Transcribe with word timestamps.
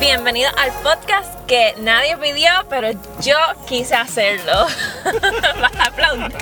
Bienvenido 0.00 0.48
al 0.56 0.70
podcast 0.84 1.34
que 1.48 1.74
nadie 1.78 2.16
pidió, 2.18 2.50
pero 2.70 2.90
yo 3.20 3.36
quise 3.66 3.96
hacerlo. 3.96 4.68
Vas 5.60 5.74
a 5.76 5.86
aplaudir. 5.86 6.36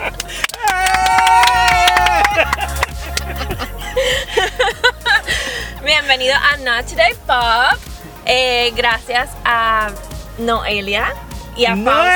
Bienvenido 5.82 6.34
a 6.34 6.58
Not 6.58 6.86
Today 6.86 7.14
Pop. 7.26 7.80
Eh, 8.26 8.72
gracias 8.76 9.30
a 9.46 9.90
Noelia 10.36 11.14
y 11.56 11.64
a 11.64 11.76
Fausto. 11.76 12.10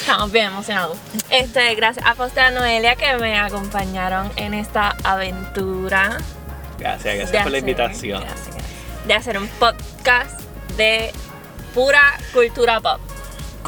Estamos 0.00 0.30
bien 0.32 0.46
emocionados. 0.46 0.98
Este, 1.30 1.74
gracias 1.76 2.04
a 2.04 2.14
Fausto 2.14 2.40
y 2.40 2.42
a 2.42 2.50
Noelia 2.50 2.96
que 2.96 3.16
me 3.16 3.38
acompañaron 3.38 4.30
en 4.36 4.52
esta 4.52 4.94
aventura 5.02 6.18
Gracias, 6.78 7.04
de 7.04 7.16
gracias 7.18 7.42
por 7.42 7.52
la 7.52 7.58
invitación. 7.58 8.20
gracias, 8.22 8.56
de 9.06 9.14
hacer 9.14 9.38
un 9.38 9.48
podcast 9.48 10.40
de 10.76 11.12
pura 11.74 12.02
cultura 12.32 12.80
pop. 12.80 13.00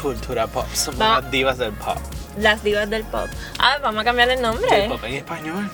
Cultura 0.01 0.47
pop, 0.47 0.65
somos 0.73 0.99
Va- 1.01 1.21
las 1.21 1.31
divas 1.31 1.57
del 1.57 1.71
pop. 1.73 1.97
Las 2.37 2.63
divas 2.63 2.89
del 2.89 3.03
pop. 3.05 3.27
Ah, 3.59 3.77
vamos 3.81 4.01
a 4.01 4.03
cambiar 4.03 4.29
el 4.29 4.41
nombre. 4.41 4.69
Del 4.69 4.89
pop 4.89 5.03
en 5.05 5.13
español. 5.15 5.71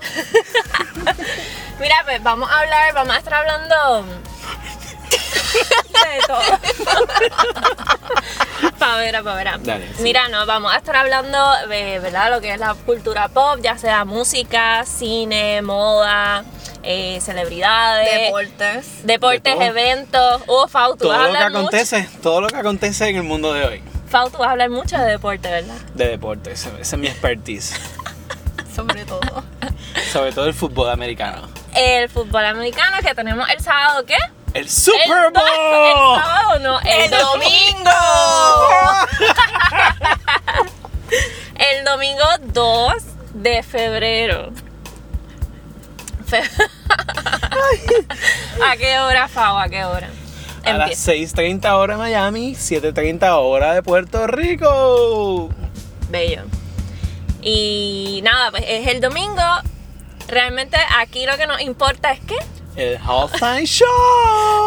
Mira, 1.78 1.96
pues 2.04 2.22
vamos 2.22 2.50
a 2.50 2.58
hablar, 2.60 2.94
vamos 2.94 3.14
a 3.14 3.18
estar 3.18 3.34
hablando 3.34 4.04
de 5.92 6.20
todo. 6.26 6.40
Pavera, 8.78 9.22
pavera. 9.22 9.58
Dale, 9.60 9.88
sí. 9.96 10.02
Mira, 10.02 10.28
no, 10.28 10.46
vamos 10.46 10.72
a 10.72 10.76
estar 10.78 10.96
hablando 10.96 11.38
de, 11.68 11.98
¿verdad? 12.00 12.30
Lo 12.30 12.40
que 12.40 12.52
es 12.54 12.58
la 12.60 12.74
cultura 12.74 13.28
pop, 13.28 13.58
ya 13.62 13.76
sea 13.78 14.04
música, 14.04 14.84
cine, 14.86 15.62
moda, 15.62 16.44
eh, 16.82 17.18
celebridades, 17.20 18.08
Deportes. 18.24 19.06
deportes, 19.06 19.58
De 19.58 19.66
eventos. 19.66 20.42
Oh, 20.46 20.66
Fau, 20.68 20.96
tú 20.96 21.08
vas 21.08 21.18
a 21.18 21.22
Todo 21.24 21.32
lo 21.32 21.38
que 21.38 21.44
mucho. 21.44 21.58
acontece, 21.58 22.08
todo 22.22 22.40
lo 22.40 22.48
que 22.48 22.56
acontece 22.56 23.08
en 23.08 23.16
el 23.16 23.22
mundo 23.22 23.52
de 23.52 23.64
hoy. 23.64 23.82
Fau, 24.08 24.30
tú 24.30 24.38
vas 24.38 24.48
a 24.48 24.52
hablar 24.52 24.70
mucho 24.70 24.96
de 24.98 25.04
deporte, 25.04 25.48
¿verdad? 25.50 25.74
De 25.94 26.08
deporte, 26.08 26.52
esa 26.52 26.70
esa 26.80 26.96
es 26.96 27.00
mi 27.00 27.06
expertise. 27.08 27.74
Sobre 28.74 29.04
todo. 29.04 29.44
Sobre 30.12 30.32
todo 30.32 30.46
el 30.46 30.54
fútbol 30.54 30.88
americano. 30.90 31.48
El 31.74 32.08
fútbol 32.08 32.44
americano 32.46 32.96
que 33.02 33.14
tenemos 33.14 33.48
el 33.50 33.60
sábado, 33.60 34.04
¿qué? 34.06 34.16
¡El 34.54 34.68
Super 34.68 35.26
El, 35.26 35.32
Bowl! 35.32 35.42
el 35.44 36.22
sábado 36.22 36.58
no, 36.60 36.80
el, 36.80 36.88
¡El 37.04 37.10
domingo. 37.10 37.90
El 41.56 41.84
domingo 41.84 42.24
2 42.52 42.92
de 43.34 43.62
febrero. 43.62 44.50
¿A 48.64 48.76
qué 48.76 48.98
hora, 48.98 49.28
Fau? 49.28 49.58
¿A 49.58 49.68
qué 49.68 49.84
hora? 49.84 50.08
A 50.64 50.72
las 50.74 51.08
Empieza. 51.08 51.42
6.30 51.42 51.70
hora 51.72 51.96
Miami, 51.96 52.54
7.30 52.54 53.28
hora 53.38 53.74
de 53.74 53.82
Puerto 53.82 54.26
Rico. 54.26 55.48
Bello. 56.10 56.42
Y 57.42 58.20
nada, 58.22 58.50
pues 58.50 58.64
es 58.66 58.86
el 58.88 59.00
domingo. 59.00 59.42
Realmente 60.28 60.76
aquí 60.98 61.26
lo 61.26 61.36
que 61.36 61.46
nos 61.46 61.60
importa 61.60 62.12
es 62.12 62.20
que. 62.20 62.36
El 62.76 62.98
Halftime 62.98 63.64
Show. 63.66 63.86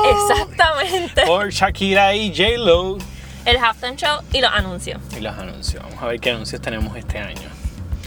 Exactamente. 0.10 1.26
Por 1.26 1.52
Shakira 1.52 2.14
y 2.16 2.30
J-Lo. 2.36 2.98
El 3.46 3.58
halftime 3.58 3.98
show 3.98 4.22
y 4.32 4.40
los 4.40 4.52
anuncios. 4.52 5.02
Y 5.18 5.20
los 5.20 5.38
anuncios. 5.38 5.84
Vamos 5.84 6.02
a 6.02 6.08
ver 6.08 6.20
qué 6.20 6.32
anuncios 6.32 6.62
tenemos 6.62 6.96
este 6.96 7.20
año. 7.20 7.50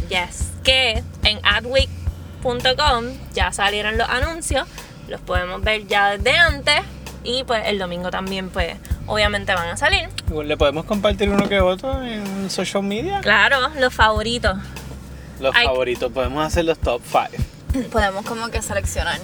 Yes. 0.08 0.50
Que 0.64 1.02
en 1.24 1.40
adweek.com 2.42 3.04
ya 3.32 3.52
salieron 3.52 3.98
los 3.98 4.08
anuncios. 4.08 4.66
Los 5.08 5.20
podemos 5.20 5.62
ver 5.62 5.86
ya 5.86 6.16
desde 6.16 6.36
antes. 6.36 6.80
Y 7.24 7.42
pues 7.44 7.66
el 7.66 7.78
domingo 7.78 8.10
también, 8.10 8.50
pues, 8.50 8.76
obviamente 9.06 9.52
van 9.52 9.68
a 9.68 9.76
salir. 9.76 10.08
Igual 10.28 10.46
le 10.46 10.56
podemos 10.56 10.84
compartir 10.84 11.28
uno 11.28 11.48
que 11.48 11.60
otro 11.60 12.00
en 12.02 12.48
social 12.50 12.84
media. 12.84 13.20
Claro, 13.20 13.68
los 13.80 13.92
favoritos. 13.92 14.56
Los 15.40 15.54
Ay. 15.54 15.66
favoritos, 15.66 16.12
podemos 16.12 16.46
hacer 16.46 16.64
los 16.64 16.78
top 16.78 17.02
5. 17.04 17.88
Podemos 17.90 18.24
como 18.24 18.48
que 18.48 18.62
seleccionar 18.62 19.18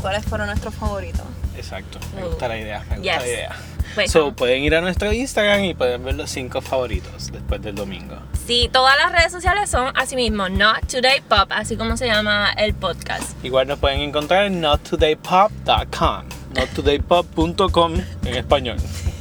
cuáles 0.00 0.24
fueron 0.24 0.46
nuestros 0.48 0.74
favoritos. 0.74 1.22
Exacto, 1.56 1.98
me 2.16 2.24
Uh, 2.24 2.28
gusta 2.30 2.48
la 2.48 2.56
idea, 2.58 2.78
me 2.88 2.96
gusta 2.96 3.02
yes. 3.12 3.20
la 3.22 3.26
idea. 3.28 3.56
Pues, 3.94 4.10
so, 4.10 4.32
pueden 4.32 4.62
ir 4.62 4.74
a 4.74 4.80
nuestro 4.80 5.12
Instagram 5.12 5.64
y 5.64 5.74
pueden 5.74 6.04
ver 6.04 6.14
los 6.14 6.30
cinco 6.30 6.60
favoritos 6.60 7.30
después 7.30 7.60
del 7.62 7.74
domingo. 7.74 8.16
Sí, 8.46 8.70
todas 8.72 8.96
las 8.96 9.12
redes 9.12 9.32
sociales 9.32 9.70
son 9.70 9.92
así 9.96 10.16
mismo, 10.16 10.48
Not 10.48 10.86
Today 10.86 11.20
Pop, 11.20 11.50
así 11.50 11.76
como 11.76 11.96
se 11.96 12.06
llama 12.06 12.52
el 12.56 12.74
podcast. 12.74 13.32
Igual 13.44 13.68
nos 13.68 13.78
pueden 13.78 14.00
encontrar 14.00 14.46
en 14.46 14.60
nottodaypop.com, 14.60 16.24
nottodaypop.com 16.54 17.94
en 18.24 18.34
español. 18.34 18.76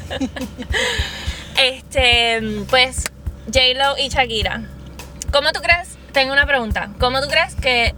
Este, 1.62 2.42
pues, 2.70 3.12
J-Lo 3.46 3.98
y 3.98 4.10
Shakira. 4.10 4.64
¿Cómo 5.32 5.52
tú 5.52 5.62
crees? 5.62 5.98
Tengo 6.12 6.34
una 6.34 6.46
pregunta. 6.48 6.90
¿Cómo 7.00 7.22
tú 7.22 7.28
crees 7.28 7.54
que 7.56 7.94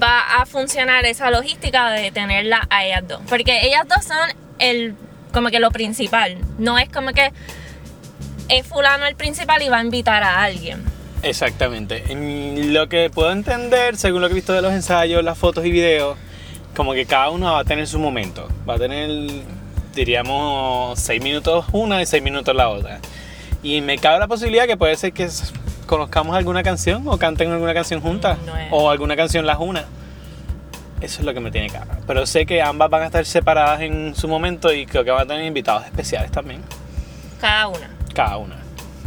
va 0.00 0.40
a 0.40 0.46
funcionar 0.46 1.04
esa 1.04 1.30
logística 1.30 1.90
de 1.90 2.12
tenerla 2.12 2.66
a 2.70 2.84
ellas 2.84 3.02
dos? 3.08 3.20
Porque 3.28 3.66
ellas 3.66 3.86
dos 3.88 4.04
son 4.04 4.30
el, 4.58 4.94
como 5.32 5.48
que 5.48 5.60
lo 5.60 5.70
principal. 5.70 6.38
No 6.58 6.78
es 6.78 6.88
como 6.88 7.12
que 7.12 7.32
es 8.48 8.66
fulano 8.66 9.06
el 9.06 9.16
principal 9.16 9.62
y 9.62 9.68
va 9.68 9.78
a 9.78 9.82
invitar 9.82 10.22
a 10.22 10.42
alguien. 10.42 10.82
Exactamente. 11.22 12.04
En 12.12 12.74
lo 12.74 12.88
que 12.88 13.10
puedo 13.10 13.32
entender, 13.32 13.96
según 13.96 14.22
lo 14.22 14.28
que 14.28 14.32
he 14.32 14.36
visto 14.36 14.52
de 14.52 14.62
los 14.62 14.72
ensayos, 14.72 15.22
las 15.22 15.38
fotos 15.38 15.64
y 15.64 15.70
videos, 15.70 16.18
como 16.74 16.94
que 16.94 17.06
cada 17.06 17.30
uno 17.30 17.52
va 17.52 17.60
a 17.60 17.64
tener 17.64 17.86
su 17.86 17.98
momento. 17.98 18.48
Va 18.68 18.74
a 18.74 18.78
tener, 18.78 19.10
diríamos, 19.94 20.98
seis 20.98 21.22
minutos 21.22 21.66
una 21.72 22.02
y 22.02 22.06
seis 22.06 22.22
minutos 22.22 22.54
la 22.54 22.68
otra. 22.68 23.00
Y 23.62 23.80
me 23.80 23.98
cabe 23.98 24.18
la 24.18 24.26
posibilidad 24.26 24.66
que 24.66 24.76
puede 24.76 24.96
ser 24.96 25.12
que 25.12 25.28
conozcamos 25.86 26.34
alguna 26.36 26.62
canción 26.62 27.06
o 27.06 27.18
canten 27.18 27.52
alguna 27.52 27.74
canción 27.74 28.00
juntas 28.00 28.38
No 28.44 28.54
o 28.70 28.90
alguna 28.90 29.14
canción 29.14 29.46
las 29.46 29.58
una. 29.60 29.84
Eso 31.02 31.20
es 31.20 31.26
lo 31.26 31.34
que 31.34 31.40
me 31.40 31.50
tiene 31.50 31.68
cara. 31.68 31.98
Pero 32.06 32.24
sé 32.26 32.46
que 32.46 32.62
ambas 32.62 32.88
van 32.88 33.02
a 33.02 33.06
estar 33.06 33.24
separadas 33.24 33.80
en 33.80 34.14
su 34.14 34.28
momento 34.28 34.72
y 34.72 34.86
creo 34.86 35.04
que 35.04 35.10
van 35.10 35.22
a 35.22 35.26
tener 35.26 35.44
invitados 35.44 35.84
especiales 35.84 36.30
también. 36.30 36.62
Cada 37.40 37.66
una. 37.66 37.90
Cada 38.14 38.36
una. 38.36 38.56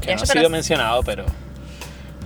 Que 0.01 0.13
no 0.13 0.22
ha 0.22 0.25
sido 0.25 0.50
mencionado, 0.50 1.03
pero 1.03 1.25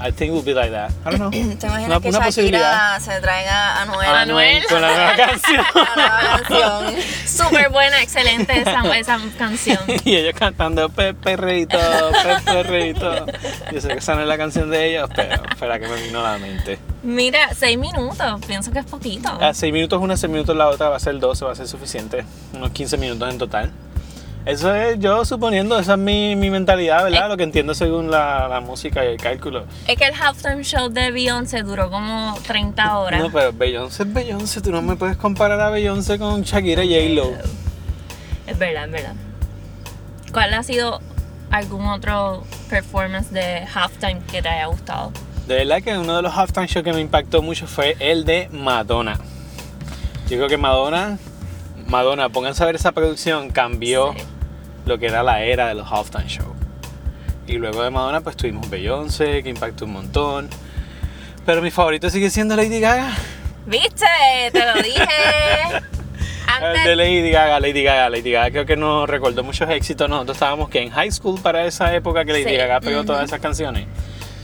I 0.02 0.12
think 0.12 0.32
it 0.32 0.34
will 0.34 0.44
be 0.44 0.54
like 0.54 0.72
that. 0.72 0.92
I 1.06 1.10
don't 1.12 1.20
know. 1.20 1.30
¿Te 1.60 1.68
imaginas 1.68 1.88
Una- 1.88 2.00
que 2.00 2.10
una. 2.10 2.30
Shakira 2.30 3.00
se 3.00 3.20
traiga 3.22 3.82
a 3.82 3.86
Noel? 3.86 4.10
A 4.10 4.22
Anuel. 4.22 4.64
con 4.70 4.82
la 4.82 4.88
nueva 4.90 5.16
canción. 5.16 5.66
La 5.76 5.96
nueva 5.96 6.42
canción. 6.48 7.04
Súper 7.26 7.70
buena, 7.70 8.02
excelente 8.02 8.60
esa, 8.62 8.82
esa 8.98 9.20
canción. 9.38 9.80
y 10.06 10.16
ellos 10.16 10.34
cantando 10.38 10.90
Pepe 10.90 11.36
Reito. 11.36 11.78
Yo 13.72 13.82
sé 13.82 13.88
que 13.90 13.94
esa 14.00 14.16
no 14.16 14.22
es 14.22 14.28
la 14.28 14.38
canción 14.38 14.70
de 14.70 14.90
ellos, 14.90 15.10
pero 15.16 15.68
la 15.68 15.80
que 15.80 15.88
me 15.88 16.02
vino 16.02 16.20
a 16.26 16.32
la 16.34 16.38
mente. 16.38 16.80
Mira, 17.04 17.50
seis 17.56 17.78
minutos, 17.78 18.42
pienso 18.46 18.72
que 18.72 18.80
es 18.80 18.86
poquito. 18.86 19.30
A 19.42 19.54
6 19.54 19.72
minutos 19.72 20.02
una, 20.02 20.18
6 20.18 20.30
minutos 20.32 20.56
la 20.56 20.68
otra, 20.68 20.90
va 20.90 20.98
a 20.98 21.00
ser 21.00 21.18
12, 21.18 21.46
va 21.46 21.54
a 21.54 21.56
ser 21.56 21.68
suficiente. 21.68 22.26
Unos 22.54 22.72
15 22.72 22.98
minutos 22.98 23.30
en 23.30 23.38
total. 23.38 23.72
Eso 24.46 24.74
es 24.74 25.00
yo 25.00 25.26
suponiendo, 25.26 25.78
esa 25.78 25.94
es 25.94 26.00
mi, 26.00 26.36
mi 26.36 26.50
mentalidad, 26.50 27.04
¿verdad? 27.04 27.26
Eh. 27.26 27.30
Lo 27.30 27.38
que 27.38 27.44
entiendo 27.44 27.74
según 27.74 28.10
la, 28.10 28.48
la 28.48 28.62
música 28.62 29.04
y 29.04 29.10
el 29.10 29.18
cálculo. 29.18 29.66
Es 29.88 29.98
que 29.98 30.06
el 30.06 30.14
halftime 30.14 30.64
show 30.64 30.90
de 30.90 31.12
Beyoncé 31.12 31.62
duró 31.62 31.92
como 31.92 32.36
30 32.48 32.98
horas. 32.98 33.22
No, 33.22 33.32
pero 33.32 33.52
Beyoncé 33.54 34.04
es 34.04 34.14
Beyoncé, 34.14 34.62
tú 34.62 34.72
no 34.72 34.82
me 34.82 34.96
puedes 34.96 35.18
comparar 35.18 35.60
a 35.60 35.70
Beyoncé 35.70 36.18
con 36.18 36.42
Shakira 36.44 36.84
y 36.84 36.96
J-Lo. 36.96 37.34
Es 38.48 38.58
verdad, 38.58 38.86
es 38.86 38.92
verdad. 38.92 39.14
¿Cuál 40.32 40.54
ha 40.54 40.64
sido 40.64 41.00
algún 41.52 41.86
otro 41.88 42.44
performance 42.70 43.32
de 43.32 43.68
halftime 43.74 44.22
que 44.32 44.42
te 44.42 44.50
haya 44.50 44.68
gustado? 44.68 45.12
De 45.48 45.56
verdad 45.56 45.82
que 45.82 45.98
uno 45.98 46.16
de 46.16 46.22
los 46.22 46.36
halftime 46.36 46.68
shows 46.68 46.84
que 46.84 46.94
me 46.94 47.02
impactó 47.02 47.42
mucho 47.42 47.68
fue 47.68 47.98
el 48.00 48.24
de 48.24 48.48
Madonna. 48.52 49.20
Yo 50.30 50.38
creo 50.38 50.48
que 50.48 50.58
Madonna, 50.58 51.18
Madonna, 51.90 52.30
pónganse 52.30 52.64
a 52.64 52.66
ver 52.66 52.76
esa 52.76 52.92
producción, 52.92 53.50
cambió 53.52 54.14
Sí. 54.16 54.24
lo 54.86 54.98
que 55.00 55.08
era 55.08 55.24
la 55.24 55.42
era 55.44 55.68
de 55.68 55.76
los 55.76 55.92
halftime 55.92 56.28
shows. 56.28 56.56
Y 57.48 57.54
luego 57.58 57.84
de 57.84 57.90
Madonna, 57.90 58.22
pues 58.22 58.36
tuvimos 58.38 58.70
Beyoncé, 58.70 59.42
que 59.44 59.50
impactó 59.50 59.86
un 59.86 59.94
montón. 59.94 60.50
Pero 61.46 61.62
mi 61.62 61.72
favorito 61.72 62.10
sigue 62.10 62.30
siendo 62.30 62.56
Lady 62.56 62.80
Gaga. 62.80 63.12
¿Viste? 63.66 64.06
Te 64.52 64.66
lo 64.66 64.74
dije. 64.82 65.04
El 66.62 66.74
de 66.74 66.80
Antes, 66.80 66.98
Lady 66.98 67.30
Gaga, 67.32 67.60
Lady 67.60 67.84
Gaga, 67.84 68.10
Lady 68.10 68.32
Gaga 68.32 68.52
creo 68.52 68.66
que 68.66 68.76
nos 68.76 69.08
recordó 69.10 69.44
muchos 69.44 69.70
éxitos. 69.70 70.10
Nosotros 70.10 70.36
estábamos 70.36 70.70
que 70.70 70.82
en 70.82 70.90
high 70.90 71.12
school 71.12 71.40
para 71.42 71.66
esa 71.66 71.94
época 71.96 72.26
que 72.26 72.34
Lady 72.34 72.44
Sí. 72.46 72.56
Gaga 72.56 72.80
pegó 72.82 73.04
todas 73.04 73.24
esas 73.26 73.40
canciones. 73.40 73.86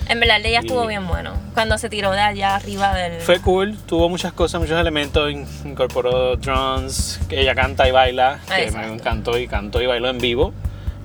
En 0.07 0.19
verdad, 0.19 0.37
el 0.37 0.43
de 0.43 0.49
ella 0.49 0.59
estuvo 0.59 0.85
bien 0.87 1.07
bueno. 1.07 1.33
Cuando 1.53 1.77
se 1.77 1.89
tiró 1.89 2.11
de 2.11 2.19
allá 2.21 2.55
arriba 2.55 2.93
del. 2.93 3.21
Fue 3.21 3.39
cool, 3.39 3.75
tuvo 3.85 4.09
muchas 4.09 4.33
cosas, 4.33 4.61
muchos 4.61 4.79
elementos, 4.79 5.31
in- 5.31 5.47
incorporó 5.65 6.35
drums, 6.35 7.19
que 7.29 7.41
ella 7.41 7.55
canta 7.55 7.87
y 7.87 7.91
baila, 7.91 8.39
que 8.47 8.63
Exacto. 8.63 8.87
me 8.87 8.93
encantó 8.93 9.37
y 9.37 9.47
cantó 9.47 9.81
y 9.81 9.85
bailó 9.87 10.09
en 10.09 10.17
vivo, 10.19 10.53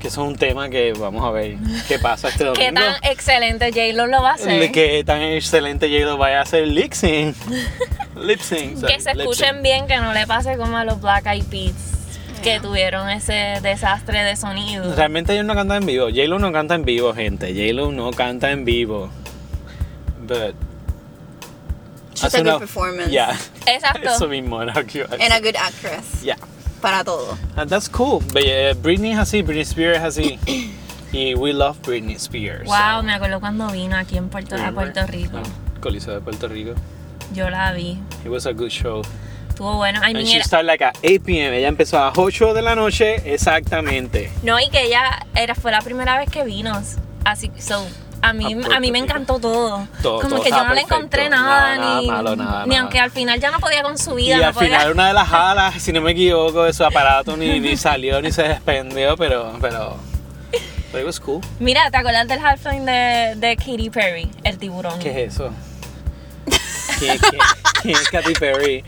que 0.01 0.09
eso 0.09 0.23
es 0.23 0.29
un 0.29 0.37
tema 0.37 0.69
que 0.71 0.93
vamos 0.93 1.25
a 1.25 1.31
ver 1.31 1.57
qué 1.89 1.99
pasa 1.99 2.29
este 2.29 2.45
domingo. 2.45 2.65
¿Qué 2.67 2.73
tan 2.73 2.95
excelente 3.05 3.71
J-Lo 3.71 4.07
lo 4.07 4.23
va 4.23 4.31
a 4.31 4.35
hacer? 4.35 4.73
Que 4.73 5.03
tan 5.05 5.21
excelente 5.23 5.89
J-Lo 5.89 6.17
vaya 6.19 6.39
a 6.41 6.43
hacer 6.43 6.67
lip 6.69 6.93
sync. 6.93 7.37
Lip 8.21 8.41
sync. 8.41 8.85
que 8.87 9.01
se 9.01 9.13
escuchen 9.13 9.63
bien, 9.63 9.87
que 9.87 9.97
no 9.97 10.13
le 10.13 10.27
pase 10.27 10.57
como 10.59 10.77
a 10.77 10.85
los 10.85 11.01
Black 11.01 11.27
Eyed 11.27 11.45
Peas 11.45 11.73
que 12.41 12.61
tuvieron 12.61 13.09
ese 13.09 13.59
desastre 13.63 14.23
de 14.23 14.37
sonido. 14.37 14.95
Realmente 14.95 15.33
ellos 15.33 15.45
no 15.45 15.55
cantan 15.55 15.79
en 15.83 15.87
vivo. 15.87 16.07
J-Lo 16.07 16.39
no 16.39 16.53
canta 16.53 16.75
en 16.75 16.85
vivo, 16.85 17.15
gente. 17.15 17.53
J-Lo 17.53 17.93
no 17.93 18.11
canta 18.13 18.51
en 18.51 18.65
vivo. 18.65 19.11
But 20.27 20.55
She's 22.15 22.35
a 22.35 22.43
good 22.43 22.59
performance. 22.59 23.11
Yeah. 23.11 23.37
Exacto. 23.67 24.09
Eso 24.15 24.29
mismo 24.29 24.61
era 24.63 24.75
lo 24.75 24.85
que 24.87 24.99
iba 24.99 25.09
a 25.11 25.15
And 25.15 25.33
a 25.33 25.41
good 25.41 25.57
actress. 25.57 26.23
Yeah. 26.23 26.37
Para 26.83 27.05
todo. 27.05 27.37
And 27.57 27.71
that's 27.71 27.89
cool. 27.89 28.21
But, 28.33 28.43
eh, 28.45 28.75
Britney 28.81 29.13
es 29.13 29.19
así, 29.19 29.43
Britney 29.43 29.63
Spears 29.63 29.99
es 29.99 30.05
así. 30.05 30.39
y 31.13 31.35
we 31.35 31.53
love 31.53 31.79
Britney 31.83 32.15
Spears. 32.17 32.67
Wow, 32.67 32.99
so- 32.99 33.03
me 33.03 33.13
acuerdo 33.13 33.41
cuando 33.41 33.69
vino 33.71 33.97
aquí 33.97 34.17
en 34.17 34.29
Puerto, 34.29 34.57
a? 34.57 34.71
Puerto 34.73 35.07
Rico. 35.07 35.39
Ah, 35.39 35.81
Coliseo 35.81 36.15
de 36.15 36.21
Puerto 36.21 36.49
Rico. 36.49 36.75
Yo 37.33 37.49
la 37.49 37.73
vi. 37.73 37.99
It 38.25 38.29
was 38.29 38.47
a 38.47 38.53
good 38.53 38.71
show. 38.71 39.03
Estuvo 39.61 39.77
bueno. 39.77 40.01
Ay, 40.03 40.15
And 40.15 40.23
mi 40.25 40.25
she 40.33 40.43
started 40.43 40.67
like 40.67 40.83
at 40.83 40.97
8 41.05 41.23
p.m. 41.23 41.55
Ella 41.55 41.69
empezó 41.69 41.99
a 42.03 42.07
las 42.07 42.17
8 42.17 42.55
de 42.55 42.63
la 42.63 42.75
noche 42.75 43.17
exactamente. 43.31 44.31
No, 44.43 44.59
y 44.59 44.71
que 44.71 44.85
ella 44.87 45.27
era, 45.35 45.55
fue 45.55 45.71
la 45.71 45.83
primera 45.83 46.17
vez 46.19 46.31
que 46.31 46.45
vino. 46.45 46.81
Así, 47.27 47.51
so, 47.59 47.87
a 48.23 48.33
mí, 48.33 48.57
A 48.73 48.77
a 48.77 48.81
mí 48.81 48.91
me 48.91 48.99
encantó 49.01 49.39
todo. 49.39 49.87
Todo, 50.01 50.21
Como 50.23 50.37
todo 50.37 50.43
que 50.45 50.49
yo 50.49 50.57
estaba 50.57 50.69
no 50.69 50.75
le 50.75 50.81
perfecto. 50.81 50.95
encontré 50.97 51.29
Nada, 51.29 51.77
nada, 51.77 51.77
nada 51.77 52.01
ni, 52.01 52.07
malo, 52.07 52.37
nada, 52.37 52.63
ni 52.65 52.71
nada. 52.71 52.81
aunque 52.81 53.01
al 53.01 53.11
final 53.11 53.39
ya 53.39 53.51
no 53.51 53.59
podía 53.61 53.83
con 53.83 53.99
su 53.99 54.15
vida. 54.15 54.37
y 54.39 54.41
no 54.41 54.47
al 54.47 54.55
podía- 54.55 54.69
final 54.79 54.93
una 54.93 55.09
de 55.09 55.13
las 55.13 55.29
alas, 55.31 55.75
si 55.83 55.93
no 55.93 56.01
me 56.01 56.13
equivoco, 56.13 56.63
de 56.65 56.73
su 56.73 56.83
aparato 56.83 57.37
ni, 57.37 57.61
ni 57.61 57.77
salió 57.77 58.23
ni 58.23 58.33
se 58.33 58.45
desprendió, 58.45 59.15
pero, 59.19 59.59
pero, 59.61 59.99
but 60.91 61.01
it 61.03 61.07
was 61.07 61.21
cool. 61.21 61.43
Mira, 61.59 61.91
¿te 61.91 61.99
acuerdas 61.99 62.27
del 62.27 62.39
halftime 62.43 62.91
de, 62.91 63.35
de 63.37 63.57
Katy 63.57 63.91
Perry? 63.91 64.31
El 64.43 64.57
tiburón. 64.57 64.99
¿Qué 65.01 65.11
es 65.25 65.35
eso? 65.35 65.51
¿Quién, 66.99 67.19
quién- 67.19 67.43
quién 67.83 67.97
es 67.97 68.09
Katy 68.09 68.33
Perry? 68.33 68.85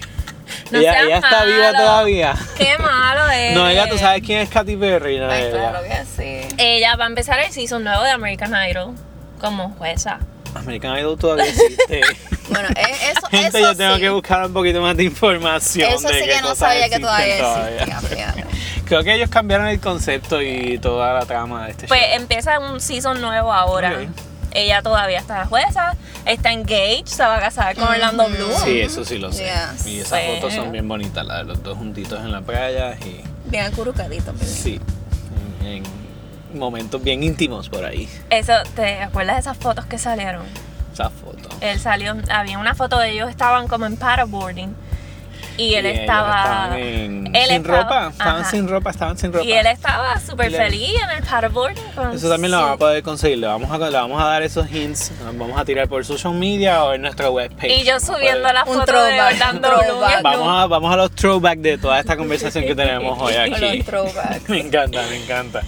No 0.72 0.78
ella 0.78 1.00
ella 1.02 1.16
está 1.16 1.30
malo. 1.30 1.52
viva 1.52 1.72
todavía. 1.72 2.34
Qué 2.56 2.78
malo 2.78 3.30
es. 3.30 3.54
No, 3.54 3.68
ella, 3.68 3.88
tú 3.88 3.98
sabes 3.98 4.22
quién 4.24 4.40
es 4.40 4.48
Katy 4.48 4.76
Perry, 4.76 5.18
no 5.18 5.30
Ay, 5.30 5.42
ella. 5.44 5.50
claro 5.70 5.80
que 5.82 6.04
sí. 6.16 6.54
Ella 6.58 6.96
va 6.96 7.04
a 7.04 7.08
empezar 7.08 7.38
el 7.40 7.52
season 7.52 7.84
nuevo 7.84 8.02
de 8.02 8.10
American 8.10 8.52
Idol 8.68 8.94
como 9.40 9.70
jueza. 9.76 10.18
American 10.54 10.98
Idol 10.98 11.18
todavía 11.18 11.46
existe. 11.46 12.00
Bueno, 12.50 12.68
eh, 12.70 13.10
eso, 13.12 13.26
Gente, 13.28 13.46
eso 13.46 13.58
yo 13.60 13.76
tengo 13.76 13.94
sí. 13.94 14.00
que 14.02 14.10
buscar 14.10 14.44
un 14.44 14.52
poquito 14.52 14.82
más 14.82 14.94
de 14.96 15.04
información. 15.04 15.90
Eso 15.90 16.08
de 16.08 16.20
sí 16.20 16.28
que 16.28 16.40
no 16.42 16.54
sabía 16.54 16.90
que 16.90 16.98
todavía 16.98 17.36
existía, 17.38 18.00
fíjate. 18.00 18.44
Creo 18.84 19.02
que 19.04 19.14
ellos 19.14 19.30
cambiaron 19.30 19.68
el 19.68 19.80
concepto 19.80 20.42
y 20.42 20.76
toda 20.78 21.14
la 21.14 21.24
trama 21.24 21.64
de 21.64 21.70
este 21.70 21.86
Pues 21.86 22.00
show. 22.02 22.20
empieza 22.20 22.58
un 22.58 22.80
season 22.80 23.22
nuevo 23.22 23.52
ahora. 23.54 23.92
Ok. 23.92 24.08
Ella 24.54 24.82
todavía 24.82 25.20
está 25.20 25.46
jueza, 25.46 25.96
está 26.26 26.52
engaged, 26.52 27.06
se 27.06 27.22
va 27.22 27.36
a 27.36 27.40
casar 27.40 27.74
con 27.74 27.84
Orlando 27.88 28.28
Bloom. 28.28 28.52
Sí, 28.64 28.80
eso 28.80 29.04
sí 29.04 29.18
lo 29.18 29.32
sé. 29.32 29.44
Yes. 29.44 29.86
Y 29.86 30.00
esas 30.00 30.20
Pues- 30.20 30.40
fotos 30.40 30.54
son 30.54 30.72
bien 30.72 30.86
bonitas, 30.88 31.24
las 31.26 31.38
de 31.38 31.44
los 31.44 31.62
dos 31.62 31.76
juntitos 31.78 32.20
en 32.20 32.32
la 32.32 32.40
playa 32.42 32.96
y 33.04 33.20
Bien 33.50 33.66
acurrucadito, 33.66 34.32
pero 34.38 34.50
sí, 34.50 34.80
en, 35.62 35.84
en 36.52 36.58
momentos 36.58 37.02
bien 37.02 37.22
íntimos 37.22 37.68
por 37.68 37.84
ahí, 37.84 38.08
Eso, 38.30 38.52
¿te 38.76 39.02
acuerdas 39.02 39.36
de 39.36 39.40
esas 39.40 39.56
fotos 39.56 39.84
que 39.86 39.98
salieron? 39.98 40.44
esas 40.92 41.10
fotos. 41.12 41.52
Él 41.60 41.80
salió, 41.80 42.14
había 42.30 42.58
una 42.58 42.74
foto 42.74 42.98
de 42.98 43.10
ellos, 43.10 43.30
estaban 43.30 43.66
como 43.68 43.86
en 43.86 43.96
paddleboarding. 43.96 44.74
Y 45.56 45.74
él 45.74 45.86
estaba. 45.86 46.42
estaban 46.42 46.78
en- 46.78 47.36
él 47.36 47.46
sin 47.48 47.56
estaba- 47.56 47.82
ropa, 47.82 48.08
estaban 48.10 48.40
ajá. 48.40 48.50
sin 48.50 48.68
ropa, 48.68 48.90
estaban 48.90 49.18
sin 49.18 49.32
ropa. 49.32 49.44
Y 49.44 49.52
él 49.52 49.66
estaba 49.66 50.18
súper 50.20 50.50
feliz 50.50 50.94
en 51.02 51.10
el 51.10 51.22
paddleboarding. 51.24 51.84
con 51.94 52.12
Eso 52.12 52.28
también 52.28 52.50
lo 52.52 52.56
su- 52.58 52.62
vamos 52.62 52.76
a 52.76 52.78
poder 52.78 53.02
conseguir. 53.02 53.38
Le 53.38 53.46
vamos 53.46 53.70
a, 53.70 53.78
le 53.78 53.96
vamos 53.96 54.22
a 54.22 54.24
dar 54.26 54.42
esos 54.42 54.70
hints. 54.72 55.12
Nos 55.24 55.36
vamos 55.38 55.60
a 55.60 55.64
tirar 55.64 55.88
por 55.88 56.04
social 56.04 56.34
media 56.34 56.84
o 56.84 56.94
en 56.94 57.02
nuestra 57.02 57.30
webpage. 57.30 57.68
Y 57.70 57.84
yo 57.84 58.00
subiendo 58.00 58.52
la 58.52 58.64
foto 58.64 58.80
de 58.80 58.86
throwback, 58.86 59.32
Orlando 59.32 59.68
un 59.68 59.86
Bloom. 59.86 60.22
Vamos 60.22 60.62
a, 60.62 60.66
vamos 60.66 60.92
a 60.92 60.96
los 60.96 61.10
throwback 61.12 61.58
de 61.58 61.78
toda 61.78 62.00
esta 62.00 62.16
conversación 62.16 62.64
que 62.64 62.74
tenemos 62.74 63.18
hoy 63.20 63.34
aquí. 63.36 63.76
los 63.78 63.86
throwbacks. 63.86 64.48
Me 64.48 64.60
encanta, 64.60 65.02
me 65.08 65.22
encanta. 65.22 65.60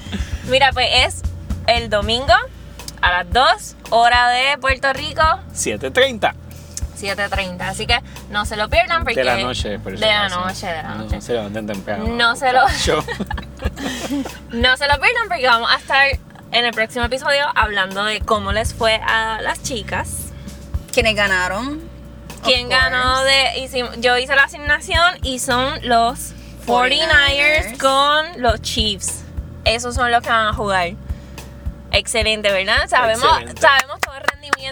Mira, 0.49 0.71
pues 0.73 0.89
es 1.07 1.23
el 1.67 1.89
domingo 1.91 2.33
a 3.01 3.11
las 3.11 3.31
2, 3.33 3.77
hora 3.91 4.29
de 4.31 4.57
Puerto 4.59 4.93
Rico, 4.93 5.23
7.30 5.55 6.35
7.30. 6.97 7.61
Así 7.63 7.87
que 7.87 8.01
no 8.31 8.45
se 8.45 8.57
lo 8.57 8.69
pierdan 8.69 9.05
porque... 9.05 9.21
de 9.21 9.25
la 9.25 9.37
noche. 9.37 9.79
Por 9.79 9.93
De 9.93 9.99
si 9.99 10.05
la 10.05 10.29
noche, 10.29 10.67
de 10.67 10.83
la 10.83 10.95
noche. 10.95 11.17
No 11.17 11.23
se 11.23 11.33
levanten 11.33 11.67
temprano. 11.67 12.07
No 12.09 12.37
se 12.37 12.53
lo-. 12.53 12.67
No 14.51 14.77
se 14.77 14.87
lo 14.87 15.01
pierdan 15.01 15.29
porque 15.29 15.47
vamos 15.47 15.71
a 15.71 15.77
estar 15.77 16.09
en 16.53 16.65
el 16.65 16.73
próximo 16.73 17.05
episodio 17.05 17.47
hablando 17.55 18.05
de 18.05 18.21
cómo 18.21 18.53
les 18.53 18.75
fue 18.75 18.95
a 18.97 19.41
las 19.43 19.63
chicas. 19.63 20.29
¿Quiénes 20.93 21.17
ganaron? 21.17 21.83
¿Quién 22.45 22.69
ganó 22.69 23.25
de... 23.25 23.93
yo 23.99 24.19
hice 24.19 24.37
la 24.37 24.45
asignación 24.45 25.19
y 25.23 25.39
son 25.39 25.81
los 25.89 26.35
49ers 26.67 27.77
49ers. 27.77 27.79
con 27.79 28.43
los 28.43 28.61
Chiefs. 28.61 29.25
Esos 29.65 29.95
son 29.95 30.11
los 30.11 30.23
que 30.23 30.29
van 30.29 30.49
a 30.49 30.53
jugar. 30.53 30.91
Excelente, 31.91 32.53
¿verdad? 32.53 32.87
Sabemos, 32.89 33.25
Excelente. 33.25 33.61
sabemos 33.61 34.01
todo 34.01 34.15
el 34.17 34.23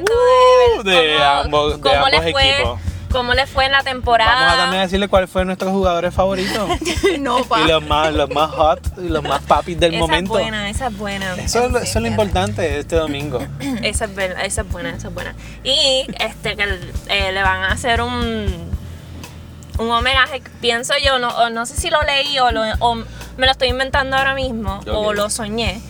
Uh, 0.01 0.83
de, 0.83 0.91
de 0.93 1.17
cómo, 1.17 1.25
ambos- 1.59 1.77
de 1.77 1.81
cómo 1.83 1.95
ambos 1.95 2.11
les 2.11 2.33
fue, 2.33 2.51
equipos. 2.51 2.81
cómo 3.11 3.35
les 3.35 3.51
fue 3.51 3.67
en 3.67 3.73
la 3.73 3.83
temporada. 3.83 4.35
Vamos 4.35 4.55
a 4.55 4.57
también 4.59 4.83
decirle 4.83 5.09
cuáles 5.09 5.29
fueron 5.31 5.49
nuestros 5.49 5.71
jugadores 5.73 6.15
favoritos. 6.15 6.69
no, 7.21 7.45
pa. 7.45 7.61
y 7.61 7.69
los 7.69 7.85
más, 7.87 8.13
los 8.13 8.31
más 8.31 8.51
hot 8.53 8.81
y 8.99 9.09
los 9.09 9.23
más 9.23 9.43
papis 9.43 9.79
del 9.79 9.95
esa 9.95 10.01
momento. 10.01 10.39
es 10.39 10.43
buena, 10.45 10.71
esa 10.71 10.87
es 10.89 10.97
buena. 10.97 11.35
Eso, 11.35 11.65
es 11.65 11.71
lo- 11.71 11.79
eso 11.79 11.99
es 11.99 12.03
lo 12.03 12.09
importante 12.09 12.63
de 12.63 12.79
este 12.81 12.97
domingo. 12.97 13.39
Esa 13.83 14.05
es, 14.07 14.15
ver- 14.15 14.37
esa 14.43 14.63
es 14.63 14.69
buena, 14.69 14.91
esa 14.91 15.09
es 15.09 15.15
buena. 15.15 15.35
Y 15.65 16.07
este 16.19 16.57
que 16.57 16.65
eh, 17.09 17.33
le 17.33 17.43
van 17.43 17.63
a 17.65 17.73
hacer 17.73 18.01
un 18.03 18.73
un 19.79 19.91
homenaje, 19.91 20.43
pienso 20.61 20.93
yo, 21.03 21.19
no, 21.19 21.29
o 21.29 21.49
no 21.49 21.65
sé 21.65 21.75
si 21.77 21.89
lo 21.89 22.03
leí 22.03 22.39
o, 22.39 22.51
lo- 22.53 22.63
o 22.81 22.95
me 22.95 23.47
lo 23.47 23.51
estoy 23.51 23.69
inventando 23.69 24.17
ahora 24.19 24.35
mismo 24.35 24.81
o 24.87 25.09
Ok. 25.09 25.15
lo 25.17 25.31
soñé, 25.31 25.81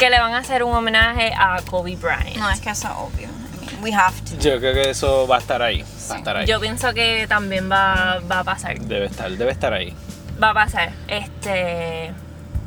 que 0.00 0.08
le 0.08 0.18
van 0.18 0.32
a 0.32 0.38
hacer 0.38 0.62
un 0.62 0.74
homenaje 0.74 1.30
a 1.36 1.60
Kobe 1.70 1.94
Bryant. 1.94 2.36
No, 2.38 2.48
es 2.48 2.58
que 2.60 2.70
eso 2.70 2.88
es 2.88 2.94
obvio. 2.96 3.28
I 3.28 3.66
mean, 3.66 3.82
we 3.82 3.92
have 3.92 4.18
to. 4.22 4.38
Yo 4.38 4.58
creo 4.58 4.72
que 4.72 4.88
eso 4.88 5.28
va 5.28 5.36
a 5.36 5.40
estar 5.40 5.60
ahí. 5.60 5.84
Va 6.10 6.14
a 6.14 6.18
estar 6.18 6.36
ahí. 6.38 6.46
Yo 6.46 6.58
pienso 6.58 6.94
que 6.94 7.26
también 7.28 7.70
va, 7.70 8.18
va 8.20 8.38
a 8.38 8.44
pasar. 8.44 8.80
Debe 8.80 9.04
estar, 9.04 9.30
debe 9.30 9.52
estar 9.52 9.74
ahí. 9.74 9.94
Va 10.42 10.50
a 10.50 10.54
pasar. 10.54 10.92
Este, 11.06 12.14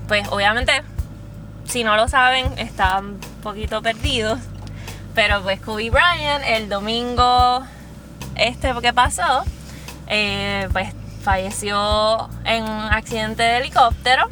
pues 0.07 0.27
obviamente, 0.29 0.83
si 1.65 1.83
no 1.83 1.95
lo 1.95 2.07
saben, 2.07 2.55
están 2.59 3.05
un 3.05 3.19
poquito 3.41 3.81
perdidos. 3.81 4.39
Pero 5.15 5.41
pues 5.41 5.59
Kobe 5.59 5.89
Bryant, 5.89 6.43
el 6.45 6.69
domingo 6.69 7.63
este 8.35 8.73
que 8.79 8.93
pasó, 8.93 9.43
eh, 10.05 10.69
pues 10.71 10.93
falleció 11.23 12.29
en 12.45 12.63
un 12.63 12.93
accidente 12.93 13.41
de 13.41 13.57
helicóptero 13.57 14.27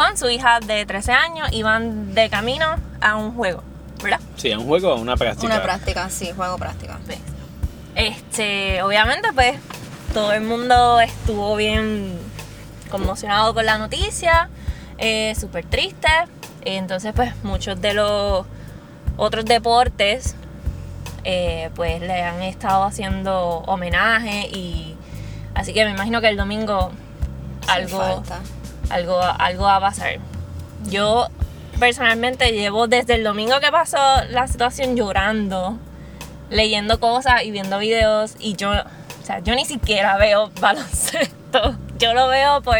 con 0.00 0.16
su 0.16 0.30
hija 0.30 0.60
de 0.60 0.86
13 0.86 1.12
años. 1.12 1.48
Iban 1.52 2.14
de 2.14 2.30
camino 2.30 2.76
a 3.02 3.16
un 3.16 3.34
juego, 3.34 3.62
¿verdad? 4.02 4.20
Sí, 4.36 4.50
es 4.50 4.56
un 4.56 4.64
juego 4.64 4.94
o 4.94 4.98
una 4.98 5.14
práctica. 5.14 5.46
Una 5.46 5.62
práctica, 5.62 6.08
sí, 6.08 6.32
juego 6.34 6.56
práctica. 6.56 6.98
Este, 7.94 8.82
obviamente, 8.82 9.28
pues 9.34 9.58
todo 10.14 10.32
el 10.32 10.40
mundo 10.40 11.00
estuvo 11.00 11.54
bien 11.54 12.18
conmocionado 12.90 13.52
con 13.52 13.66
la 13.66 13.76
noticia, 13.76 14.48
eh, 14.96 15.34
súper 15.38 15.66
triste. 15.66 16.08
Entonces, 16.62 17.12
pues 17.14 17.34
muchos 17.42 17.78
de 17.82 17.92
los 17.92 18.46
otros 19.18 19.44
deportes, 19.44 20.34
eh, 21.24 21.68
pues 21.74 22.00
le 22.00 22.22
han 22.22 22.42
estado 22.42 22.84
haciendo 22.84 23.58
homenaje 23.66 24.48
y 24.48 24.96
así 25.54 25.74
que 25.74 25.84
me 25.84 25.90
imagino 25.90 26.22
que 26.22 26.28
el 26.28 26.38
domingo 26.38 26.90
algo, 27.68 27.98
falta. 27.98 28.40
Algo, 28.90 29.20
algo 29.20 29.64
va 29.64 29.76
a 29.76 29.80
pasar. 29.80 30.18
Yo 30.88 31.28
personalmente 31.78 32.52
llevo 32.52 32.86
desde 32.86 33.14
el 33.14 33.24
domingo 33.24 33.58
que 33.60 33.70
pasó 33.70 33.96
la 34.28 34.46
situación 34.46 34.96
llorando, 34.96 35.78
leyendo 36.50 37.00
cosas 37.00 37.42
y 37.44 37.50
viendo 37.50 37.78
videos 37.78 38.36
y 38.38 38.54
yo, 38.54 38.70
o 38.70 39.24
sea, 39.24 39.38
yo 39.40 39.54
ni 39.54 39.64
siquiera 39.64 40.16
veo 40.18 40.50
baloncesto. 40.60 41.76
Yo 41.98 42.14
lo 42.14 42.28
veo 42.28 42.62
por 42.62 42.76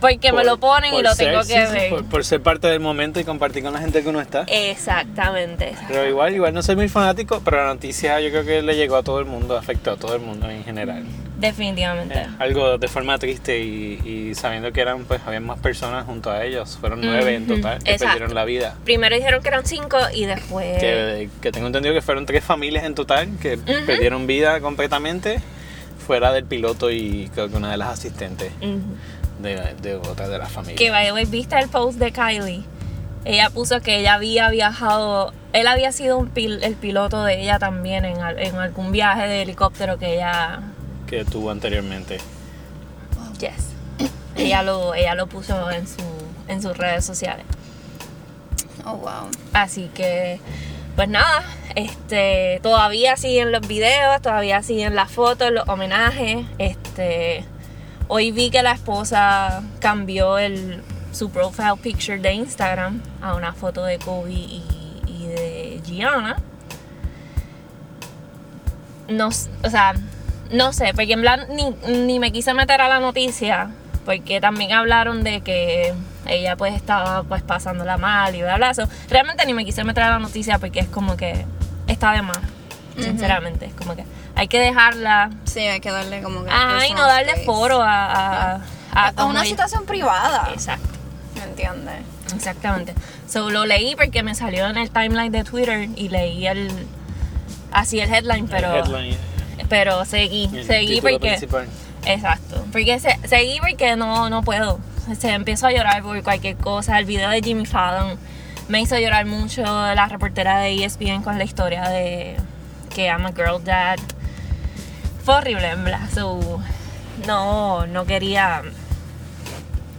porque 0.00 0.32
me 0.32 0.44
lo 0.44 0.58
ponen 0.58 0.94
y 0.94 1.02
lo 1.02 1.14
ser, 1.14 1.28
tengo 1.28 1.40
que 1.42 1.66
sí, 1.66 1.72
ver. 1.72 1.90
Por, 1.90 2.04
por 2.04 2.24
ser 2.24 2.42
parte 2.42 2.66
del 2.68 2.80
momento 2.80 3.20
y 3.20 3.24
compartir 3.24 3.62
con 3.62 3.72
la 3.72 3.80
gente 3.80 4.02
que 4.02 4.08
uno 4.08 4.20
está. 4.20 4.44
Exactamente. 4.48 5.74
Pero 5.86 6.06
igual, 6.08 6.34
igual 6.34 6.54
no 6.54 6.62
soy 6.62 6.76
muy 6.76 6.88
fanático, 6.88 7.40
pero 7.44 7.58
la 7.58 7.66
noticia 7.74 8.20
yo 8.20 8.30
creo 8.30 8.44
que 8.44 8.62
le 8.62 8.76
llegó 8.76 8.96
a 8.96 9.02
todo 9.02 9.20
el 9.20 9.26
mundo, 9.26 9.56
afectó 9.56 9.92
a 9.92 9.96
todo 9.96 10.14
el 10.14 10.20
mundo 10.20 10.48
en 10.48 10.64
general. 10.64 11.04
Definitivamente. 11.38 12.18
Eh, 12.18 12.26
algo 12.40 12.78
de 12.78 12.88
forma 12.88 13.16
triste 13.18 13.60
y, 13.60 14.00
y 14.04 14.34
sabiendo 14.34 14.72
que 14.72 14.80
eran, 14.80 15.04
pues, 15.04 15.20
había 15.24 15.40
más 15.40 15.60
personas 15.60 16.04
junto 16.04 16.30
a 16.30 16.44
ellos, 16.44 16.76
fueron 16.80 17.00
nueve 17.00 17.34
en 17.34 17.46
total 17.46 17.82
que 17.82 17.92
exacto. 17.92 18.14
perdieron 18.14 18.34
la 18.34 18.44
vida. 18.44 18.76
Primero 18.84 19.14
dijeron 19.14 19.40
que 19.42 19.48
eran 19.48 19.64
cinco 19.64 19.98
y 20.12 20.26
después. 20.26 20.78
Que, 20.80 21.28
que 21.40 21.52
tengo 21.52 21.68
entendido 21.68 21.94
que 21.94 22.02
fueron 22.02 22.26
tres 22.26 22.42
familias 22.42 22.84
en 22.84 22.94
total 22.94 23.28
que 23.40 23.56
perdieron 23.56 24.26
vida 24.26 24.60
completamente, 24.60 25.40
fuera 26.04 26.32
del 26.32 26.44
piloto 26.44 26.90
y 26.90 27.30
creo 27.34 27.48
que 27.48 27.56
una 27.56 27.70
de 27.70 27.76
las 27.76 27.90
asistentes. 27.90 28.50
De, 29.38 29.74
de 29.80 29.94
otra 29.96 30.28
de 30.28 30.38
las 30.38 30.50
familias. 30.50 30.78
Que 30.78 30.90
by 30.90 31.06
the 31.06 31.12
way, 31.12 31.24
viste 31.24 31.58
el 31.58 31.68
post 31.68 31.98
de 31.98 32.12
Kylie. 32.12 32.64
Ella 33.24 33.50
puso 33.50 33.80
que 33.80 33.98
ella 34.00 34.14
había 34.14 34.48
viajado 34.50 35.32
él 35.52 35.66
había 35.66 35.92
sido 35.92 36.18
un 36.18 36.32
pil- 36.32 36.62
el 36.62 36.74
piloto 36.74 37.24
de 37.24 37.40
ella 37.42 37.58
también 37.58 38.04
en, 38.04 38.16
en 38.38 38.56
algún 38.56 38.92
viaje 38.92 39.26
de 39.26 39.42
helicóptero 39.42 39.98
que 39.98 40.14
ella 40.14 40.60
Que 41.06 41.24
tuvo 41.24 41.50
anteriormente. 41.50 42.18
Yes. 43.40 43.72
ella 44.36 44.62
lo 44.62 44.94
ella 44.94 45.14
lo 45.14 45.26
puso 45.26 45.70
en 45.70 45.86
su 45.86 46.02
en 46.48 46.62
sus 46.62 46.76
redes 46.76 47.04
sociales. 47.04 47.44
Oh, 48.84 48.94
wow. 48.96 49.28
Así 49.52 49.90
que 49.94 50.40
pues 50.96 51.08
nada, 51.08 51.44
este 51.76 52.58
todavía 52.62 53.16
siguen 53.16 53.52
los 53.52 53.66
videos, 53.66 54.20
todavía 54.22 54.62
siguen 54.62 54.94
las 54.94 55.10
fotos, 55.10 55.50
los 55.52 55.68
homenajes, 55.68 56.44
este 56.58 57.44
hoy 58.08 58.32
vi 58.32 58.50
que 58.50 58.62
la 58.62 58.72
esposa 58.72 59.62
cambió 59.80 60.38
el 60.38 60.82
su 61.12 61.30
profile 61.30 61.76
picture 61.82 62.18
de 62.18 62.32
Instagram 62.32 63.02
a 63.22 63.34
una 63.34 63.52
foto 63.52 63.84
de 63.84 63.98
Kobe 63.98 64.32
y, 64.32 64.62
de 65.06 65.80
Gianna. 65.84 66.36
No, 69.08 69.28
o 69.28 69.70
sea, 69.70 69.94
no 70.50 70.72
sé, 70.72 70.92
porque 70.94 71.12
en 71.14 71.20
plan 71.20 71.46
ni, 71.50 71.70
ni 72.04 72.18
me 72.18 72.30
quise 72.30 72.54
meter 72.54 72.80
a 72.80 72.88
la 72.88 73.00
noticia, 73.00 73.70
porque 74.04 74.40
también 74.40 74.72
hablaron 74.72 75.24
de 75.24 75.40
que 75.40 75.94
ella 76.26 76.56
pues 76.56 76.74
estaba 76.74 77.22
pues 77.22 77.42
pasándola 77.42 77.96
mal 77.96 78.34
y 78.34 78.42
bla 78.42 78.56
bla. 78.56 78.74
So, 78.74 78.88
realmente 79.08 79.44
ni 79.46 79.54
me 79.54 79.64
quise 79.64 79.82
meter 79.84 80.04
a 80.04 80.10
la 80.10 80.18
noticia 80.18 80.58
porque 80.58 80.80
es 80.80 80.88
como 80.88 81.16
que 81.16 81.46
está 81.86 82.12
de 82.12 82.22
más, 82.22 82.38
sinceramente. 83.02 83.66
Es 83.66 83.74
como 83.74 83.94
que 83.96 84.04
hay 84.34 84.48
que 84.48 84.60
dejarla. 84.60 85.30
Sí, 85.44 85.60
hay 85.60 85.80
que 85.80 85.90
darle 85.90 86.22
como 86.22 86.44
que. 86.44 86.50
Ajá, 86.50 86.86
y 86.86 86.92
no 86.94 87.02
darle 87.06 87.30
space. 87.32 87.44
foro 87.46 87.82
a. 87.82 88.60
a, 88.92 89.12
a 89.16 89.24
una 89.24 89.44
situación 89.44 89.84
privada. 89.86 90.48
Exacto. 90.52 90.88
¿Me 91.36 91.42
entiendes? 91.44 91.94
Exactamente. 92.34 92.94
So, 93.28 93.50
lo 93.50 93.64
leí 93.66 93.94
porque 93.96 94.22
me 94.22 94.34
salió 94.34 94.66
en 94.68 94.76
el 94.76 94.90
timeline 94.90 95.30
de 95.32 95.44
Twitter 95.44 95.88
y 95.96 96.08
leí 96.08 96.46
el. 96.46 96.70
Así 97.72 98.00
el 98.00 98.12
headline, 98.12 98.48
pero. 98.48 98.72
El 98.74 98.80
headline, 98.80 99.16
Pero 99.68 100.04
seguí. 100.04 100.48
el 100.54 100.66
seguí 100.66 101.00
porque. 101.00 101.18
principal. 101.18 101.68
Exacto. 102.06 102.64
Porque 102.72 102.98
se- 103.00 103.18
seguí 103.28 103.58
porque 103.60 103.96
no, 103.96 104.30
no 104.30 104.42
puedo. 104.42 104.78
Se 105.18 105.30
empiezo 105.32 105.66
a 105.66 105.72
llorar 105.72 106.02
por 106.02 106.22
cualquier 106.22 106.56
cosa. 106.56 106.98
El 106.98 107.04
video 107.04 107.30
de 107.30 107.40
Jimmy 107.42 107.66
Fallon 107.66 108.18
me 108.68 108.80
hizo 108.80 108.98
llorar 108.98 109.26
mucho. 109.26 109.62
La 109.62 110.06
reportera 110.06 110.58
de 110.60 110.84
ESPN 110.84 111.22
con 111.22 111.38
la 111.38 111.44
historia 111.44 111.88
de 111.88 112.36
que 112.88 113.06
I'm 113.06 113.26
a 113.26 113.32
girl 113.32 113.62
dad. 113.62 113.98
Fue 115.24 115.36
horrible, 115.36 115.70
en 115.70 115.84
verdad. 115.84 116.08
No, 117.26 117.86
no 117.86 118.06
quería. 118.06 118.62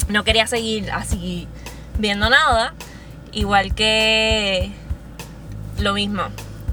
No 0.08 0.24
quería 0.24 0.48
seguir 0.48 0.91
así 0.91 1.48
viendo 1.98 2.29
nada. 2.29 2.74
Igual 3.31 3.75
que 3.75 4.72
lo 5.77 5.93
mismo. 5.93 6.24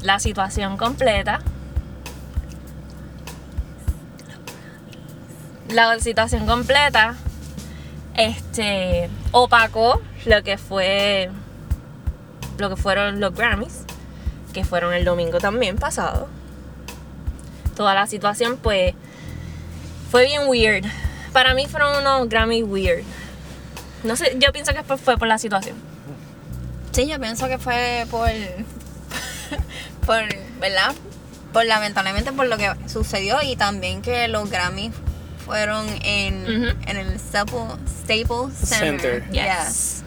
La 0.02 0.18
situación 0.18 0.76
completa. 0.76 1.40
la 5.70 5.98
situación 5.98 6.46
completa 6.46 7.16
este 8.14 9.10
opacó 9.32 10.00
lo 10.24 10.42
que 10.42 10.58
fue 10.58 11.30
lo 12.58 12.70
que 12.70 12.76
fueron 12.76 13.20
los 13.20 13.34
Grammys 13.34 13.85
que 14.56 14.64
fueron 14.64 14.94
el 14.94 15.04
domingo 15.04 15.38
también 15.38 15.76
pasado 15.76 16.28
toda 17.76 17.94
la 17.94 18.06
situación 18.06 18.56
pues 18.56 18.94
fue 20.10 20.24
bien 20.24 20.42
weird 20.46 20.84
para 21.32 21.54
mí 21.54 21.66
fueron 21.66 21.96
unos 21.98 22.28
Grammys 22.28 22.64
weird 22.66 23.04
no 24.02 24.16
sé 24.16 24.36
yo 24.38 24.50
pienso 24.52 24.72
que 24.72 24.82
fue, 24.82 25.18
por 25.18 25.28
la 25.28 25.38
situación 25.38 25.76
Sí, 26.96 27.06
yo 27.06 27.20
pienso 27.20 27.46
que 27.46 27.58
fue 27.58 28.06
por. 28.10 28.30
por. 30.06 30.22
¿Verdad? 30.58 30.94
Por 31.52 31.66
lamentablemente 31.66 32.32
por 32.32 32.46
lo 32.46 32.56
que 32.56 32.72
sucedió 32.88 33.42
y 33.42 33.54
también 33.54 34.00
que 34.00 34.28
los 34.28 34.48
Grammys 34.48 34.92
fueron 35.44 35.86
en, 36.02 36.74
en 36.86 36.96
el 36.96 37.20
Staples, 37.20 37.74
Staples 38.02 38.54
Center. 38.56 39.24
Center. 39.24 39.30
yes 39.30 40.04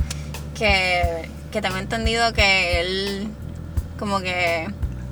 Que, 0.58 1.30
que 1.52 1.62
tengo 1.62 1.78
entendido 1.78 2.34
que 2.34 2.82
él. 2.82 3.28
Como 4.00 4.20
que. 4.22 4.68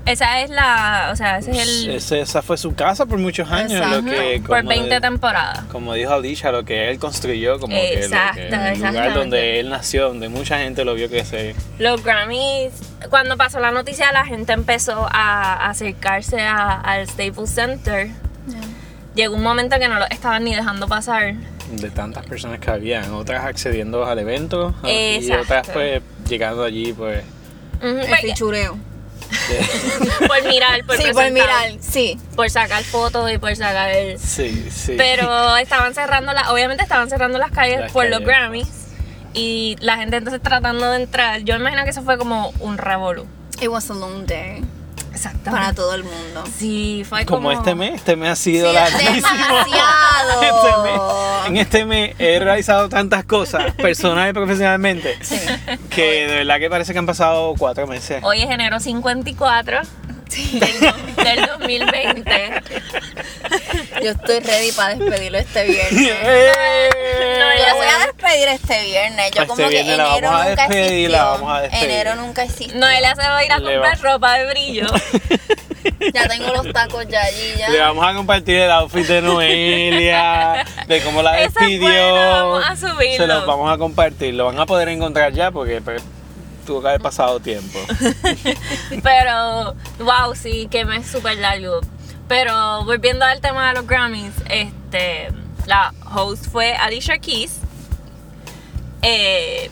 esa 0.06 0.40
es 0.40 0.50
la 0.50 1.10
o 1.12 1.16
sea 1.18 1.40
ese 1.40 1.52
es 1.52 1.58
el 1.84 1.90
Ese- 1.96 2.22
esa 2.22 2.42
fue 2.42 2.58
su 2.58 2.74
casa 2.74 3.06
por 3.06 3.18
muchos 3.20 3.52
años. 3.52 3.74
Exacto. 3.74 4.02
Lo 4.02 4.06
que, 4.10 4.42
por 4.48 4.58
como 4.60 4.70
20 4.70 4.90
de- 4.96 5.02
temporadas 5.02 5.60
como 5.70 5.94
dijo 5.94 6.14
Alicia, 6.14 6.50
lo 6.54 6.64
que 6.64 6.90
él 6.90 6.98
construyó, 6.98 7.60
como 7.60 7.76
que, 7.76 7.94
lo 7.98 8.06
Exacto, 8.06 8.36
que- 8.36 8.48
el 8.48 8.52
lugar 8.54 8.72
exactamente. 8.74 9.20
donde 9.20 9.60
él 9.60 9.70
nació, 9.70 10.08
donde 10.08 10.30
mucha 10.30 10.60
gente 10.60 10.86
lo 10.86 10.96
vio 10.96 11.10
crecer. 11.10 11.56
Los 11.78 12.02
Grammys, 12.04 12.72
cuando 13.10 13.36
pasó 13.36 13.60
la 13.60 13.72
noticia, 13.72 14.12
la 14.14 14.26
gente 14.26 14.54
empezó 14.54 15.08
a 15.12 15.70
acercarse 15.70 16.40
a- 16.42 16.80
al 16.80 17.06
Staples 17.10 17.50
Center. 17.50 18.08
Llegó 19.16 19.36
un 19.36 19.44
momento 19.44 19.78
que 19.80 19.88
no 19.88 19.96
lo 20.00 20.06
estaban 20.10 20.44
ni 20.44 20.56
dejando 20.56 20.88
pasar. 20.88 21.34
De 21.72 21.90
tantas 21.90 22.26
personas 22.26 22.60
que 22.60 22.70
habían, 22.72 23.12
otras 23.14 23.44
accediendo 23.44 24.06
al 24.06 24.20
evento 24.20 24.74
y 24.86 25.16
Exacto. 25.16 25.42
otras 25.44 25.68
pues 25.70 26.02
llegando 26.30 26.64
allí 26.64 26.94
pues 26.94 27.24
El 27.82 28.00
porque- 28.08 28.28
fichureo. 28.28 28.78
por 30.28 30.44
mirar, 30.48 30.86
por 30.86 30.96
sí, 30.98 31.12
por 31.12 31.30
mirar, 31.32 31.72
sí. 31.82 32.18
por 32.36 32.50
sacar 32.50 32.82
fotos 32.84 33.30
y 33.30 33.38
por 33.38 33.54
sacar 33.58 33.92
el... 33.92 34.18
sí, 34.18 34.70
sí. 34.72 34.94
Pero 34.98 35.58
estaban 35.58 35.94
cerrando 35.94 36.32
las, 36.32 36.48
obviamente 36.50 36.84
estaban 36.84 37.10
cerrando 37.10 37.38
las 37.38 37.52
calles 37.52 37.80
Las 37.82 37.92
por 37.92 38.08
los. 38.08 38.22
Grammys. 38.22 38.70
Y 39.34 39.76
la 39.82 39.98
gente 39.98 40.18
entonces 40.18 40.42
tratando 40.42 40.90
de 40.92 41.04
entrar. 41.04 41.42
Yo 41.42 41.56
imagino 41.56 41.84
que 41.84 41.90
eso 41.90 42.04
fue 42.04 42.18
como 42.18 42.54
un 42.60 42.78
revolú. 42.78 43.28
It 43.62 43.68
was 43.68 43.90
a 43.92 43.94
long 43.94 44.26
day. 44.26 44.64
Exacto. 45.18 45.52
Para 45.52 45.74
todo 45.74 45.96
el 45.96 46.04
mundo. 46.04 46.44
Sí, 46.58 47.04
fue 47.10 47.26
como 47.26 47.50
como... 47.50 47.52
este 47.52 47.74
mes, 47.76 47.96
este 47.96 48.16
mes 48.16 48.30
ha 48.30 48.36
sido 48.36 48.70
Sí, 48.70 48.76
larguísimo. 48.76 49.28
demasiado. 49.30 50.42
Este 50.42 50.82
mes- 50.84 51.48
en 51.48 51.58
este 51.58 51.86
mes 51.86 52.16
he 52.20 52.40
realizado 52.40 52.90
tantas 52.90 53.24
cosas, 53.24 53.74
personal 53.74 54.30
y 54.30 54.34
profesionalmente, 54.34 55.18
Sí. 55.22 55.38
que 55.90 56.28
de 56.28 56.36
verdad 56.38 56.60
que 56.60 56.70
parece 56.70 56.94
que 56.94 57.00
han 57.00 57.06
pasado 57.06 57.54
cuatro 57.58 57.88
meses. 57.88 58.22
Hoy 58.24 58.42
es 58.44 58.50
enero 58.50 58.80
54 58.80 59.80
del, 60.30 60.60
del 61.24 61.46
2020. 61.60 62.54
Yo 64.04 64.12
estoy 64.12 64.40
ready 64.40 64.72
para 64.72 64.96
despedirlo 64.96 65.38
este 65.38 65.64
viernes. 65.66 66.12
¡Eh! 66.24 66.90
No, 67.40 67.60
Yo 67.60 67.70
lo 67.70 67.76
voy 67.76 67.88
a 67.88 68.06
despedir 68.08 68.48
este 68.50 68.84
viernes. 68.84 69.32
Yo 69.32 69.42
Este 69.42 69.48
como 69.48 69.56
que 69.64 69.70
viernes 69.70 69.98
la 69.98 70.08
enero 70.10 70.28
vamos 70.32 70.46
a 70.46 70.50
nunca 70.50 70.68
despedir, 70.68 71.10
la 71.10 71.18
existió. 71.18 71.32
vamos 71.42 71.58
a 71.58 71.62
despedir. 71.62 71.84
Enero 71.90 72.16
nunca 72.16 72.44
existió. 72.44 72.78
Noelia 72.80 73.16
se 73.16 73.22
va 73.22 73.38
a 73.38 73.46
ir 73.46 73.52
a 73.52 73.58
Le 73.60 73.64
comprar 73.64 73.98
va- 74.06 74.12
ropa 74.14 74.34
de 74.38 74.46
brillo. 74.50 74.88
Ya 76.14 76.28
tengo 76.28 76.54
los 76.54 76.72
tacos 76.74 77.08
ya 77.08 77.22
allí 77.24 77.54
ya. 77.58 77.70
Le 77.70 77.80
vamos 77.80 78.06
a 78.06 78.14
compartir 78.14 78.56
el 78.60 78.72
outfit 78.72 79.06
de 79.08 79.22
Noelia, 79.22 80.66
de 80.86 81.02
cómo 81.02 81.24
la 81.24 81.34
despidió. 81.38 81.80
bueno, 81.80 82.30
vamos 82.30 82.64
a 82.70 82.76
subirlo. 82.76 83.18
Se 83.18 83.28
los 83.28 83.46
vamos 83.48 83.74
a 83.74 83.78
compartir. 83.78 84.34
Lo 84.36 84.46
van 84.46 84.60
a 84.60 84.66
poder 84.66 84.90
encontrar 84.90 85.34
ya 85.34 85.50
porque 85.50 85.82
pues, 85.82 86.04
tuvo 86.66 86.82
que 86.82 86.90
haber 86.90 87.02
pasado 87.02 87.40
tiempo. 87.40 87.80
Pero, 89.04 89.76
wow, 90.00 90.36
sí, 90.36 90.68
que 90.70 90.86
me 90.86 90.98
es 90.98 91.08
súper 91.08 91.38
largo. 91.38 91.82
Pero 92.28 92.84
volviendo 92.84 93.24
al 93.26 93.40
tema 93.42 93.70
de 93.70 93.76
los 93.76 93.88
Grammys, 93.88 94.34
este, 94.50 95.30
la 95.66 95.94
host 96.14 96.48
fue 96.52 96.74
Alicia 96.74 97.18
Keys. 97.20 97.60
Eh, 99.02 99.70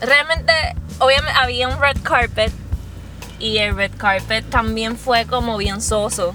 realmente, 0.00 0.52
obviamente, 0.98 1.32
había 1.38 1.68
un 1.68 1.80
red 1.80 1.96
carpet. 2.02 2.52
Y 3.40 3.58
el 3.58 3.76
red 3.76 3.92
carpet 3.96 4.48
también 4.50 4.96
fue 4.96 5.24
como 5.26 5.56
bien 5.58 5.80
soso. 5.80 6.34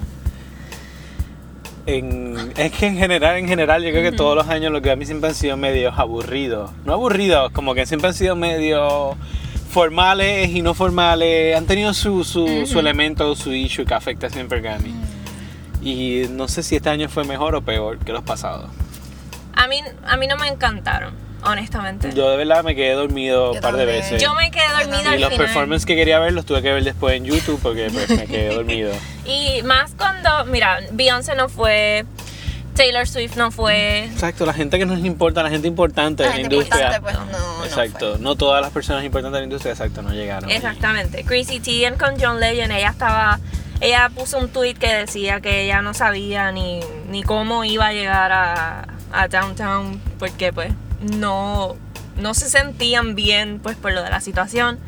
En- 1.86 2.52
es 2.56 2.72
que 2.72 2.86
en 2.86 2.96
general, 2.96 3.36
en 3.36 3.46
general, 3.46 3.82
yo 3.82 3.90
creo 3.90 4.10
que 4.10 4.16
todos 4.16 4.34
los 4.36 4.48
años 4.48 4.72
los 4.72 4.80
Grammys 4.80 5.08
siempre 5.08 5.28
han 5.30 5.34
sido 5.34 5.56
medio 5.58 5.90
aburridos. 5.92 6.70
No 6.84 6.94
aburridos, 6.94 7.50
como 7.52 7.74
que 7.74 7.84
siempre 7.84 8.08
han 8.08 8.14
sido 8.14 8.36
medio 8.36 9.16
formales 9.68 10.48
y 10.50 10.62
no 10.62 10.72
formales. 10.72 11.54
Han 11.56 11.66
tenido 11.66 11.92
su, 11.92 12.24
su, 12.24 12.66
su 12.66 12.78
elemento, 12.78 13.34
su 13.36 13.52
issue 13.52 13.84
que 13.84 13.92
afecta 13.92 14.30
siempre 14.30 14.58
al 14.58 14.62
Grammy. 14.64 14.94
Y 15.84 16.26
no 16.30 16.48
sé 16.48 16.62
si 16.62 16.76
este 16.76 16.88
año 16.90 17.08
fue 17.08 17.24
mejor 17.24 17.54
o 17.54 17.62
peor 17.62 17.98
que 17.98 18.12
los 18.12 18.22
pasados. 18.22 18.70
A 19.54 19.68
mí, 19.68 19.80
a 20.06 20.16
mí 20.16 20.26
no 20.26 20.36
me 20.36 20.48
encantaron, 20.48 21.14
honestamente. 21.44 22.08
Yo, 22.10 22.16
Yo 22.16 22.30
de 22.30 22.36
verdad 22.38 22.64
me 22.64 22.74
quedé 22.74 22.92
dormido 22.94 23.52
Yo 23.52 23.56
un 23.56 23.60
par 23.60 23.76
de 23.76 23.84
veces. 23.84 24.12
me 24.12 24.50
quedé 24.50 24.62
dormida 24.68 24.80
también. 24.80 25.06
al 25.06 25.18
y 25.18 25.20
los 25.20 25.30
final. 25.30 25.46
performances 25.46 25.86
que 25.86 25.94
quería 25.94 26.18
ver 26.18 26.32
los 26.32 26.44
tuve 26.46 26.62
que 26.62 26.72
ver 26.72 26.82
después 26.82 27.14
en 27.16 27.24
YouTube 27.24 27.60
porque 27.62 27.88
pues, 27.92 28.08
me 28.10 28.26
quedé 28.26 28.54
dormido. 28.54 28.92
Y 29.26 29.62
más 29.62 29.92
cuando, 29.96 30.44
mira, 30.46 30.80
Beyoncé 30.92 31.34
no 31.34 31.48
fue, 31.48 32.04
Taylor 32.74 33.06
Swift 33.06 33.36
no 33.36 33.50
fue. 33.50 34.04
Exacto, 34.04 34.44
la 34.44 34.52
gente 34.52 34.78
que 34.78 34.84
nos 34.84 34.98
importa, 35.04 35.42
la 35.42 35.48
gente 35.50 35.66
importante 35.68 36.24
La 36.24 36.30
de 36.30 36.34
la 36.36 36.40
industria. 36.42 36.96
importante, 36.96 37.00
pues, 37.00 37.32
no, 37.32 37.58
no 37.58 37.64
exacto, 37.64 38.18
no, 38.18 38.34
todas 38.36 38.60
las 38.60 38.70
personas 38.72 39.02
importantes 39.04 39.34
de 39.34 39.40
la 39.40 39.44
industria, 39.44 39.72
exacto, 39.72 40.02
no 40.02 40.12
llegaron. 40.12 40.50
Exactamente. 40.50 41.24
Chrissy 41.24 41.60
Teigen 41.60 41.94
con 41.96 42.14
John 42.20 42.38
Legend, 42.40 42.72
ella 42.72 42.90
estaba, 42.90 43.38
ella 43.84 44.10
puso 44.14 44.38
un 44.38 44.48
tweet 44.48 44.74
que 44.74 44.92
decía 44.92 45.40
que 45.40 45.64
ella 45.64 45.82
no 45.82 45.92
sabía 45.92 46.50
ni, 46.52 46.80
ni 47.08 47.22
cómo 47.22 47.64
iba 47.64 47.88
a 47.88 47.92
llegar 47.92 48.32
a, 48.32 48.88
a 49.12 49.28
Downtown 49.28 50.00
porque 50.18 50.54
pues 50.54 50.72
no, 51.00 51.76
no 52.16 52.32
se 52.32 52.48
sentían 52.48 53.14
bien 53.14 53.60
pues 53.62 53.76
por 53.76 53.92
lo 53.92 54.02
de 54.02 54.08
la 54.08 54.22
situación. 54.22 54.78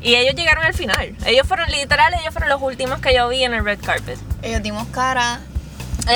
Y 0.00 0.14
ellos 0.14 0.36
llegaron 0.36 0.62
al 0.64 0.74
final. 0.74 1.16
Ellos 1.26 1.48
fueron 1.48 1.68
literal, 1.72 2.14
ellos 2.14 2.32
furon 2.32 2.48
los 2.48 2.62
últimos 2.62 3.00
que 3.00 3.12
yo 3.12 3.28
vi 3.28 3.42
en 3.42 3.52
el 3.52 3.64
red 3.64 3.80
carpet. 3.84 4.18
Ellos 4.42 4.62
dimos 4.62 4.86
cara. 4.88 5.40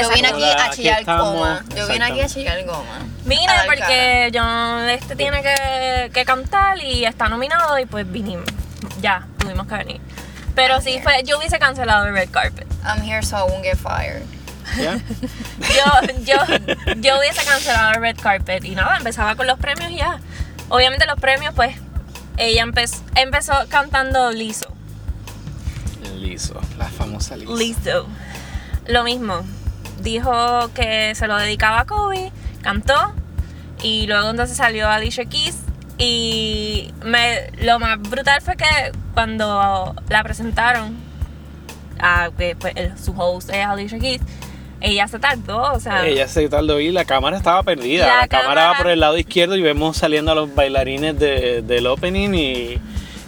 Yo 0.01 0.09
vine 0.11 0.29
aquí 0.29 0.45
a 0.45 0.71
chillar 0.71 1.05
goma. 1.05 1.65
Yo 1.75 1.89
vine 1.89 2.05
aquí 2.05 2.21
a 2.21 2.29
chillar 2.29 2.65
goma. 2.65 2.99
A 2.99 3.25
Vine 3.25 3.47
dar 3.47 3.67
porque 3.67 4.31
John 4.33 4.89
este 4.89 5.17
tiene 5.17 5.43
que, 5.43 6.11
que 6.13 6.25
cantar 6.25 6.79
y 6.79 7.05
está 7.05 7.29
nominado 7.29 7.77
y 7.77 7.87
pues 7.87 8.09
vinimos. 8.09 8.47
Ya, 9.01 9.27
tuvimos 9.39 9.67
que 9.67 9.75
venir. 9.75 10.01
Pero 10.55 10.81
sí 10.81 11.01
fue, 11.03 11.23
yo 11.25 11.39
hubiese 11.39 11.59
cancelado 11.59 12.07
el 12.07 12.13
red 12.15 12.31
carpet. 12.31 12.67
I'm 12.85 13.03
here 13.03 13.23
so 13.23 13.37
I 13.37 13.51
won't 13.51 13.63
get 13.63 13.77
fired. 13.77 14.23
¿Ya? 14.77 14.99
Yo, 15.59 16.15
yo, 16.25 16.37
yo 17.01 17.19
hubiese 17.19 17.45
cancelado 17.45 17.91
el 17.95 18.01
red 18.01 18.17
carpet 18.17 18.65
y 18.65 18.77
nada, 18.77 18.97
empezaba 18.99 19.35
con 19.35 19.49
los 19.49 19.59
premios 19.59 19.91
y 19.91 19.97
ya. 19.97 20.21
Obviamente 20.69 21.07
los 21.07 21.19
premios, 21.19 21.55
pues, 21.55 21.75
ella 22.37 22.63
empezó, 22.63 23.03
empezó 23.17 23.53
cantando 23.69 24.31
liso. 24.31 24.73
Liso, 26.17 26.61
la 26.79 26.87
famosa 26.87 27.37
liso. 27.37 27.57
Liso. 27.57 28.07
Lo 28.87 29.03
mismo. 29.03 29.43
Dijo 30.03 30.71
que 30.73 31.15
se 31.17 31.27
lo 31.27 31.37
dedicaba 31.37 31.81
a 31.81 31.87
Kobe, 31.87 32.31
cantó 32.63 33.13
y 33.83 34.07
luego 34.07 34.31
entonces 34.31 34.57
salió 34.57 34.89
Alicia 34.89 35.25
Keys 35.25 35.57
y 36.01 36.91
me, 37.05 37.51
lo 37.63 37.79
más 37.79 38.01
brutal 38.01 38.41
fue 38.41 38.57
que 38.57 38.65
cuando 39.15 39.95
la 40.09 40.23
presentaron, 40.25 40.97
a, 42.01 42.31
que 42.37 42.57
pues, 42.57 42.73
el- 42.77 42.99
su 42.99 43.13
host 43.17 43.51
es 43.51 43.65
Alicia 43.65 43.99
Keys, 43.99 44.23
ella 44.81 45.07
se 45.09 45.19
tardó, 45.19 45.73
o 45.75 45.79
sea... 45.79 46.07
Ella 46.07 46.27
se 46.27 46.49
tardó 46.49 46.81
y 46.81 46.91
la 46.91 47.05
cámara 47.05 47.37
estaba 47.37 47.63
perdida. 47.63 48.07
La 48.07 48.17
La, 48.23 48.29
cámara 48.29 48.49
cámara- 48.49 48.71
va 48.73 48.77
por 48.79 48.89
el 48.89 49.01
lado 49.01 49.19
izquierdo 49.19 49.55
y 49.57 49.61
vemos 49.63 49.99
saliendo 49.99 50.33
a 50.33 50.35
los 50.35 50.55
bailarines 50.55 51.19
de- 51.19 51.61
del 51.61 51.87
opening 51.87 52.31
y, 52.35 52.79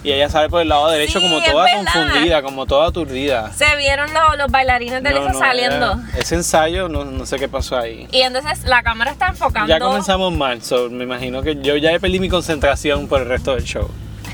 y 0.03 0.11
ella 0.11 0.29
sale 0.29 0.49
por 0.49 0.61
el 0.61 0.69
lado 0.69 0.89
derecho 0.89 1.19
Sí, 1.19 1.25
como 1.25 1.41
toda 1.43 1.63
verdad. 1.65 1.93
confundida, 1.93 2.41
como 2.41 2.65
toda 2.65 2.87
aturdida. 2.89 3.51
Se 3.53 3.75
vieron 3.77 4.13
los, 4.13 4.37
los 4.37 4.51
bailarines 4.51 5.01
de 5.03 5.09
No, 5.11 5.19
Lisa 5.19 5.31
no, 5.33 5.39
saliendo. 5.39 5.91
era- 5.93 6.19
ese 6.19 6.35
ensayo, 6.35 6.89
no, 6.89 7.05
no 7.05 7.25
sé 7.25 7.37
qué 7.37 7.47
pasó 7.47 7.77
ahí. 7.77 8.07
Y 8.11 8.21
entonces 8.21 8.63
la 8.65 8.83
cámara 8.83 9.11
está 9.11 9.27
enfocando. 9.29 9.67
Ya 9.69 9.79
comenzamos 9.79 10.33
mal, 10.33 10.61
so, 10.61 10.89
me 10.89 11.03
imagino 11.05 11.41
que 11.41 11.55
yo 11.61 11.77
ya 11.77 11.97
perdí 11.99 12.19
mi 12.19 12.29
concentración 12.29 13.07
por 13.07 13.21
el 13.21 13.27
resto 13.29 13.55
del 13.55 13.63
show. 13.63 13.89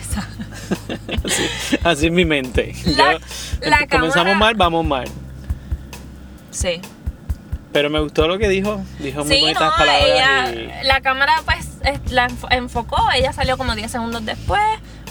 así, 1.26 1.80
así 1.84 2.06
es 2.08 2.12
mi 2.12 2.26
mente. 2.26 2.74
La- 2.86 3.14
Yo- 3.14 3.20
la 3.62 3.78
comenzamos 3.88 4.14
cámara- 4.14 4.36
mal, 4.36 4.56
vamos 4.56 4.86
mal. 4.86 5.08
Sí. 6.52 6.82
Pero 7.72 7.90
me 7.92 8.00
gustó 8.00 8.28
lo 8.28 8.38
que 8.40 8.48
dijo. 8.50 8.82
Dijo 9.00 9.24
muy 9.24 9.36
Sí, 9.36 9.42
bonitas 9.42 9.72
palabras. 9.78 10.04
ella, 10.04 10.52
y- 10.84 10.88
la 10.88 11.02
cámara 11.02 11.34
pues 11.46 11.60
es- 11.84 12.12
la 12.12 12.28
enfo- 12.28 12.48
enfocó, 12.50 12.98
ella 13.16 13.32
salió 13.34 13.58
como 13.58 13.76
10 13.76 13.92
segundos 13.92 14.26
después. 14.26 14.62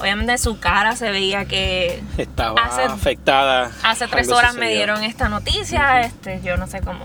Obviamente 0.00 0.38
su 0.38 0.60
cara 0.60 0.94
se 0.96 1.10
veía 1.10 1.44
que 1.46 2.02
Estaba 2.16 2.60
hace- 2.62 2.82
afectada. 2.84 3.70
hace 3.82 4.06
tres 4.06 4.30
horas 4.30 4.54
me 4.54 4.70
dieron 4.70 5.02
esta 5.02 5.28
noticia, 5.28 6.02
este, 6.02 6.40
yo 6.42 6.56
no 6.56 6.66
sé 6.68 6.80
cómo. 6.80 7.04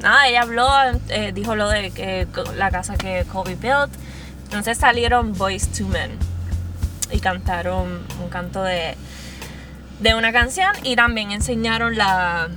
Nada, 0.00 0.28
ella 0.28 0.42
habló, 0.42 0.68
eh, 1.08 1.32
dijo 1.34 1.56
lo 1.56 1.68
de 1.68 1.90
que 1.90 2.26
la 2.56 2.70
casa 2.70 2.96
que 2.96 3.24
Kobe 3.32 3.56
built. 3.56 3.90
Entonces 4.44 4.78
salieron 4.78 5.36
Boys 5.36 5.70
to 5.72 5.84
Men 5.86 6.10
y 7.12 7.18
cantaron 7.20 8.00
un 8.22 8.28
canto 8.30 8.62
de, 8.62 8.96
de 9.98 10.14
una 10.14 10.32
canción 10.32 10.72
y 10.84 10.96
también 10.96 11.32
enseñaron 11.32 11.96
la, 11.96 12.48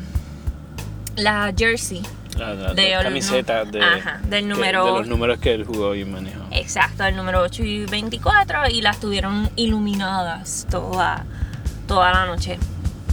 la 1.16 1.52
jersey. 1.58 2.02
La, 2.38 2.54
la- 2.54 2.74
de- 2.74 2.90
la 2.92 3.04
camiseta 3.04 3.64
de, 3.66 3.82
Ajá, 3.82 4.20
del 4.24 4.44
que- 4.44 4.50
número- 4.50 4.86
de 4.86 4.92
los 5.00 5.08
números 5.08 5.40
que 5.40 5.54
él 5.54 5.66
jugó 5.66 5.96
y 5.96 6.04
manejó. 6.06 6.44
Exacto, 6.52 7.06
el 7.06 7.16
número 7.16 7.42
8 7.42 7.64
y 7.64 7.86
24 7.86 8.70
y 8.70 8.82
las 8.82 9.00
tuvieron 9.00 9.50
iluminadas 9.56 10.68
toda, 10.70 11.26
toda 11.88 12.12
la 12.12 12.26
noche. 12.26 12.58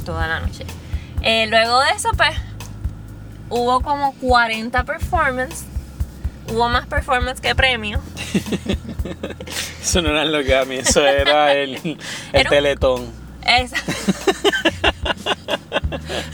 Toda 0.07 0.27
la 0.27 0.41
noche. 0.41 0.65
Eh, 1.23 1.47
luego 1.49 1.81
de 1.81 1.91
eso, 1.91 2.09
pues, 2.17 2.35
hubo 3.51 3.81
como 3.83 4.15
40 4.15 4.85
performances. 4.85 5.67
Hubo 6.49 6.69
más 6.71 6.87
performance 6.87 7.41
que 7.41 7.55
premio. 7.55 8.01
Eso 9.83 10.01
no 10.03 10.09
era 10.11 10.25
lo 10.25 10.43
que 10.43 10.57
a 10.57 10.65
mí, 10.65 10.77
eso 10.77 11.05
era 11.07 11.53
el, 11.55 11.77
el 11.77 11.99
Era 12.33 12.51
un- 12.51 12.57
teletón. 12.57 13.13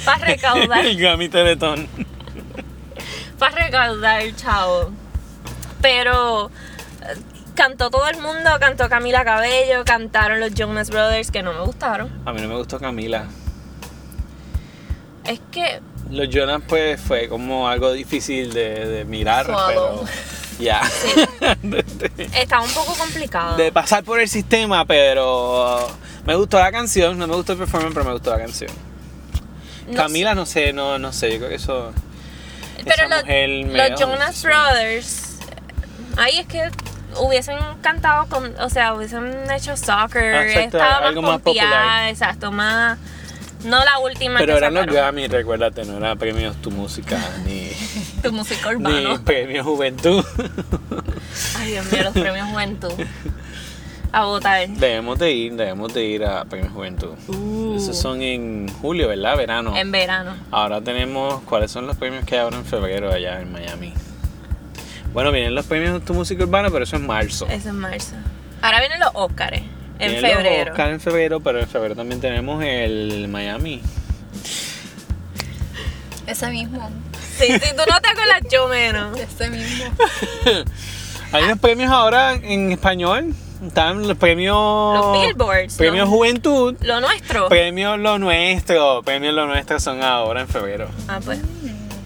Para 0.04 0.24
recaudar, 0.24 0.84
el 0.86 0.96
Grammy 0.98 1.28
Teletón. 1.28 1.88
Para 3.38 3.64
recaudar, 3.64 4.22
chavo. 4.36 4.90
Pero 5.80 6.50
cantó 7.54 7.90
todo 7.90 8.08
el 8.08 8.18
mundo, 8.18 8.50
cantó 8.60 8.88
Camila 8.88 9.24
Cabello, 9.24 9.84
cantaron 9.84 10.40
los 10.40 10.54
Jonas 10.54 10.90
Brothers 10.90 11.30
que 11.30 11.42
no 11.42 11.52
me 11.52 11.60
gustaron. 11.60 12.10
A 12.24 12.32
mí 12.32 12.40
no 12.40 12.48
me 12.48 12.56
gustó 12.56 12.78
Camila. 12.78 13.26
Es 15.24 15.40
que 15.50 15.80
Los 16.10 16.28
Jonas 16.28 16.62
pues 16.68 17.00
fue 17.00 17.28
como 17.28 17.68
algo 17.68 17.92
difícil 17.92 18.52
de, 18.52 18.86
de 18.86 19.04
mirar, 19.04 19.46
pero 19.46 20.04
ya. 20.60 20.82
de, 21.62 21.84
Está 22.34 22.60
un 22.60 22.70
poco 22.70 22.94
complicado. 22.94 23.56
de 23.56 23.72
pasar 23.72 24.04
por 24.04 24.20
el 24.20 24.28
sistema, 24.28 24.84
pero 24.84 25.88
me 26.24 26.34
gustó 26.36 26.58
la 26.60 26.70
canción, 26.70 27.18
no 27.18 27.26
me 27.26 27.34
gustó 27.34 27.52
el 27.52 27.58
performance, 27.58 27.94
pero 27.94 28.04
me 28.06 28.12
gustó 28.12 28.30
la 28.30 28.38
canción. 28.38 28.70
No 29.88 29.94
Camila 29.94 30.34
no 30.34 30.46
sé, 30.46 30.72
no, 30.72 30.98
no 30.98 31.12
sé, 31.12 31.32
yo 31.32 31.38
creo 31.38 31.48
que 31.48 31.56
eso... 31.56 31.92
pero 32.84 33.08
los, 33.08 33.22
los 33.90 34.00
Jonas. 34.00 34.42
Brothers, 34.42 35.38
ahí 36.16 36.38
es 36.38 36.46
que 36.46 36.70
hubiesen 37.20 37.56
cantado 37.80 38.26
con, 38.26 38.58
o 38.60 38.68
sea, 38.68 38.94
hubiesen 38.94 39.50
hecho 39.50 39.76
soccer, 39.76 40.34
Ah, 40.34 40.44
exacto, 40.46 40.78
estaba 40.78 41.00
más 41.00 41.08
algo 41.08 41.22
más 41.22 41.40
popular. 41.40 42.08
exacto, 42.08 42.52
más, 42.52 42.98
no 43.64 43.84
la 43.84 43.98
última 43.98 44.38
Pero 44.38 44.52
que 44.52 44.58
eran 44.58 44.74
los. 44.74 44.86
Grammy, 44.86 45.26
recuérdate, 45.28 45.84
no 45.84 45.96
era 45.98 46.14
premios 46.16 46.56
tu 46.62 46.70
música, 46.70 47.18
ni, 47.46 47.70
tu 48.22 48.32
música 48.32 48.70
ni 48.72 48.76
urbana. 48.76 49.22
premios 49.24 49.64
juventud. 49.64 50.24
Ay, 51.58 51.72
Dios 51.72 51.90
mío, 51.92 52.02
los 52.04 52.12
premios 52.12 52.48
juventud. 52.48 52.92
A 54.12 54.24
votar. 54.24 54.68
Debemos 54.68 55.18
de 55.18 55.32
ir, 55.32 55.54
debemos 55.54 55.92
de 55.92 56.04
ir 56.04 56.24
a 56.24 56.44
premios 56.44 56.72
juventud. 56.72 57.10
Uh, 57.28 57.76
Esos 57.76 57.98
son 57.98 58.22
en 58.22 58.68
julio, 58.80 59.08
¿verdad? 59.08 59.36
Verano. 59.36 59.76
en 59.76 59.90
verano. 59.92 60.34
Ahora 60.50 60.80
tenemos, 60.80 61.42
¿cuáles 61.42 61.70
son 61.70 61.86
los 61.86 61.96
premios 61.96 62.24
que 62.24 62.34
hay 62.36 62.40
ahora 62.42 62.56
en 62.56 62.64
febrero 62.64 63.12
allá 63.12 63.40
en 63.40 63.52
Miami? 63.52 63.92
Bueno, 65.12 65.32
vienen 65.32 65.54
los 65.54 65.66
premios 65.66 65.94
de 65.94 66.00
tu 66.00 66.14
música 66.14 66.44
urbana, 66.44 66.70
pero 66.70 66.84
eso 66.84 66.96
es 66.96 67.02
marzo. 67.02 67.46
Eso 67.50 67.68
es 67.68 67.74
marzo. 67.74 68.14
Ahora 68.62 68.80
vienen 68.80 69.00
los 69.00 69.10
Óscares, 69.14 69.62
en 69.98 70.12
Vienen 70.12 70.22
los 70.22 70.32
febrero. 70.32 70.70
Oscar 70.72 70.90
en 70.90 71.00
febrero, 71.00 71.40
pero 71.40 71.60
en 71.60 71.66
febrero 71.68 71.94
también 71.94 72.20
tenemos 72.20 72.62
el 72.64 73.28
Miami. 73.28 73.82
Ese 76.26 76.48
mismo. 76.50 76.90
Sí, 77.38 77.46
si 77.46 77.58
tú 77.76 77.82
no 77.88 78.00
te 78.00 78.08
acuerdas, 78.08 78.40
yo 78.50 78.66
menos. 78.68 79.18
Ese 79.18 79.50
mismo. 79.50 79.84
Hay 81.32 81.44
unos 81.44 81.58
premios 81.58 81.90
ahora 81.90 82.34
en 82.34 82.72
español. 82.72 83.34
Están 83.66 84.06
los 84.06 84.16
premios. 84.16 84.54
Los 84.56 85.22
Billboards. 85.26 85.76
Premios 85.76 86.08
¿no? 86.08 86.14
Juventud. 86.16 86.74
Lo 86.82 87.00
nuestro. 87.00 87.48
Premios 87.48 87.98
Lo 87.98 88.18
Nuestro. 88.18 89.02
Premios 89.04 89.34
Lo 89.34 89.46
Nuestro 89.46 89.80
son 89.80 90.02
ahora 90.02 90.40
en 90.42 90.48
febrero. 90.48 90.88
Ah, 91.08 91.20
pues. 91.24 91.40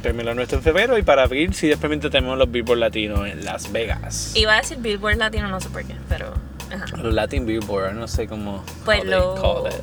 Premios 0.02 0.24
Lo 0.24 0.34
Nuestro 0.34 0.58
en 0.58 0.64
febrero 0.64 0.96
y 0.98 1.02
para 1.02 1.24
abril 1.24 1.52
sí 1.54 1.68
después 1.68 2.00
tenemos 2.00 2.38
los 2.38 2.50
Billboard 2.50 2.78
Latinos 2.78 3.26
en 3.28 3.44
Las 3.44 3.70
Vegas. 3.72 4.32
Iba 4.34 4.54
a 4.54 4.60
decir 4.60 4.78
Billboard 4.78 5.16
Latino, 5.16 5.48
no 5.48 5.60
sé 5.60 5.68
por 5.68 5.84
qué, 5.84 5.94
pero. 6.08 6.32
Ajá. 6.74 6.96
Los 6.96 7.12
Latin 7.12 7.46
Billboard, 7.46 7.94
no 7.94 8.06
sé 8.08 8.26
cómo. 8.28 8.64
Pues 8.84 9.04
lo- 9.04 9.34
call 9.34 9.72
it. 9.72 9.78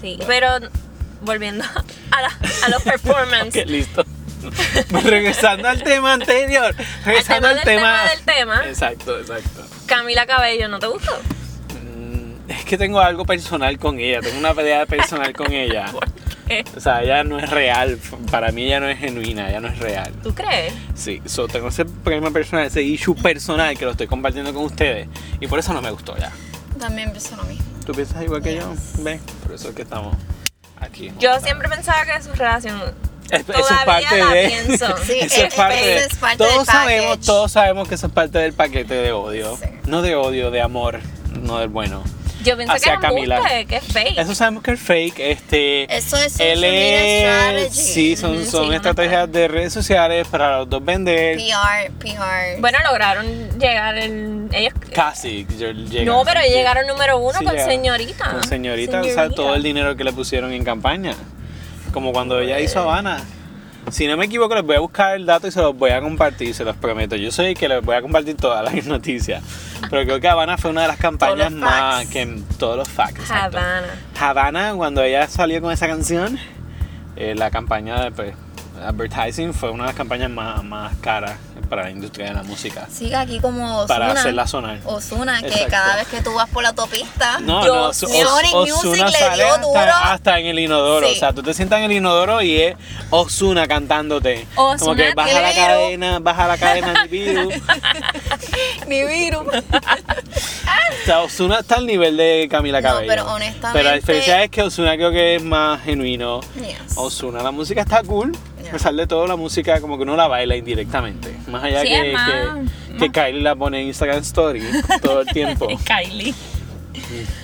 Sí, 0.00 0.18
pero 0.26 0.48
volviendo 1.22 1.64
a, 2.10 2.22
la- 2.22 2.38
a 2.64 2.68
los 2.70 2.82
performances. 2.84 3.64
Ok, 3.64 3.68
listo. 3.70 4.04
Regresando 5.04 5.68
al 5.68 5.82
tema 5.82 6.14
anterior. 6.14 6.74
Regresando 7.04 7.48
tema 7.48 7.50
al 7.50 7.54
del 7.56 7.64
tema. 7.64 7.80
tema 7.80 8.10
del 8.10 8.20
tema. 8.22 8.66
Exacto, 8.68 9.18
exacto. 9.20 9.64
Camila 9.86 10.26
Cabello, 10.26 10.68
¿no 10.68 10.78
te 10.78 10.86
gustó? 10.86 11.12
Mm, 11.84 12.50
Es 12.50 12.64
que 12.64 12.78
tengo 12.78 13.00
algo 13.00 13.24
personal 13.24 13.78
con 13.78 13.98
ella. 13.98 14.20
Tengo 14.20 14.38
una 14.38 14.54
pelea 14.54 14.86
personal 14.86 15.32
con 15.32 15.52
ella. 15.52 15.86
Eh, 16.46 16.62
O 16.76 16.80
sea, 16.80 17.02
ella 17.02 17.24
no 17.24 17.38
es 17.38 17.48
real. 17.48 17.98
Para 18.30 18.52
mí 18.52 18.66
ella 18.66 18.78
no 18.78 18.86
es 18.86 18.98
genuina, 18.98 19.48
ella 19.48 19.60
no 19.60 19.68
es 19.68 19.78
real. 19.78 20.12
¿Tú 20.22 20.34
crees? 20.34 20.74
Sí, 20.94 21.22
so, 21.24 21.48
tengo 21.48 21.68
ese 21.68 21.86
problema 21.86 22.30
personal, 22.32 22.66
ese 22.66 22.82
issue 22.82 23.14
personal 23.16 23.78
que 23.78 23.86
lo 23.86 23.92
estoy 23.92 24.06
compartiendo 24.08 24.52
con 24.52 24.64
ustedes. 24.64 25.08
Y 25.40 25.46
por 25.46 25.58
eso 25.58 25.72
no 25.72 25.80
me 25.80 25.90
gustó 25.90 26.14
ya. 26.18 26.30
También 26.78 27.12
pienso 27.12 27.34
lo 27.36 27.44
mismo. 27.44 27.64
¿Tú 27.86 27.92
piensas 27.94 28.22
igual 28.22 28.42
que 28.42 28.56
yo? 28.56 28.74
¿Ves? 28.98 29.22
Por 29.42 29.54
eso 29.54 29.70
es 29.70 29.74
que 29.74 29.80
estamos 29.80 30.14
aquí. 30.78 31.10
Yo 31.18 31.40
siempre 31.40 31.66
pensaba 31.66 32.04
que 32.04 32.22
su 32.22 32.30
relación. 32.34 32.78
Es- 33.30 33.40
eso 33.48 33.58
es 33.58 33.84
parte 33.84 34.18
la 34.18 34.30
de. 34.30 34.46
pienso. 34.48 34.96
Sí, 35.04 35.18
eso 35.20 35.42
es 35.46 35.54
parte 35.54 35.96
eso 35.96 36.06
es 36.08 36.16
parte 36.16 36.36
todos 36.38 36.56
del 36.56 36.66
sabemos, 36.66 37.06
package. 37.10 37.26
todos 37.26 37.52
sabemos 37.52 37.88
que 37.88 37.94
eso 37.94 38.06
es 38.06 38.12
parte 38.12 38.38
del 38.38 38.52
paquete 38.52 38.94
de 38.94 39.12
odio. 39.12 39.56
Sí. 39.56 39.68
No 39.86 40.02
de 40.02 40.14
odio, 40.16 40.50
de 40.50 40.60
amor, 40.62 41.00
no 41.42 41.58
del 41.58 41.68
bueno. 41.68 42.02
Yo 42.44 42.58
pensé 42.58 42.72
que 42.72 42.76
hacia 42.76 42.88
era 42.92 42.96
un 42.98 43.02
Camila. 43.02 43.38
buste, 43.40 43.64
que 43.64 43.76
es 43.76 43.84
fake. 43.84 44.18
Eso 44.18 44.34
sabemos 44.34 44.62
que 44.62 44.72
es 44.72 44.80
fake. 44.80 45.18
Este, 45.18 45.84
Eso 45.96 46.18
es 46.18 46.32
social 46.32 46.48
él 46.50 46.60
media 46.60 47.52
es, 47.58 47.74
sí, 47.74 48.16
son, 48.16 48.44
son 48.44 48.68
sí, 48.68 48.74
estrategias 48.74 49.32
de 49.32 49.48
redes 49.48 49.72
sociales 49.72 50.28
para 50.28 50.58
los 50.58 50.68
dos 50.68 50.84
vender. 50.84 51.38
PR, 51.38 51.90
PR. 51.98 52.60
Bueno, 52.60 52.78
lograron 52.86 53.26
llegar 53.58 53.96
en. 53.96 54.50
Ellos. 54.52 54.74
Casi. 54.94 55.46
No, 56.04 56.22
pero 56.26 56.42
llegaron 56.42 56.86
número 56.86 57.16
uno 57.16 57.38
Sí, 57.38 57.44
con 57.46 57.54
llegaron. 57.54 57.72
señorita. 57.74 58.30
Con 58.32 58.44
señorita, 58.44 59.00
o 59.00 59.04
sea, 59.04 59.12
Señorita. 59.14 59.34
todo 59.36 59.54
el 59.54 59.62
dinero 59.62 59.96
que 59.96 60.04
le 60.04 60.12
pusieron 60.12 60.52
en 60.52 60.64
campaña. 60.64 61.14
Como 61.94 62.12
cuando 62.12 62.40
ella 62.40 62.58
hizo 62.58 62.80
Habana. 62.80 63.22
Si 63.92 64.08
no 64.08 64.16
me 64.16 64.24
equivoco, 64.24 64.52
les 64.56 64.64
voy 64.64 64.74
a 64.74 64.80
buscar 64.80 65.14
el 65.14 65.26
dato 65.26 65.46
y 65.46 65.52
se 65.52 65.60
los 65.60 65.76
voy 65.76 65.90
a 65.90 66.00
compartir, 66.00 66.52
se 66.52 66.64
los 66.64 66.74
prometo. 66.74 67.14
Yo 67.14 67.30
soy 67.30 67.46
el 67.46 67.54
que 67.56 67.68
les 67.68 67.80
voy 67.84 67.94
a 67.94 68.02
compartir 68.02 68.36
todas 68.36 68.64
las 68.64 68.84
noticias. 68.88 69.44
Pero 69.88 70.04
creo 70.04 70.20
que 70.20 70.26
Habana 70.26 70.58
fue 70.58 70.72
una 70.72 70.82
de 70.82 70.88
las 70.88 70.96
campañas 70.96 71.52
más 71.52 72.04
que 72.08 72.42
todos 72.58 72.76
los 72.76 72.88
facts. 72.88 73.20
exacto. 73.20 73.58
Havana. 73.58 73.86
Havana, 74.18 74.74
cuando 74.74 75.04
ella 75.04 75.28
salió 75.28 75.62
con 75.62 75.70
esa 75.70 75.86
canción, 75.86 76.36
eh, 77.14 77.36
la 77.36 77.52
campaña 77.52 78.02
de 78.02 78.10
pues, 78.10 78.34
advertising 78.84 79.54
fue 79.54 79.70
una 79.70 79.84
de 79.84 79.88
las 79.90 79.96
campañas 79.96 80.30
más, 80.30 80.64
más 80.64 80.96
caras 80.96 81.38
para 81.74 81.88
la 81.88 81.90
industria 81.90 82.26
de 82.28 82.34
la 82.34 82.42
música. 82.44 82.86
Sigue 82.92 83.16
aquí 83.16 83.40
como 83.40 83.78
Ozuna. 83.78 83.86
Para 83.88 84.12
hacerla 84.12 84.46
sonar. 84.46 84.78
Ozuna, 84.84 85.40
que 85.40 85.48
Exacto. 85.48 85.70
cada 85.70 85.96
vez 85.96 86.06
que 86.06 86.22
tú 86.22 86.32
vas 86.34 86.48
por 86.48 86.62
la 86.62 86.68
autopista. 86.68 87.40
No, 87.40 87.64
no. 87.66 87.92
Sony 87.92 88.08
Oz- 88.24 88.52
Music 88.54 88.74
Ozuna 88.76 89.06
le 89.06 89.18
sale 89.18 89.44
dio 89.44 89.58
duro. 89.58 89.78
hasta, 89.80 90.12
hasta 90.12 90.38
en 90.38 90.46
el 90.46 90.58
inodoro. 90.60 91.06
Sí. 91.08 91.14
O 91.16 91.18
sea, 91.18 91.32
tú 91.32 91.42
te 91.42 91.52
sientas 91.52 91.78
en 91.78 91.86
el 91.86 91.92
inodoro 91.92 92.42
y 92.42 92.60
es 92.60 92.76
Ozuna 93.10 93.66
cantándote. 93.66 94.46
Como 94.54 94.70
Ozuna 94.70 94.94
que 94.96 95.14
baja 95.14 95.40
la 95.40 95.52
cadena, 95.52 96.18
baja 96.20 96.46
la 96.46 96.58
cadena 96.58 97.02
Nibiru. 97.04 97.50
Ni 98.86 99.04
virus. 99.04 99.46
O 101.02 101.06
sea, 101.06 101.20
Ozuna 101.20 101.58
está 101.60 101.76
al 101.76 101.86
nivel 101.86 102.16
de 102.16 102.46
Camila 102.50 102.80
No, 102.80 102.88
Cabello. 102.88 103.08
pero 103.08 103.24
honestamente- 103.32 103.78
Pero 103.78 103.90
la 103.90 103.94
diferencia 103.96 104.42
es 104.44 104.50
que 104.50 104.62
Ozuna 104.62 104.94
creo 104.96 105.10
que 105.10 105.36
es 105.36 105.42
más 105.42 105.82
genuino. 105.82 106.40
Yes. 106.56 106.96
Ozuna, 106.96 107.42
la 107.42 107.50
música 107.50 107.82
está 107.82 108.02
cool. 108.02 108.32
A 108.68 108.72
pesar 108.72 108.94
de 108.94 109.06
todo, 109.06 109.26
la 109.26 109.36
música 109.36 109.80
como 109.80 109.96
que 109.96 110.02
uno 110.04 110.16
la 110.16 110.26
baila 110.28 110.56
indirectamente. 110.56 111.34
Más 111.48 111.62
allá 111.64 111.82
Sí, 111.82 111.88
que, 111.88 112.12
más- 112.12 112.30
que, 112.88 112.96
que 112.98 113.10
Kylie 113.12 113.42
la 113.42 113.54
pone 113.56 113.80
en 113.80 113.88
Instagram 113.88 114.18
Story 114.22 114.62
todo 115.02 115.20
el 115.22 115.26
tiempo. 115.28 115.66
Kylie. 115.86 116.34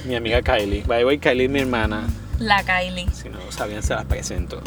mi 0.05 0.15
amiga 0.17 0.43
Kylie. 0.43 0.83
By 0.87 0.99
the 1.01 1.05
way, 1.05 1.19
Kylie 1.19 1.45
es 1.45 1.51
mi 1.51 1.61
hermana. 1.61 2.09
La 2.39 2.63
Kylie. 2.63 3.07
Si 3.13 3.29
no 3.29 3.39
sabían, 3.51 3.83
se 3.83 3.95
las 3.95 4.07
presento. 4.07 4.63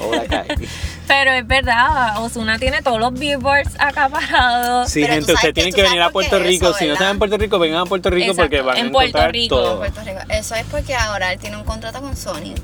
Hola, 0.00 0.22
Kylie. 0.46 0.68
Pero 1.08 1.32
es 1.32 1.44
verdad, 1.46 2.22
Osuna 2.22 2.58
tiene 2.60 2.82
todos 2.82 3.00
los 3.00 3.12
billboards 3.12 3.74
acaparados. 3.80 4.88
Sí, 4.90 5.00
Pero 5.00 5.14
gente, 5.14 5.32
ustedes 5.32 5.40
que 5.48 5.52
tienen 5.52 5.72
que 5.72 5.82
venir 5.82 6.00
a 6.00 6.10
Puerto 6.10 6.38
Rico. 6.38 6.68
eso, 6.68 6.78
si 6.78 6.86
no 6.86 6.92
están 6.92 7.10
en 7.10 7.18
Puerto 7.18 7.36
Rico, 7.36 7.58
vengan 7.58 7.80
a 7.80 7.86
Puerto 7.86 8.10
Rico 8.10 8.34
porque 8.36 8.60
van 8.60 8.76
a 8.76 8.80
en 8.80 8.92
Puerto 8.92 9.08
encontrar 9.08 9.32
Rico. 9.32 9.56
todo. 9.56 9.78
Puerto 9.78 10.00
Rico. 10.04 10.20
Eso 10.28 10.54
es 10.54 10.64
porque 10.70 10.94
ahora 10.94 11.32
él 11.32 11.40
tiene 11.40 11.56
un 11.56 11.64
contrato 11.64 12.00
con 12.00 12.16
Sony. 12.16 12.54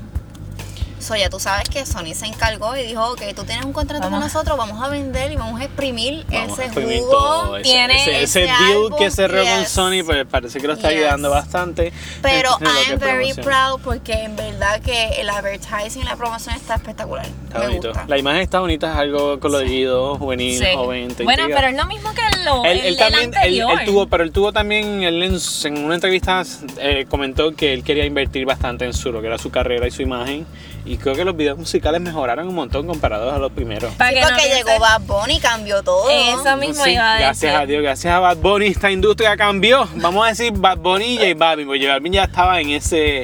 So, 1.07 1.15
ya 1.15 1.29
tú 1.29 1.39
sabes 1.39 1.69
que 1.69 1.85
Sony 1.85 2.13
se 2.13 2.25
encargó 2.25 2.75
y 2.75 2.83
dijo, 2.83 3.01
ok, 3.13 3.21
tú 3.33 3.43
tienes 3.45 3.63
un 3.63 3.71
contrato 3.71 4.03
Vamos. 4.03 4.19
con 4.19 4.27
nosotros, 4.27 4.57
vamos 4.57 4.83
a 4.83 4.89
vender 4.89 5.31
y 5.31 5.37
vamos 5.37 5.61
a 5.61 5.63
exprimir 5.63 6.25
Vamos 6.29 6.49
a 6.59 6.63
ese 6.63 6.65
exprimir 6.65 6.99
jugo. 6.99 7.11
todo. 7.11 7.61
Tiene 7.61 7.95
ese, 8.01 8.23
ese 8.23 8.43
ese 8.43 8.51
deal 8.51 8.89
que 8.97 9.09
cerró 9.09 9.43
con 9.43 9.59
yes. 9.61 9.69
Sony, 9.69 10.03
pues 10.05 10.25
parece 10.29 10.59
que 10.59 10.67
lo 10.67 10.73
está 10.73 10.89
Yes. 10.89 10.97
ayudando 10.99 11.29
bastante. 11.29 11.93
Pero 12.21 12.49
I'm 12.59 12.99
very 12.99 13.33
proud 13.35 13.79
porque 13.83 14.13
en 14.23 14.35
verdad 14.35 14.81
que 14.81 15.21
el 15.21 15.29
advertising 15.29 16.01
y 16.01 16.05
la 16.05 16.15
promoción 16.17 16.55
está 16.55 16.75
espectacular. 16.75 17.25
Está 17.25 17.59
Me 17.59 17.65
bonito. 17.67 17.87
gusta. 17.89 18.05
La 18.07 18.17
imagen 18.17 18.41
está 18.41 18.59
bonita, 18.59 18.91
es 18.91 18.97
algo 18.97 19.39
colorido, 19.39 20.15
juvenil, 20.17 20.57
Sí. 20.59 20.65
joven. 20.75 21.13
Bueno, 21.23 21.43
intriga. 21.43 21.55
pero 21.61 21.67
es 21.69 21.75
lo 21.77 21.85
mismo 21.87 22.09
que 22.13 22.37
lo, 22.43 22.65
Él, 22.65 22.71
el, 22.71 22.77
él 22.79 22.85
el 22.87 22.97
también, 22.97 23.21
él, 23.29 23.35
anterior. 23.37 23.79
él 23.79 23.85
tuvo, 23.85 24.07
pero 24.07 24.23
él 24.23 24.31
tuvo 24.33 24.51
también, 24.51 25.03
él 25.03 25.23
en, 25.23 25.37
en 25.63 25.85
una 25.85 25.95
entrevista 25.95 26.43
eh, 26.79 27.05
comentó 27.09 27.53
que 27.55 27.73
él 27.73 27.83
quería 27.83 28.03
invertir 28.05 28.45
bastante 28.45 28.83
en 28.85 28.93
su, 28.93 29.11
lo 29.13 29.21
que 29.21 29.27
era 29.27 29.37
su 29.37 29.51
carrera 29.51 29.87
y 29.87 29.91
su 29.91 30.01
imagen. 30.01 30.45
Y 30.87 30.97
creo 30.97 31.15
que 31.15 31.25
los 31.25 31.35
videos 31.35 31.57
musicales 31.57 31.99
mejoraron 31.99 32.47
un 32.47 32.55
montón 32.55 32.87
comparados 32.87 33.33
a 33.33 33.37
los 33.37 33.51
primeros. 33.51 33.91
Sí, 33.91 34.15
no 34.15 34.27
porque 34.27 34.49
llegó 34.49 34.79
Bad 34.79 35.01
Bunny 35.01 35.35
y 35.35 35.39
cambió 35.39 35.83
todo. 35.83 36.09
Eso 36.09 36.55
mismo 36.57 36.83
Sí, 36.85 36.91
iba 36.91 37.03
a 37.03 37.13
decir. 37.13 37.25
gracias 37.25 37.55
a 37.55 37.65
Dios, 37.65 37.81
gracias 37.83 38.13
a 38.13 38.19
Bad 38.19 38.37
Bunny, 38.37 38.67
esta 38.67 38.89
industria 38.89 39.35
cambió. 39.35 39.87
Vamos 39.95 40.25
a 40.25 40.29
decir 40.29 40.53
Bad 40.53 40.77
Bunny 40.77 41.15
y 41.15 41.17
J 41.17 41.33
Balvin, 41.35 41.67
porque 41.67 41.81
J 41.81 41.91
Balvin 41.93 42.13
ya 42.13 42.23
estaba 42.23 42.61
en 42.61 42.69
ese... 42.69 43.23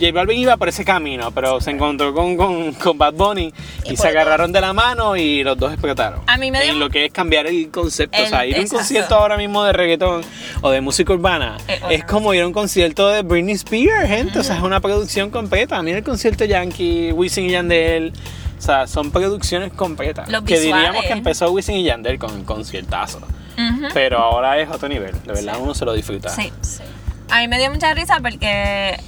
J 0.00 0.12
Balvin 0.12 0.38
iba 0.38 0.56
por 0.56 0.68
ese 0.68 0.84
camino, 0.84 1.30
pero 1.30 1.60
se 1.60 1.70
encontró 1.70 2.12
con, 2.14 2.36
con, 2.36 2.72
con 2.74 2.98
Bad 2.98 3.14
Bunny 3.14 3.52
y, 3.84 3.92
Y 3.92 3.96
se 3.96 4.08
agarraron 4.08 4.52
de 4.52 4.60
la 4.60 4.72
mano 4.72 5.16
y 5.16 5.42
los 5.44 5.56
dos 5.56 5.72
explotaron. 5.72 6.20
A 6.26 6.36
mí 6.36 6.50
me 6.50 6.62
dio- 6.62 6.72
En 6.72 6.78
lo 6.80 6.90
que 6.90 7.06
es 7.06 7.12
cambiar 7.12 7.46
el 7.46 7.70
concepto, 7.70 8.22
o 8.22 8.26
sea, 8.26 8.44
ir 8.46 8.56
a 8.56 8.60
un 8.60 8.68
concierto 8.68 9.14
ahora 9.14 9.36
mismo 9.36 9.62
de 9.64 9.72
reggaetón 9.72 10.22
o 10.62 10.70
de 10.70 10.80
música 10.80 11.12
urbana 11.12 11.56
Eh, 11.68 11.80
es 11.90 12.04
como 12.04 12.34
ir 12.34 12.42
a 12.42 12.46
un 12.46 12.52
concierto 12.52 13.08
de 13.08 13.22
Britney 13.22 13.54
Spears, 13.54 14.08
gente, 14.08 14.38
o 14.38 14.42
sea, 14.44 14.56
es 14.56 14.62
una 14.62 14.80
producción 14.80 15.30
completa. 15.30 15.82
Mira 15.82 15.98
el 15.98 16.04
concierto 16.04 16.44
Yankee, 16.44 17.12
Wisin 17.12 17.46
y 17.46 17.50
Yandel. 17.52 18.12
O 18.58 18.62
sea, 18.66 18.86
son 18.86 19.10
producciones 19.10 19.72
completas. 19.72 20.28
Los 20.30 20.42
que 20.44 20.58
diríamos 20.58 21.04
que 21.04 21.12
empezó 21.12 21.50
Wisin 21.50 21.76
y 21.76 21.82
Yandel 21.84 22.18
con 22.18 22.44
conciertazo. 22.44 23.18
Ujú. 23.18 23.88
Pero 23.92 24.18
ahora 24.18 24.58
es 24.58 24.68
otro 24.70 24.88
nivel, 24.88 25.12
de 25.24 25.32
verdad 25.32 25.56
uno 25.60 25.74
se 25.74 25.84
lo 25.84 25.92
disfruta. 25.92 26.30
Sí. 26.30 26.50
Sí. 26.62 26.82
A 27.30 27.40
mí 27.40 27.48
me 27.48 27.58
dio 27.58 27.70
mucha 27.70 27.92
risa 27.94 28.18
porque 28.22 28.98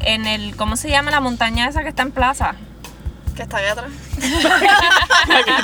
en 0.00 0.26
el, 0.26 0.56
¿cómo 0.56 0.76
se 0.76 0.90
llama 0.90 1.10
la 1.10 1.20
montaña 1.20 1.68
esa 1.68 1.82
que 1.82 1.88
está 1.88 2.02
en 2.02 2.12
plaza? 2.12 2.54
Que 3.36 3.42
está 3.42 3.58
aquí 3.58 3.66
atrás. 3.70 3.90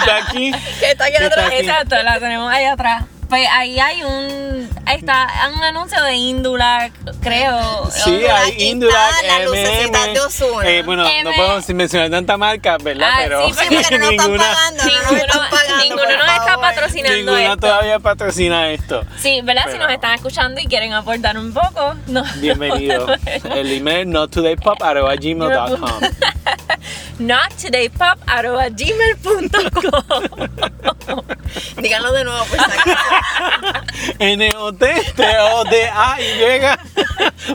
Está 0.01 0.17
aquí. 0.29 0.53
Que 0.81 0.91
está 0.91 1.05
aquí 1.05 1.17
¿Qué 1.19 1.25
atrás. 1.25 1.53
Exacto, 1.53 2.03
la 2.03 2.19
tenemos 2.21 2.53
ahí 2.53 2.65
atrás. 2.65 3.05
Pues 3.35 3.49
ahí 3.51 3.81
hay 3.81 4.01
un, 4.05 4.71
ahí 4.87 4.99
está 4.99 5.27
un 5.57 5.61
anuncio 5.61 6.01
de 6.05 6.15
Indulac, 6.15 6.93
creo. 7.21 7.91
Sí, 7.91 8.11
Indulac 8.11 8.45
hay 8.45 8.63
Indulac, 8.63 9.11
está 9.23 9.39
la 9.39 9.45
lucecita 9.45 10.07
de. 10.07 10.79
Eh, 10.79 10.83
bueno, 10.85 11.03
no 11.03 11.09
M. 11.09 11.33
podemos 11.35 11.69
mencionar 11.71 12.11
tantas 12.11 12.39
marcas, 12.39 12.81
¿verdad? 12.81 13.09
Ah, 13.13 13.19
Pero 13.25 13.49
sí, 13.49 13.55
porque 13.57 13.99
no 13.99 14.11
ninguna, 14.13 14.39
pagando. 14.55 14.85
No 14.85 14.91
Ninguno, 14.93 15.17
están 15.17 15.51
pagando. 15.51 15.83
ninguno 15.83 16.17
nos 16.17 16.29
está 16.29 16.59
patrocinando 16.61 17.17
ninguna 17.17 17.43
esto. 17.43 17.57
todavía 17.57 17.99
patrocina 17.99 18.71
esto. 18.71 19.05
Sí, 19.19 19.41
¿verdad? 19.43 19.65
Si 19.65 19.71
Pero- 19.73 19.83
nos 19.83 19.93
están 19.95 20.15
escuchando 20.15 20.61
y 20.61 20.67
quieren 20.69 20.93
aportar 20.93 21.37
un 21.37 21.53
poco, 21.53 21.95
no. 22.07 22.23
Bienvenido. 22.37 23.09
El 23.53 23.73
email 23.73 24.09
nottodaypop.gmail.com 24.11 26.01
Not 27.19 27.55
today 27.61 27.89
pop 27.89 28.19
arroba 28.27 28.69
gmail.com 28.69 29.45
Díganlo 31.81 32.13
de 32.13 32.25
nuevo, 32.25 32.45
por 32.47 32.59
si 33.25 33.43
acaso. 33.43 33.85
N-O-T-T-O-D-A-Y 34.19 35.15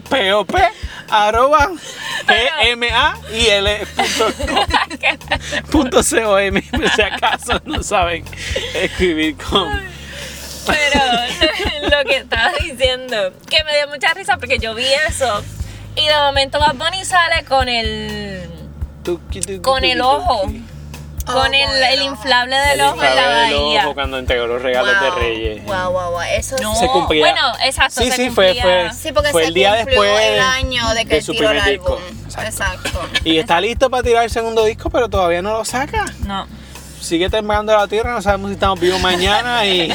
P-O-P 0.10 0.54
arroba 1.10 1.72
G-M-A-I-L 2.28 3.88
punto 5.72 6.04
C-O-M 6.04 6.62
por 6.72 6.90
si 6.90 7.02
acaso 7.02 7.60
no 7.66 7.82
saben 7.84 8.24
escribir 8.76 9.36
con 9.38 9.68
Pero 10.68 11.02
lo 11.98 12.04
que 12.08 12.18
estaba 12.18 12.52
diciendo, 12.62 13.34
que 13.50 13.64
me 13.64 13.76
dio 13.76 13.88
mucha 13.88 14.14
risa 14.14 14.38
porque 14.38 14.60
yo 14.60 14.76
vi 14.76 14.86
eso 15.08 15.44
y 15.96 16.06
de 16.06 16.16
momento 16.16 16.60
Bad 16.60 16.76
Bunny 16.76 17.04
sale 17.06 17.44
con 17.46 17.68
el 17.68 18.48
con 19.62 19.84
el 19.84 20.02
ojo, 20.02 20.44
con 21.34 21.38
Oh, 21.38 21.46
el, 21.46 21.66
con 21.66 21.76
el 21.76 21.84
el 21.84 22.02
inflable 22.04 22.56
del 22.56 22.80
El 22.80 22.82
ojo 22.88 22.96
en 22.96 23.02
la 23.02 23.10
inflable 23.10 23.40
del 23.40 23.54
bahía. 23.64 23.84
ojo 23.86 23.94
cuando 23.94 24.18
entregó 24.20 24.48
los 24.48 24.62
regalos 24.62 25.02
de 25.02 25.10
Reyes 25.12 25.64
Wow, 25.66 25.92
wow, 25.92 26.12
wow. 26.12 26.22
Eso 26.22 26.56
No, 26.62 26.76
Se 26.76 26.88
cumplía. 26.88 27.22
bueno, 27.32 27.54
exacto, 27.64 28.02
Sí, 28.02 28.10
se 28.12 28.16
sí, 28.16 28.30
fue- 28.30 28.56
fue- 28.62 28.90
Sí, 28.94 29.12
porque 29.12 29.30
Fue 29.32 29.44
se 29.44 29.48
el 29.50 29.54
día 29.54 29.74
después 29.74 30.20
el 30.22 30.40
año 30.40 30.90
de 30.94 31.06
que 31.06 31.16
de 31.16 31.22
su 31.22 31.32
tiró 31.34 31.52
el 31.52 31.58
primer 31.58 31.80
disco. 31.80 31.98
álbum. 31.98 32.20
Exacto. 32.26 32.88
Exacto. 32.90 33.00
y 33.24 33.38
está 33.40 33.60
listo 33.62 33.90
para 33.90 34.04
tirar 34.04 34.24
el 34.24 34.30
segundo 34.30 34.64
disco 34.66 34.90
pero 34.90 35.10
todavía 35.10 35.42
no 35.42 35.52
lo 35.54 35.66
saca 35.66 36.06
No. 36.26 36.48
Sigue 37.02 37.30
temblando 37.30 37.76
la 37.76 37.88
tierra, 37.88 38.14
no 38.14 38.22
sabemos 38.22 38.50
si 38.50 38.54
estamos 38.54 38.80
vivos 38.80 39.00
mañana 39.02 39.66
y, 39.66 39.92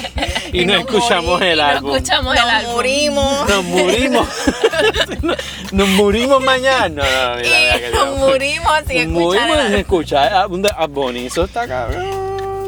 y, 0.52 0.60
Y 0.62 0.66
no 0.66 0.74
nos 0.74 0.82
escuchamos 0.82 1.40
morí- 1.40 1.46
el 1.52 1.58
No 1.58 1.64
álbum. 1.64 1.94
escuchamos 1.96 2.34
el 2.36 2.42
Nos 2.42 2.50
álbum. 2.52 2.72
morimos. 2.74 3.48
Nos 3.48 3.64
murimos. 3.64 4.28
Nos 5.72 5.88
murimos 5.88 6.42
mañana. 6.42 6.88
No, 6.88 7.30
no, 7.30 7.36
mira, 7.42 7.58
mira 7.58 7.78
que 7.80 7.88
Y 7.88 7.92
nos 7.92 8.18
morimos 8.18 8.72
sin 8.86 9.12
Nos 9.12 9.22
escuchar 9.22 9.46
murimos 9.48 9.66
sin 9.66 9.74
escuchar 9.74 10.48
Bunny. 10.88 11.26
Eso 11.26 11.44
está 11.44 11.66
cabrón. 11.66 12.23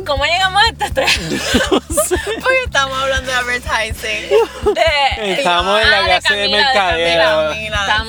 ¿Cómo 0.06 0.24
llegamos 0.24 0.62
a 0.62 0.68
este 0.68 0.90
tres? 0.94 1.20
Porque 1.68 2.62
estamos 2.64 2.96
hablando 2.96 3.30
de 3.30 3.36
advertising. 3.36 4.28
De, 4.74 5.32
Estamos 5.32 5.80
en 5.82 5.90
la 5.90 5.98
Ah, 5.98 6.04
clase 6.04 6.34
de 6.34 6.48
mercadeo. 6.48 7.54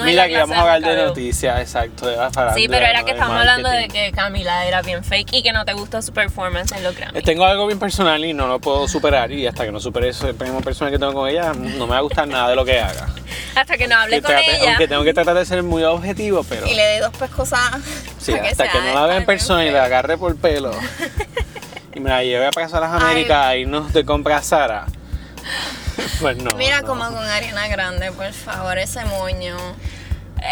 Mira 0.04 0.24
la 0.24 0.28
que 0.28 0.38
vamos 0.38 0.58
a 0.58 0.62
hablar 0.74 0.82
de 0.82 1.06
noticias, 1.06 1.60
exacto, 1.60 2.08
Sí, 2.56 2.68
pero 2.68 2.86
era 2.86 3.04
que 3.04 3.12
estamos 3.12 3.38
hablando 3.38 3.70
de 3.70 3.88
que 3.88 4.12
Camila 4.12 4.66
era 4.66 4.82
bien 4.82 5.04
fake 5.04 5.34
y 5.34 5.44
que 5.44 5.52
no 5.54 5.66
te 5.66 5.74
gustó 5.74 6.02
su 6.02 6.14
performance 6.14 6.72
en 6.74 6.84
los 6.84 6.96
Grammy. 6.96 7.22
Tengo 7.22 7.46
algo 7.46 7.66
bien 7.66 7.80
personal 7.80 8.24
y 8.24 8.34
no 8.34 8.48
lo 8.48 8.60
puedo 8.60 8.88
superar 8.88 9.32
y 9.32 9.48
hasta 9.48 9.66
que 9.66 9.72
no 9.72 9.80
supere 9.80 10.10
ese 10.10 10.34
primo 10.34 10.62
personal 10.62 10.92
que 10.94 11.00
tengo 11.00 11.14
con 11.14 11.28
ella, 11.30 11.54
no 11.54 11.88
me 11.88 11.94
va 11.94 11.98
a 11.98 12.02
gustar 12.02 12.28
nada 12.28 12.50
de 12.50 12.56
lo 12.56 12.64
que 12.66 12.80
haga. 12.80 13.08
Hasta 13.56 13.76
que 13.76 13.88
no 13.88 13.96
hablé 13.96 14.18
Que 14.18 14.22
con 14.22 14.38
ella. 14.38 14.70
Aunque 14.70 14.88
tengo 14.88 15.04
que 15.04 15.14
tratar 15.16 15.36
de 15.36 15.46
ser 15.46 15.64
muy 15.64 15.84
objetivo, 15.84 16.44
pero 16.48 16.68
Y 16.68 16.76
le 16.76 16.94
di 16.94 17.00
dos 17.00 17.12
pescosadas. 17.18 17.82
sí, 18.20 18.34
hasta 18.34 18.70
que 18.70 18.80
no 18.80 18.94
la 18.94 19.08
vea 19.08 19.18
en 19.18 19.26
persona 19.26 19.66
y 19.66 19.72
la 19.72 19.86
agarre 19.86 20.16
por 20.18 20.36
pelo 20.38 20.72
y 21.98 22.00
me 22.00 22.10
la 22.10 22.24
lleve 22.24 22.48
a 22.48 22.52
pasar 22.52 22.84
a 22.84 22.88
las 22.92 23.02
Américas 23.02 23.46
a 23.46 23.56
irnos 23.58 23.92
de 23.94 24.06
compra 24.06 24.38
a 24.38 24.44
Sara. 24.44 24.86
Pues 26.22 26.38
no. 26.38 26.52
Mira 26.56 26.82
no. 26.82 26.88
como 26.88 27.06
con 27.06 27.18
Ariana 27.26 27.68
Grande, 27.68 28.12
por 28.12 28.32
favor, 28.32 28.78
ese 28.78 29.04
moño. 29.06 29.56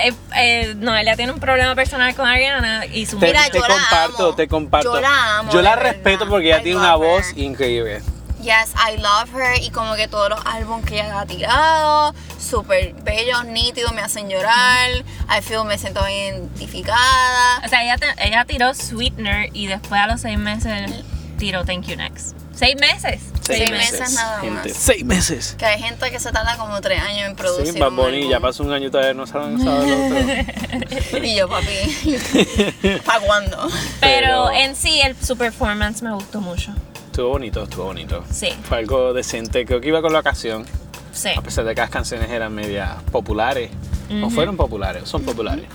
Eh, 0.03 0.13
eh, 0.35 0.73
Noelia 0.77 1.15
tiene 1.15 1.31
un 1.31 1.39
problema 1.39 1.75
personal 1.75 2.13
con 2.15 2.27
Ariana 2.27 2.85
y 2.87 3.05
su 3.05 3.17
Te, 3.19 3.27
Mira, 3.27 3.43
te 3.49 3.57
yo 3.59 3.67
la 3.67 3.75
comparto, 3.75 4.25
amo. 4.27 4.35
te 4.35 4.47
comparto. 4.47 4.93
Yo 4.95 5.01
la 5.01 5.37
amo, 5.39 5.51
Yo 5.51 5.61
la 5.61 5.75
respeto 5.75 6.19
verdad. 6.19 6.27
porque 6.31 6.47
ella 6.47 6.59
I 6.59 6.63
tiene 6.63 6.79
una 6.79 6.93
her. 6.93 6.97
voz 6.97 7.33
increíble. 7.35 8.01
Yes, 8.41 8.73
I 8.75 8.97
love 8.97 9.33
her. 9.35 9.61
Y 9.61 9.69
como 9.71 9.95
que 9.95 10.07
todos 10.07 10.29
los 10.29 10.39
álbumes 10.45 10.85
que 10.85 10.95
ella 10.95 11.19
ha 11.21 11.25
tirado, 11.25 12.13
súper 12.39 12.93
bellos, 13.03 13.45
nítidos, 13.45 13.91
me 13.93 14.01
hacen 14.01 14.29
llorar. 14.29 14.89
I 15.29 15.41
feel, 15.41 15.63
me 15.65 15.77
siento 15.77 16.07
identificada. 16.07 17.61
O 17.63 17.67
sea, 17.69 17.83
ella, 17.83 17.97
te- 17.97 18.27
ella 18.27 18.45
tiró 18.45 18.73
Sweetener 18.73 19.49
y 19.53 19.67
después 19.67 19.99
a 20.01 20.07
los 20.07 20.21
seis 20.21 20.37
meses 20.37 20.91
tiró 21.35 21.63
Thank 21.65 21.85
You 21.87 21.95
Next. 21.97 22.35
¿Seis 22.53 22.75
meses? 22.79 23.21
Seis 23.41 23.69
meses 23.69 24.13
nada 24.13 24.39
gente. 24.39 24.69
más. 24.69 24.77
Seis 24.77 25.03
meses. 25.03 25.55
Que 25.59 25.65
hay 25.65 25.81
gente 25.81 26.09
que 26.09 26.19
se 26.19 26.31
tarda 26.31 26.55
como 26.57 26.79
tres 26.81 27.01
años 27.01 27.29
en 27.29 27.35
producir. 27.35 27.73
Sí, 27.73 27.79
Bad 27.79 27.89
un 27.89 27.95
Bunny 27.97 28.29
ya 28.29 28.39
pasó 28.39 28.63
un 28.63 28.71
año 28.71 28.87
y 28.87 28.91
todavía 28.91 29.13
no 29.13 29.27
saben 29.27 29.61
sabe 29.61 29.87
lo 29.87 30.05
otro. 30.05 31.21
Y 31.25 31.35
yo, 31.35 31.47
papi, 31.49 32.97
¿para 33.05 33.19
cuándo? 33.19 33.57
Pero 33.99 34.45
Pero- 34.49 34.51
en 34.51 34.75
sí, 34.75 35.01
el, 35.01 35.15
su 35.17 35.37
performance 35.37 36.01
me 36.01 36.13
gustó 36.13 36.39
mucho. 36.41 36.71
Estuvo 37.07 37.29
bonito, 37.29 37.63
estuvo 37.63 37.85
bonito. 37.85 38.23
Sí. 38.31 38.49
Fue 38.67 38.77
algo 38.77 39.13
decente, 39.13 39.65
creo 39.65 39.81
que 39.81 39.87
iba 39.89 40.01
con 40.01 40.13
la 40.13 40.19
ocasión, 40.19 40.65
Sí. 41.13 41.29
a 41.35 41.41
pesar 41.41 41.65
de 41.65 41.75
que 41.75 41.81
las 41.81 41.89
canciones 41.89 42.29
eran 42.29 42.53
medias 42.53 42.89
populares, 43.11 43.71
o 44.11 44.15
Ujú. 44.27 44.29
fueron 44.31 44.57
populares, 44.57 45.03
o 45.03 45.05
son 45.05 45.23
populares. 45.23 45.65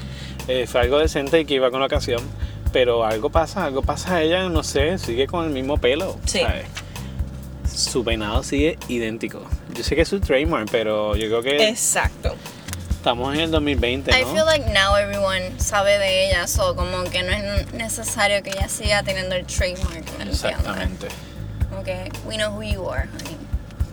Eh, 0.49 0.67
fue 0.67 0.81
algo 0.83 0.99
decente 0.99 1.41
y 1.41 1.45
que 1.45 1.55
iba 1.55 1.71
con 1.71 1.81
la 1.81 1.87
ocasión, 1.87 2.23
pero 2.73 3.05
algo 3.05 3.31
pasa, 3.31 3.65
algo 3.65 3.83
pasa 3.83 4.17
a 4.17 4.23
ella, 4.23 4.49
no 4.49 4.63
sé, 4.63 4.99
sigue 4.99 5.27
con 5.27 5.45
el 5.47 5.51
mismo 5.51 5.77
pelo. 5.79 6.19
Sí. 6.25 6.41
¿sabes? 6.41 6.67
Su 7.73 8.05
peinado 8.05 8.43
sigue 8.43 8.79
idéntico. 8.89 9.43
Yo 9.75 9.85
sé 9.85 9.95
que 9.95 10.03
es 10.03 10.09
su 10.09 10.21
trademark, 10.21 10.69
pero 10.71 11.17
yo 11.17 11.29
creo 11.29 11.43
que 11.43 11.69
Exacto. 11.69 12.35
estamos 12.91 13.35
en 13.35 13.41
el 13.41 13.51
2020, 13.51 14.11
I 14.11 14.23
¿no? 14.25 14.33
feel 14.33 14.45
like 14.45 14.67
now 14.73 14.97
everyone 14.97 15.59
sabe 15.59 15.99
de 15.99 16.29
ella, 16.29 16.47
so 16.47 16.75
como 16.75 17.05
que 17.05 17.23
no 17.23 17.33
es 17.33 17.73
necesario 17.73 18.43
que 18.43 18.51
ella 18.51 18.69
siga 18.69 19.03
teniendo 19.03 19.35
el 19.37 19.47
trademark. 19.47 20.05
Exactamente. 20.27 21.09
Como 21.71 21.85
que 21.85 22.11
we 22.27 22.37
know 22.37 22.53
who 22.53 22.63
you 22.63 22.89
are, 22.91 23.09
honey. 23.09 23.37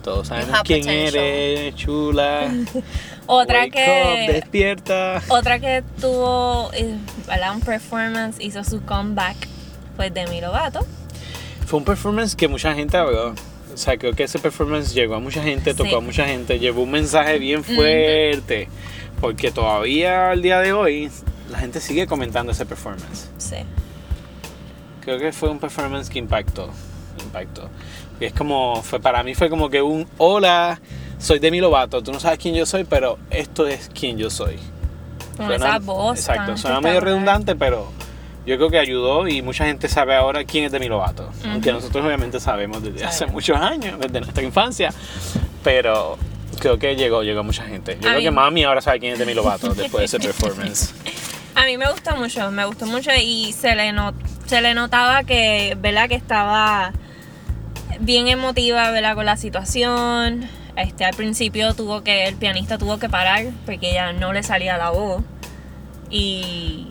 Todos 0.08 0.28
sabemos 0.28 0.60
quién 0.64 0.80
potential. 0.80 1.16
eres, 1.16 1.74
chula. 1.74 2.50
Otra 3.26 3.60
Wake 3.64 3.70
que. 3.72 4.26
up, 4.28 4.32
despierta. 4.32 5.22
Otra 5.28 5.58
que 5.58 5.82
tuvo 6.00 6.70
eh, 6.72 6.96
¿verdad? 7.26 7.54
un 7.54 7.60
performance, 7.60 8.36
hizo 8.40 8.64
su 8.64 8.80
comeback, 8.82 9.36
fue 9.96 10.10
Demi 10.10 10.40
Lovato. 10.40 10.86
Fue 11.66 11.78
un 11.78 11.84
performance 11.84 12.34
que 12.34 12.48
mucha 12.48 12.74
gente 12.74 12.96
habló. 12.96 13.34
O 13.72 13.76
sea, 13.76 13.98
creo 13.98 14.14
que 14.14 14.22
ese 14.24 14.38
performance 14.38 14.94
llegó 14.94 15.14
a 15.14 15.20
mucha 15.20 15.42
gente, 15.42 15.74
tocó 15.74 15.90
Sí. 15.90 15.94
a 15.96 16.00
mucha 16.00 16.24
gente, 16.24 16.58
llevó 16.58 16.82
un 16.82 16.90
mensaje 16.90 17.38
bien 17.38 17.62
fuerte. 17.62 18.68
Porque 19.20 19.50
todavía 19.50 20.30
al 20.30 20.40
día 20.42 20.60
de 20.60 20.72
hoy 20.72 21.10
la 21.50 21.58
gente 21.58 21.80
sigue 21.80 22.06
comentando 22.06 22.52
ese 22.52 22.64
performance. 22.64 23.28
Sí. 23.36 23.56
Creo 25.02 25.18
que 25.18 25.32
fue 25.32 25.50
un 25.50 25.58
performance 25.58 26.08
que 26.08 26.18
impactó. 26.18 26.70
Impactó. 27.22 27.68
Y 28.20 28.24
es 28.24 28.32
como, 28.32 28.82
fue, 28.82 29.00
para 29.00 29.22
mí 29.22 29.34
fue 29.34 29.48
como 29.48 29.70
que 29.70 29.80
un 29.82 30.06
hola, 30.18 30.80
soy 31.18 31.38
Demi 31.38 31.60
Lovato, 31.60 32.02
tú 32.02 32.12
no 32.12 32.20
sabes 32.20 32.38
quién 32.38 32.54
yo 32.54 32.66
soy, 32.66 32.84
pero 32.84 33.18
esto 33.30 33.66
es 33.66 33.90
quién 33.94 34.18
yo 34.18 34.28
soy. 34.30 34.56
Con 35.36 35.46
Suena- 35.46 35.66
esa 35.68 35.78
voz. 35.78 36.18
Exacto, 36.18 36.56
suena 36.56 36.80
medio 36.80 37.00
redundante, 37.00 37.54
pero 37.54 37.92
yo 38.44 38.56
creo 38.56 38.70
que 38.70 38.78
ayudó 38.78 39.28
y 39.28 39.40
mucha 39.42 39.66
gente 39.66 39.88
sabe 39.88 40.16
ahora 40.16 40.44
quién 40.44 40.64
es 40.64 40.72
Demi 40.72 40.88
Lovato. 40.88 41.30
Aunque 41.44 41.70
nosotros 41.72 42.04
obviamente 42.04 42.40
sabemos 42.40 42.82
desde 42.82 43.04
hace 43.04 43.26
muchos 43.26 43.56
años, 43.56 44.00
desde 44.00 44.20
nuestra 44.20 44.42
infancia. 44.42 44.90
Pero 45.62 46.18
creo 46.60 46.78
que 46.78 46.96
llegó, 46.96 47.22
llegó 47.22 47.44
mucha 47.44 47.64
gente. 47.64 47.92
Yo 47.94 47.98
A 47.98 48.12
creo 48.12 48.16
mí- 48.18 48.22
que 48.24 48.30
mami 48.30 48.64
ahora 48.64 48.80
sabe 48.80 48.98
quién 49.00 49.12
es 49.12 49.18
Demi 49.18 49.34
Lovato 49.34 49.74
después 49.74 50.00
de 50.00 50.04
ese 50.06 50.18
performance. 50.18 50.92
A 51.54 51.64
mí 51.66 51.76
me 51.76 51.90
gustó 51.90 52.16
mucho, 52.16 52.50
me 52.50 52.64
gustó 52.64 52.86
mucho 52.86 53.10
y 53.20 53.52
se 53.52 53.74
le, 53.74 53.92
se 54.46 54.60
le 54.60 54.74
notaba 54.74 55.24
que, 55.24 55.76
¿verdad? 55.80 56.08
Que 56.08 56.14
estaba 56.14 56.92
bien 58.00 58.28
emotiva, 58.28 58.90
¿verdad? 58.90 59.14
Con 59.14 59.26
la 59.26 59.36
situación. 59.36 60.48
Este, 60.76 61.04
al 61.04 61.14
principio 61.14 61.74
tuvo 61.74 62.02
que, 62.02 62.26
el 62.26 62.36
pianista 62.36 62.78
tuvo 62.78 62.98
que 62.98 63.08
parar 63.08 63.46
porque 63.66 63.92
ya 63.92 64.12
no 64.12 64.32
le 64.32 64.42
salía 64.42 64.76
la 64.78 64.90
voz. 64.90 65.22
Y, 66.10 66.86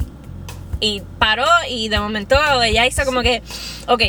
y 0.79 1.01
paró 1.19 1.45
y 1.69 1.89
de 1.89 1.99
momento 1.99 2.35
ella 2.63 2.85
hizo 2.85 3.03
como 3.05 3.21
que, 3.21 3.41
ok, 3.87 4.01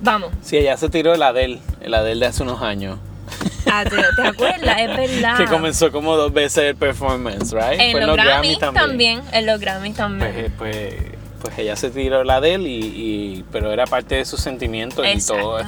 vamos. 0.00 0.30
Sí, 0.42 0.56
ella 0.56 0.76
se 0.76 0.88
tiró 0.88 1.14
el 1.14 1.22
Adele, 1.22 1.60
el 1.80 1.94
Adele 1.94 2.20
de 2.20 2.26
hace 2.26 2.42
unos 2.42 2.62
años. 2.62 2.98
Ah, 3.70 3.84
¿te, 3.84 3.90
te 3.90 4.26
acuerdas? 4.28 4.76
Es 4.80 4.96
verdad. 4.96 5.36
Que 5.36 5.44
comenzó 5.46 5.92
como 5.92 6.16
dos 6.16 6.32
veces 6.32 6.64
el 6.64 6.76
performance, 6.76 7.52
¿right? 7.52 7.80
En 7.80 7.92
Fue 7.92 8.06
los, 8.06 8.16
Grammys 8.16 8.58
también. 8.58 9.22
En 9.32 9.46
los 9.46 9.60
Grammys 9.60 9.96
también. 9.96 10.52
Pues, 10.56 10.74
pues, 10.76 10.94
pues 11.42 11.58
ella 11.58 11.76
se 11.76 11.90
tiró 11.90 12.24
la 12.24 12.40
de 12.40 12.54
él, 12.54 12.66
y, 12.66 12.76
y- 12.84 13.44
pero 13.52 13.72
era 13.72 13.86
parte 13.86 14.14
de 14.16 14.24
sus 14.24 14.40
sentimientos 14.40 15.04
y 15.06 15.24
todo. 15.24 15.58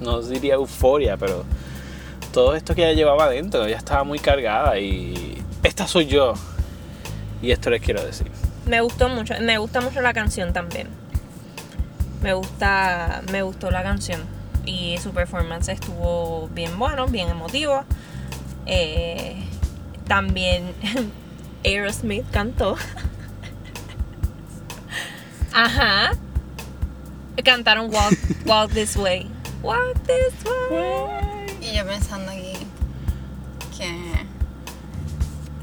No 0.00 0.22
diría 0.22 0.54
euforia, 0.54 1.16
pero 1.16 1.44
todo 2.32 2.54
esto 2.54 2.74
que 2.74 2.84
ella 2.84 2.94
llevaba 2.94 3.24
adentro, 3.24 3.64
ella 3.64 3.76
estaba 3.76 4.04
muy 4.04 4.18
cargada 4.18 4.78
y 4.78 5.42
esta 5.62 5.86
soy 5.86 6.06
yo. 6.06 6.34
Y 7.42 7.52
esto 7.52 7.70
les 7.70 7.82
quiero 7.82 8.04
decir. 8.04 8.30
Me 8.66 8.80
gustó 8.80 9.08
mucho, 9.08 9.34
me 9.40 9.58
gusta 9.58 9.80
mucho 9.80 10.00
la 10.00 10.12
canción 10.12 10.52
también. 10.52 10.88
Me 12.22 12.34
gusta, 12.34 13.22
me 13.32 13.42
gustó 13.42 13.70
la 13.70 13.82
canción 13.82 14.20
y 14.66 14.98
su 14.98 15.12
performance 15.12 15.68
estuvo 15.68 16.48
bien 16.48 16.78
bueno, 16.78 17.06
bien 17.06 17.28
emotivo. 17.28 17.84
Eh, 18.66 19.42
también 20.06 20.74
Aerosmith 21.64 22.30
cantó. 22.30 22.76
Ajá. 25.52 26.12
Cantaron 27.42 27.92
Walk, 27.92 28.12
Walk 28.46 28.70
This 28.72 28.96
Way. 28.96 29.26
Walk 29.62 29.94
This 30.06 30.34
Way. 30.70 31.56
Y 31.60 31.76
yo 31.76 31.86
pensando 31.86 32.30
aquí 32.32 32.52
que 33.76 33.90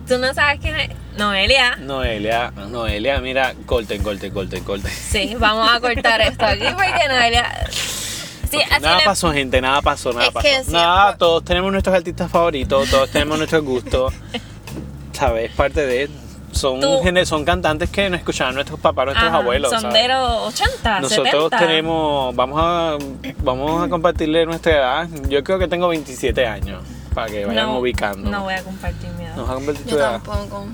¿Tú 0.08 0.18
no 0.20 0.34
sabes 0.34 0.60
quién 0.62 0.76
es? 0.80 0.90
Noelia. 1.18 1.76
Noelia, 1.78 2.52
Noelia, 2.52 3.20
mira, 3.20 3.54
corten, 3.66 4.02
corten, 4.04 4.32
corten, 4.32 4.63
corten. 4.63 4.92
Sí, 4.92 5.36
vamos 5.38 5.70
a 5.70 5.80
cortar 5.82 6.22
esto 6.22 6.46
aquí 6.46 6.63
porque 6.74 7.08
Noelia. 7.10 7.68
Sí, 7.72 8.60
así 8.72 8.82
Nada 8.82 9.00
le- 9.00 9.04
pasó, 9.04 9.34
gente, 9.34 9.60
nada 9.60 9.82
pasó, 9.82 10.13
nada 10.13 10.28
Es 10.28 10.32
pasó. 10.32 10.48
que 10.48 10.63
sí, 10.63 10.72
nada, 10.72 11.08
por- 11.10 11.18
todos 11.18 11.44
tenemos 11.44 11.72
nuestros 11.72 11.94
artistas 11.96 12.32
favoritos, 12.32 12.90
todos 12.90 13.10
tenemos 13.12 13.38
nuestros 13.38 13.63
gustos. 13.63 14.13
¿Sabes? 15.12 15.52
Parte 15.52 15.86
de. 15.86 16.10
Son, 16.58 16.80
Tú- 16.80 17.02
son 17.26 17.46
cantantes 17.46 17.89
que 17.89 18.10
nos 18.10 18.20
escuchaban 18.20 18.56
nuestros 18.56 18.80
papás, 18.80 19.06
nuestros 19.06 19.30
Ajá, 19.30 19.38
abuelos. 19.38 19.72
Son 19.72 19.82
¿sabes? 19.82 20.02
de 20.02 20.08
los 20.08 20.54
80, 20.60 21.00
Nosotros 21.02 21.43
70. 21.52 21.58
tenemos. 21.60 22.36
Vamos 22.36 22.60
a, 22.63 22.98
vamos 23.43 23.84
a 23.86 23.89
compartirle 23.89 24.46
nuestra 24.46 24.72
edad. 24.74 25.08
Yo 25.30 25.43
creo 25.43 25.60
que 25.60 25.67
tengo 25.67 25.88
27 25.88 26.46
años, 26.48 26.82
para 27.13 27.28
que 27.28 27.46
vayan 27.46 27.67
no, 27.67 27.80
ubicando. 27.80 28.30
No 28.30 28.43
voy 28.43 28.54
a 28.56 28.63
compartir 28.63 29.10
mi 29.12 29.26
edad. 29.26 29.36
Nos 29.36 29.48
va 29.48 29.52
a 29.52 29.56
compartir 29.56 29.84
tu 29.86 29.89
yo 29.91 29.98
edad. 29.98 30.12
tampoco. 30.13 30.67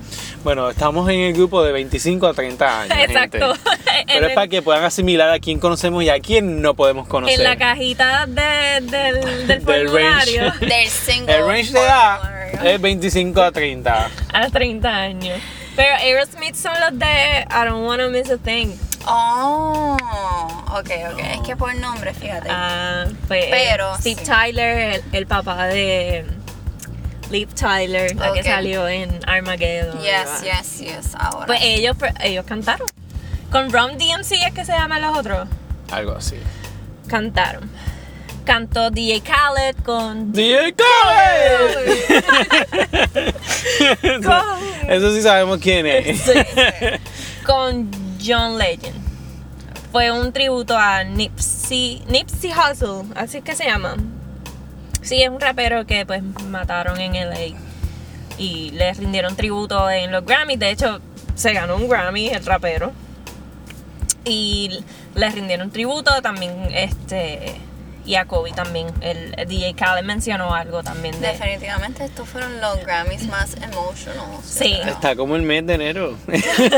Bueno, 0.43 0.69
estamos 0.69 1.09
en 1.09 1.19
el 1.21 1.33
grupo 1.33 1.63
de 1.63 1.71
25 1.71 2.27
a 2.27 2.33
30 2.33 2.81
años. 2.81 2.97
Exacto. 3.01 3.53
gente. 3.55 3.99
En 4.01 4.05
Pero 4.07 4.27
es 4.27 4.33
para 4.35 4.47
que 4.47 4.61
puedan 4.61 4.83
asimilar 4.83 5.29
a 5.29 5.39
quién 5.39 5.59
conocemos 5.59 6.03
y 6.03 6.09
a 6.09 6.19
quién 6.19 6.61
no 6.61 6.73
podemos 6.73 7.07
conocer. 7.07 7.37
En 7.39 7.43
la 7.45 7.55
cajita 7.55 8.25
de- 8.25 8.41
del, 8.81 8.87
del 8.87 9.47
Del 9.47 9.61
formulario 9.61 10.41
range. 10.49 10.65
Del 10.65 10.87
single. 10.87 11.35
El 11.35 11.45
range 11.47 11.71
de 11.71 11.79
edad 11.79 12.65
es 12.65 12.81
25 12.81 13.41
a 13.41 13.51
30. 13.51 14.09
a 14.33 14.41
los 14.41 14.51
30 14.51 14.89
años. 14.89 15.39
Pero 15.75 15.95
Aerosmith 15.95 16.55
son 16.55 16.73
los 16.79 16.97
de 16.99 17.45
I 17.49 17.65
don't 17.65 17.85
wanna 17.87 18.07
miss 18.09 18.29
a 18.29 18.37
thing. 18.37 18.75
Oh, 19.05 19.97
ok, 20.71 20.89
ok. 21.11 21.19
Es 21.19 21.39
que 21.45 21.55
por 21.57 21.75
nombre, 21.75 22.13
fíjate. 22.13 22.47
Ah, 22.49 23.05
pues, 23.27 23.45
Pero, 23.49 23.95
Steve 23.97 24.21
sí. 24.23 24.25
Tyler, 24.25 24.77
el, 24.93 25.03
el 25.11 25.27
papá 25.27 25.65
de 25.67 26.25
Liv 27.29 27.49
Tyler, 27.53 28.15
la 28.15 28.31
que 28.33 28.43
salió 28.43 28.87
en 28.87 29.19
Armageddon. 29.27 29.99
yes, 29.99 30.43
yes, 30.43 30.79
yes. 30.79 31.15
Ahora. 31.15 31.47
Pues 31.47 31.59
ellos, 31.63 31.97
ellos 32.21 32.45
cantaron. 32.45 32.87
Con 33.51 33.71
Rom 33.71 33.91
DMC 33.97 34.31
es 34.47 34.53
que 34.53 34.63
se 34.65 34.71
llaman 34.71 35.01
los 35.01 35.17
otros. 35.17 35.49
Algo 35.91 36.13
así. 36.13 36.37
Cantaron. 37.07 37.69
Cantó 38.45 38.89
DJ 38.91 39.21
Khaled 39.21 39.75
con 39.83 40.31
DJ 40.33 40.75
Khaled. 40.75 42.03
Con- 44.25 44.89
Eso 44.89 45.13
sí 45.13 45.21
sabemos 45.21 45.59
quién 45.59 45.85
es. 45.85 46.21
con 47.45 47.89
John 48.23 48.57
Legend. 48.57 48.95
Fue 49.91 50.11
un 50.11 50.33
tributo 50.33 50.75
a 50.77 51.03
Nipsey, 51.03 52.01
Nipsey 52.07 52.51
Hussle, 52.51 53.03
así 53.15 53.37
es 53.37 53.43
que 53.43 53.55
se 53.55 53.65
llama. 53.65 53.95
Sí, 55.01 55.21
es 55.21 55.29
un 55.29 55.39
rapero 55.39 55.85
que 55.85 56.05
pues 56.05 56.23
mataron 56.49 56.99
en 56.99 57.13
LA 57.13 57.55
y 58.37 58.71
le 58.71 58.93
rindieron 58.93 59.35
tributo 59.35 59.89
en 59.89 60.11
los 60.11 60.25
Grammys. 60.25 60.57
De 60.59 60.71
hecho, 60.71 60.99
se 61.35 61.53
ganó 61.53 61.75
un 61.75 61.87
Grammy 61.87 62.29
el 62.29 62.45
rapero. 62.45 62.91
Y 64.25 64.83
le 65.15 65.29
rindieron 65.29 65.69
tributo, 65.69 66.21
también 66.21 66.69
este 66.73 67.55
y 68.05 68.15
a 68.15 68.25
Kobe 68.25 68.51
también. 68.51 68.87
El, 69.01 69.33
el 69.37 69.47
DJ 69.47 69.73
Khaled 69.75 70.03
mencionó 70.03 70.53
algo 70.53 70.83
también 70.83 71.19
de... 71.21 71.27
Definitivamente 71.27 72.05
estos 72.05 72.27
fueron 72.27 72.59
los 72.59 72.83
Grammys 72.83 73.27
más 73.27 73.55
emotional. 73.61 74.25
Sí. 74.43 74.77
Está 74.85 75.15
como 75.15 75.35
el 75.35 75.43
mes 75.43 75.65
de 75.65 75.73
enero. 75.75 76.17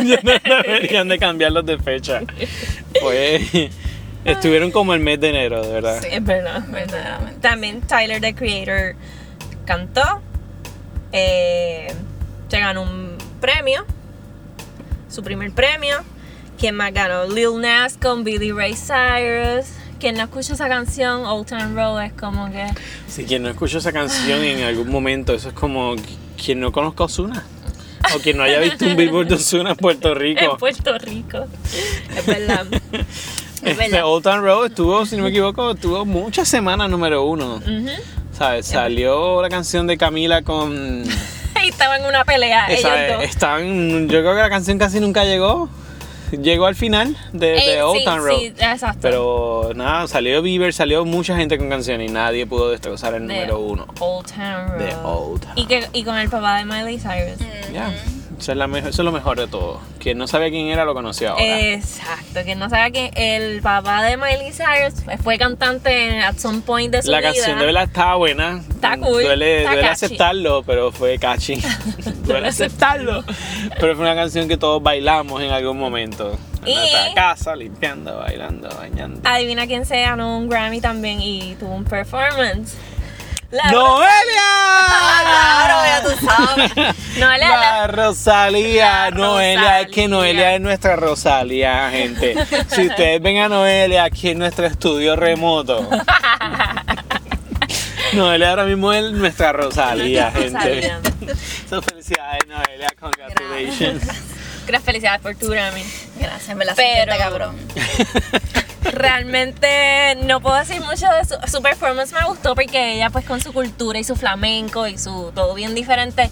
Ya 0.05 0.19
no 0.23 0.63
deberían 0.63 1.07
de 1.07 1.17
cambiarlos 1.19 1.65
de 1.65 1.77
fecha. 1.79 2.21
Pues 3.01 3.41
estuvieron 4.25 4.71
como 4.71 4.93
el 4.93 4.99
mes 4.99 5.19
de 5.19 5.29
enero, 5.29 5.65
de 5.65 5.73
verdad. 5.73 5.99
Sí. 6.01 6.07
Es 6.11 6.23
verdad, 6.23 6.63
Verdaderamente. 6.67 7.39
También 7.41 7.81
Tyler, 7.81 8.21
the 8.21 8.35
Creator, 8.35 8.95
cantó. 9.65 10.21
Eh, 11.11 11.93
se 12.49 12.59
ganó 12.59 12.83
un 12.83 13.17
premio. 13.39 13.85
Su 15.09 15.23
primer 15.23 15.51
premio. 15.51 16.03
¿Quién 16.57 16.75
más 16.75 16.93
ganó? 16.93 17.25
Lil 17.25 17.59
Nas 17.59 17.97
con 17.97 18.23
Billy 18.23 18.51
Ray 18.51 18.75
Cyrus. 18.75 19.67
Quien 20.05 20.17
no 20.17 20.23
escucha 20.25 20.53
esa 20.53 20.67
canción, 20.69 21.25
Old 21.25 21.47
Town 21.47 21.75
Road, 21.75 22.03
es 22.05 22.13
como 22.13 22.51
que. 22.51 22.67
Si 23.07 23.25
quien 23.25 23.41
no 23.41 23.49
escuchó 23.49 23.79
esa 23.79 23.91
canción 23.91 24.39
en 24.43 24.61
algún 24.63 24.87
momento, 24.91 25.33
eso 25.33 25.47
es 25.47 25.55
como 25.55 25.95
quien 26.37 26.59
no 26.59 26.71
conozca 26.71 27.01
a 27.01 27.05
Ozuna. 27.07 27.43
O 28.15 28.19
quien 28.19 28.37
no 28.37 28.43
haya 28.43 28.59
visto 28.59 28.85
un 28.85 28.95
billboard 28.95 29.29
de 29.29 29.33
Ozuna 29.33 29.71
en 29.71 29.75
Puerto 29.77 30.09
En 30.11 30.19
Rico. 30.19 30.57
Puerto 30.59 30.95
Rico. 30.99 31.47
Es 32.15 32.23
verdad. 32.27 32.67
Es 33.63 33.71
Este 33.71 33.73
verdad. 33.89 34.05
Old 34.05 34.23
Town 34.23 34.43
Road 34.43 34.67
estuvo, 34.67 35.07
si 35.07 35.17
no 35.17 35.23
me 35.23 35.29
equivoco, 35.29 35.71
estuvo 35.71 36.05
muchas 36.05 36.47
semanas 36.47 36.87
número 36.87 37.23
uno. 37.23 37.55
Ujú. 37.55 37.89
¿Sabes? 38.31 38.67
Salió 38.67 39.41
la 39.41 39.49
canción 39.49 39.87
de 39.87 39.97
Camila 39.97 40.43
con. 40.43 41.03
Y 41.63 41.69
estaban 41.69 42.01
en 42.01 42.07
una 42.09 42.23
pelea, 42.25 42.67
ellos 42.69 42.83
dos. 43.11 43.23
estaban, 43.23 44.07
yo 44.07 44.19
creo 44.19 44.35
que 44.35 44.39
la 44.41 44.49
canción 44.51 44.77
casi 44.77 44.99
nunca 44.99 45.25
llegó. 45.25 45.67
Llegó 46.41 46.65
al 46.65 46.75
final 46.75 47.15
de, 47.33 47.47
de 47.47 47.75
Eh, 47.77 47.81
Old 47.83 47.99
sí, 47.99 48.05
Town 48.05 48.23
Road. 48.23 48.37
sí, 48.39 48.45
exacto. 48.57 48.99
Pero 49.01 49.71
nada, 49.75 50.07
salió 50.07 50.41
Bieber, 50.41 50.73
salió 50.73 51.05
mucha 51.05 51.35
gente 51.35 51.57
con 51.57 51.69
canciones 51.69 52.09
y 52.09 52.13
nadie 52.13 52.45
pudo 52.45 52.69
destrozar 52.71 53.13
el 53.13 53.27
De 53.27 53.33
número 53.33 53.59
uno. 53.59 53.87
Old 53.99 54.25
Town 54.27 54.67
Road. 54.69 54.79
De 54.79 54.95
Old 55.03 55.41
Town. 55.41 55.53
Y, 55.55 55.65
que, 55.65 55.87
y 55.93 56.03
con 56.03 56.17
el 56.17 56.29
papá 56.29 56.57
de 56.57 56.65
Miley 56.65 56.97
Cyrus. 56.99 57.39
Ya, 57.73 57.93
eso, 58.39 58.51
es 58.51 58.57
la 58.57 58.67
mejor- 58.67 58.89
eso 58.89 59.01
es 59.01 59.05
lo 59.05 59.11
mejor 59.11 59.37
de 59.39 59.47
todo. 59.47 59.79
Quien 59.99 60.17
no 60.17 60.27
sabía 60.27 60.49
quién 60.49 60.67
era 60.67 60.85
lo 60.85 60.93
conoció 60.93 61.31
ahora. 61.31 61.59
Exacto, 61.61 62.43
que 62.45 62.55
no 62.55 62.69
sabe 62.69 62.91
que 62.91 63.11
el 63.15 63.61
papá 63.61 64.03
de 64.03 64.17
Miley 64.17 64.51
Cyrus 64.51 65.03
fue 65.23 65.37
cantante 65.37 66.19
at 66.19 66.37
some 66.37 66.61
point 66.61 66.91
de 66.93 67.01
su 67.01 67.11
la 67.11 67.19
vida. 67.19 67.31
canción 67.33 67.59
de 67.59 67.65
verdad 67.65 67.83
estaba 67.83 68.15
buena. 68.15 68.61
Está 68.69 68.97
cool, 68.97 69.23
Duele, 69.23 69.59
está 69.59 69.71
duele 69.73 69.87
aceptarlo, 69.87 70.63
pero 70.63 70.91
fue 70.91 71.17
catchy. 71.19 71.59
duele 72.25 72.47
aceptarlo. 72.49 73.23
Pero 73.79 73.95
fue 73.95 74.05
una 74.05 74.15
canción 74.15 74.47
que 74.47 74.57
todos 74.57 74.81
bailamos 74.83 75.41
en 75.41 75.51
algún 75.51 75.77
momento. 75.77 76.37
En 76.63 76.71
Y- 76.71 76.75
nuestra 76.75 77.13
casa, 77.13 77.55
limpiando, 77.55 78.17
bailando, 78.17 78.69
bañando. 78.69 79.21
Adivina 79.23 79.67
quién 79.67 79.85
se 79.85 80.01
ganó 80.01 80.37
un 80.37 80.49
Grammy 80.49 80.81
también 80.81 81.21
y 81.21 81.55
tuvo 81.59 81.75
un 81.75 81.83
performance. 81.85 82.75
La 83.55 83.71
¡Noelia! 83.71 84.05
Claro, 85.25 85.75
ya 85.85 86.03
tú 86.03 86.09
sabes. 86.25 86.71
Noelia, 87.17 87.57
La 87.57 87.87
Rosalía, 87.87 89.09
La 89.09 89.11
Noelia, 89.11 89.81
es 89.81 89.87
que 89.87 90.03
Rosalía. 90.03 90.07
Noelia 90.07 90.55
es 90.55 90.61
nuestra 90.61 90.95
Rosalía, 90.95 91.89
gente. 91.91 92.35
Si 92.67 92.87
ustedes 92.87 93.21
ven 93.21 93.37
a 93.39 93.49
Noelia 93.49 94.03
aquí 94.03 94.29
en 94.29 94.39
nuestro 94.39 94.65
estudio 94.65 95.15
remoto. 95.15 95.87
Noelia 98.13 98.49
ahora 98.49 98.65
mismo 98.65 98.91
es 98.93 99.11
nuestra 99.11 99.51
Rosalía, 99.53 100.31
gente. 100.31 100.53
Rosalía. 100.53 100.99
So, 101.69 101.81
felicidades, 101.81 102.47
Noelia, 102.47 102.89
congratulations. 102.99 104.03
Gracias, 104.03 104.34
felicidades 104.83 105.21
por 105.21 105.35
tu 105.35 105.47
Grammy. 105.49 105.83
Gracias, 106.19 106.55
me 106.55 106.65
la 106.65 106.75
Pero- 106.75 107.17
cabrón. 107.17 107.55
Realmente 108.83 110.15
no 110.25 110.39
puedo 110.41 110.55
decir 110.57 110.79
mucho 110.81 111.07
de 111.11 111.25
su, 111.25 111.35
su 111.51 111.61
performance, 111.61 112.13
me 112.13 112.23
gustó 112.27 112.55
porque 112.55 112.93
ella 112.95 113.09
pues 113.09 113.25
con 113.25 113.41
su 113.41 113.51
cultura 113.51 113.97
y 113.99 114.03
su 114.03 114.15
flamenco 114.15 114.87
y 114.87 114.97
su 114.97 115.31
todo 115.33 115.53
bien 115.55 115.73
diferente. 115.75 116.29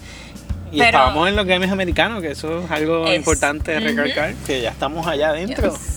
Y 0.70 0.78
Pero- 0.78 0.84
estábamos 0.98 1.28
en 1.28 1.36
los 1.36 1.46
Grammys 1.46 1.70
americanos, 1.72 2.22
que 2.22 2.30
eso 2.30 2.60
es 2.64 2.70
algo 2.70 3.06
Es- 3.08 3.16
importante 3.16 3.72
de 3.72 3.80
recalcar, 3.80 4.34
que 4.46 4.60
ya 4.60 4.70
estamos 4.70 5.06
allá 5.06 5.28
adentro. 5.30 5.72
Yes. 5.72 5.90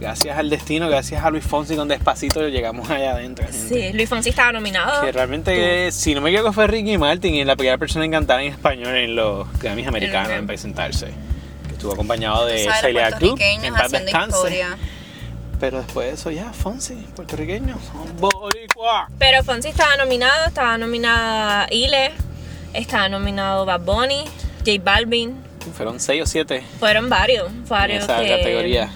Gracias 0.00 0.36
al 0.36 0.50
destino, 0.50 0.88
gracias 0.88 1.24
a 1.24 1.30
Luis 1.30 1.44
Fonsi 1.44 1.76
con 1.76 1.86
Despacito 1.86 2.48
llegamos 2.48 2.90
allá 2.90 3.12
adentro. 3.12 3.46
gente. 3.46 3.68
Sí, 3.68 3.92
Luis 3.92 4.08
Fonsi 4.08 4.30
estaba 4.30 4.50
nominado. 4.50 5.04
Que 5.04 5.12
realmente, 5.12 5.92
si 5.92 6.12
no 6.14 6.20
me 6.20 6.30
equivoco, 6.30 6.52
fue 6.52 6.66
Ricky 6.66 6.98
Martin 6.98 7.34
y 7.36 7.44
la 7.44 7.54
primera 7.54 7.78
persona 7.78 8.04
en 8.04 8.10
cantar 8.10 8.40
en 8.40 8.52
español 8.52 8.96
en 8.96 9.14
los 9.14 9.46
Grammys 9.60 9.86
americanos 9.86 10.32
en 10.32 10.46
presentarse. 10.46 11.08
Estuvo 11.82 11.94
acompañado 11.94 12.46
de 12.46 12.58
Celia 12.80 13.10
Cruz, 13.10 13.32
en 13.40 13.60
puertorriqueños 13.60 13.72
paz 13.76 13.86
haciendo 13.86 14.04
descanse. 14.06 14.36
historia. 14.36 14.78
Pero 15.58 15.78
después 15.82 16.06
de 16.06 16.12
eso 16.14 16.30
ya, 16.30 16.52
Fonsi, 16.52 16.94
puertorriqueño, 17.16 17.76
boricua. 18.20 19.08
Pero 19.18 19.42
Fonsi 19.42 19.70
estaba 19.70 19.96
nominado, 19.96 20.46
estaba 20.46 20.78
nominada 20.78 21.66
Ile, 21.72 22.12
estaba 22.72 23.08
nominado 23.08 23.64
Bad 23.66 23.80
Bunny, 23.80 24.22
J 24.64 24.80
Balvin. 24.80 25.34
Fueron 25.76 25.98
seis 25.98 26.22
o 26.22 26.26
siete 26.26 26.62
Fueron 26.78 27.08
varios, 27.08 27.48
en 27.50 27.66
varios 27.68 28.04
esa 28.04 28.20
que- 28.20 28.28
categoría. 28.28 28.88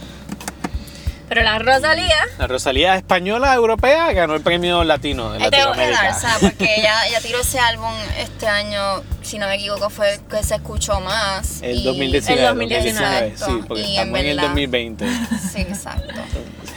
Pero 1.28 1.42
la 1.42 1.58
Rosalía, 1.58 2.14
La 2.38 2.46
Rosalía 2.46 2.94
española 2.96 3.52
europea 3.54 4.12
ganó 4.12 4.34
el 4.34 4.42
premio 4.42 4.84
latino 4.84 5.32
de 5.32 5.42
Ahí 5.42 5.50
tengo 5.50 5.72
que 5.72 5.78
Latinoamérica. 5.90 6.02
dar, 6.02 6.14
¿sabes? 6.20 6.38
Porque 6.52 6.74
ella, 6.78 7.06
ella 7.08 7.20
tiró 7.20 7.40
ese 7.40 7.58
álbum 7.58 7.92
este 8.18 8.46
año, 8.46 9.02
si 9.22 9.38
no 9.38 9.46
me 9.48 9.56
equivoco, 9.56 9.90
fue 9.90 10.14
el 10.14 10.20
que 10.20 10.42
se 10.44 10.54
escuchó 10.54 11.00
más. 11.00 11.62
El 11.62 11.78
y- 11.78 11.84
2019, 11.84 12.40
El 12.42 12.48
2019, 12.48 13.26
Exacto. 13.26 13.46
sí, 13.56 13.64
porque 13.66 13.82
Y 13.82 13.96
estamos 13.96 14.20
en, 14.20 14.26
el 14.26 14.36
verdad- 14.36 14.48
2020. 14.50 15.06
Sí, 15.52 15.60
exacto. 15.62 16.14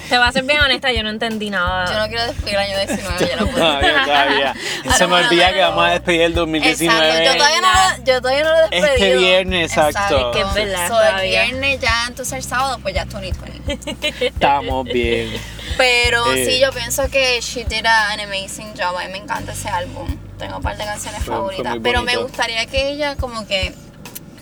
Te 0.09 0.17
voy 0.17 0.27
a 0.27 0.31
ser 0.31 0.43
bien 0.43 0.59
honesta, 0.59 0.91
yo 0.91 1.03
no 1.03 1.09
entendí 1.09 1.49
nada. 1.49 1.85
Yo 1.91 1.99
no 1.99 2.07
quiero 2.07 2.23
despedir 2.25 2.55
el 2.55 2.59
año 2.61 2.77
19, 2.87 3.27
ya 3.27 3.35
no 3.35 3.45
puedo. 3.47 3.57
Todavía, 3.65 4.03
todavía. 4.05 4.55
Ah, 4.89 4.93
Se 4.93 5.03
no, 5.03 5.09
me 5.15 5.23
olvida 5.25 5.53
que 5.53 5.59
vamos 5.61 5.85
a 5.85 5.91
despedir 5.91 6.21
el 6.21 6.33
2019. 6.33 6.99
Exacto, 7.07 7.23
yo 7.25 7.37
todavía 7.37 7.61
no 7.61 7.67
lo, 7.97 8.03
yo 8.05 8.21
todavía 8.21 8.43
no 8.43 8.49
lo 8.49 8.57
he 8.57 8.61
despedido. 8.61 8.87
Este 8.95 9.17
viernes, 9.17 9.71
exacto. 9.77 10.31
Que 10.31 10.41
es 10.41 10.53
verdad, 10.53 10.87
So, 10.87 11.01
el 11.01 11.07
todavía. 11.09 11.43
viernes 11.43 11.79
ya, 11.79 12.05
entonces 12.07 12.33
el 12.33 12.43
sábado, 12.43 12.79
pues 12.81 12.95
ya 12.95 13.03
es 13.03 13.09
2020. 13.09 13.79
Estamos 14.27 14.85
bien. 14.85 15.33
Pero 15.77 16.33
Eh. 16.33 16.45
sí, 16.45 16.59
yo 16.59 16.71
pienso 16.71 17.07
que 17.09 17.39
she 17.41 17.65
did 17.65 17.85
a- 17.85 18.11
an 18.11 18.19
amazing 18.21 18.73
job. 18.77 18.97
A 18.97 19.05
mí 19.05 19.11
me 19.11 19.17
encanta 19.19 19.51
ese 19.51 19.69
álbum. 19.69 20.17
Tengo 20.37 20.57
un 20.57 20.63
par 20.63 20.77
de 20.77 20.85
canciones 20.85 21.21
Fue- 21.23 21.35
favoritas. 21.35 21.77
pero 21.83 22.01
me 22.03 22.15
gustaría 22.15 22.65
que 22.65 22.89
ella 22.89 23.15
como 23.15 23.45
que 23.47 23.73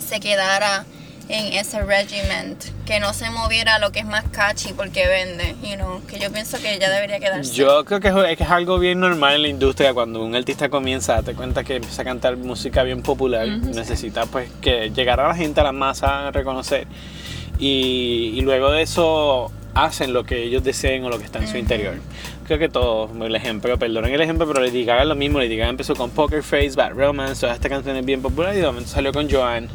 se 0.08 0.20
quedara 0.20 0.86
en 1.30 1.54
ese 1.54 1.82
regiment, 1.84 2.64
que 2.86 3.00
no 3.00 3.14
se 3.14 3.30
moviera 3.30 3.76
a 3.76 3.80
lo 3.80 3.92
que 3.92 4.00
es 4.00 4.06
más 4.06 4.24
catchy 4.32 4.74
porque 4.74 5.08
vende, 5.08 5.56
you 5.62 5.76
know, 5.76 6.02
que 6.08 6.20
yo 6.20 6.32
pienso 6.32 6.58
que 6.60 6.76
ella 6.76 6.90
debería 6.90 7.20
quedarse. 7.20 7.54
Yo 7.54 7.84
creo 7.86 8.00
que 8.00 8.08
es, 8.08 8.38
que 8.38 8.44
es 8.44 8.50
algo 8.50 8.80
bien 8.80 9.00
normal 9.00 9.36
en 9.36 9.42
la 9.42 9.48
industria 9.50 9.94
cuando 9.94 10.24
un 10.24 10.36
artista 10.36 10.70
comienza, 10.70 11.16
date 11.16 11.34
cuenta 11.34 11.64
que 11.64 11.76
empieza 11.76 12.02
a 12.02 12.06
cantar 12.06 12.38
música 12.38 12.84
bien 12.84 13.02
popular, 13.02 13.48
necesita 13.48 14.26
pues 14.26 14.50
que 14.62 14.90
llegar 14.92 15.20
a 15.20 15.28
la 15.28 15.36
gente, 15.36 15.60
a 15.60 15.64
la 15.64 15.74
masa, 15.74 16.28
a 16.28 16.32
reconocer. 16.32 16.88
Y, 17.60 18.34
y 18.36 18.42
luego 18.42 18.72
de 18.72 18.84
eso 18.84 19.52
hacen 19.74 20.14
lo 20.14 20.24
que 20.24 20.44
ellos 20.44 20.64
deseen 20.64 21.04
o 21.04 21.10
lo 21.10 21.18
que 21.20 21.26
está 21.26 21.40
en 21.40 21.48
su 21.48 21.58
interior. 21.58 21.96
Creo 22.48 22.60
que 22.60 22.70
todos, 22.70 23.12
el 23.20 23.36
ejemplo, 23.36 23.78
perdonen 23.78 24.14
el 24.14 24.22
ejemplo, 24.22 24.48
pero 24.48 24.62
Lady 24.62 24.86
Gaga 24.86 25.06
lo 25.06 25.16
mismo. 25.16 25.40
Lady 25.40 25.58
Gaga 25.58 25.70
empezó 25.70 25.96
con 25.96 26.10
Poker 26.12 26.42
Face, 26.42 26.72
Bad 26.76 26.94
Romance, 26.94 27.42
todas 27.42 27.56
estas 27.56 27.70
canciones 27.70 28.06
bien 28.06 28.22
populares 28.22 28.58
y 28.58 28.62
de 28.62 28.68
momento 28.68 28.90
salió 28.90 29.12
con 29.12 29.30
Joanne, 29.30 29.68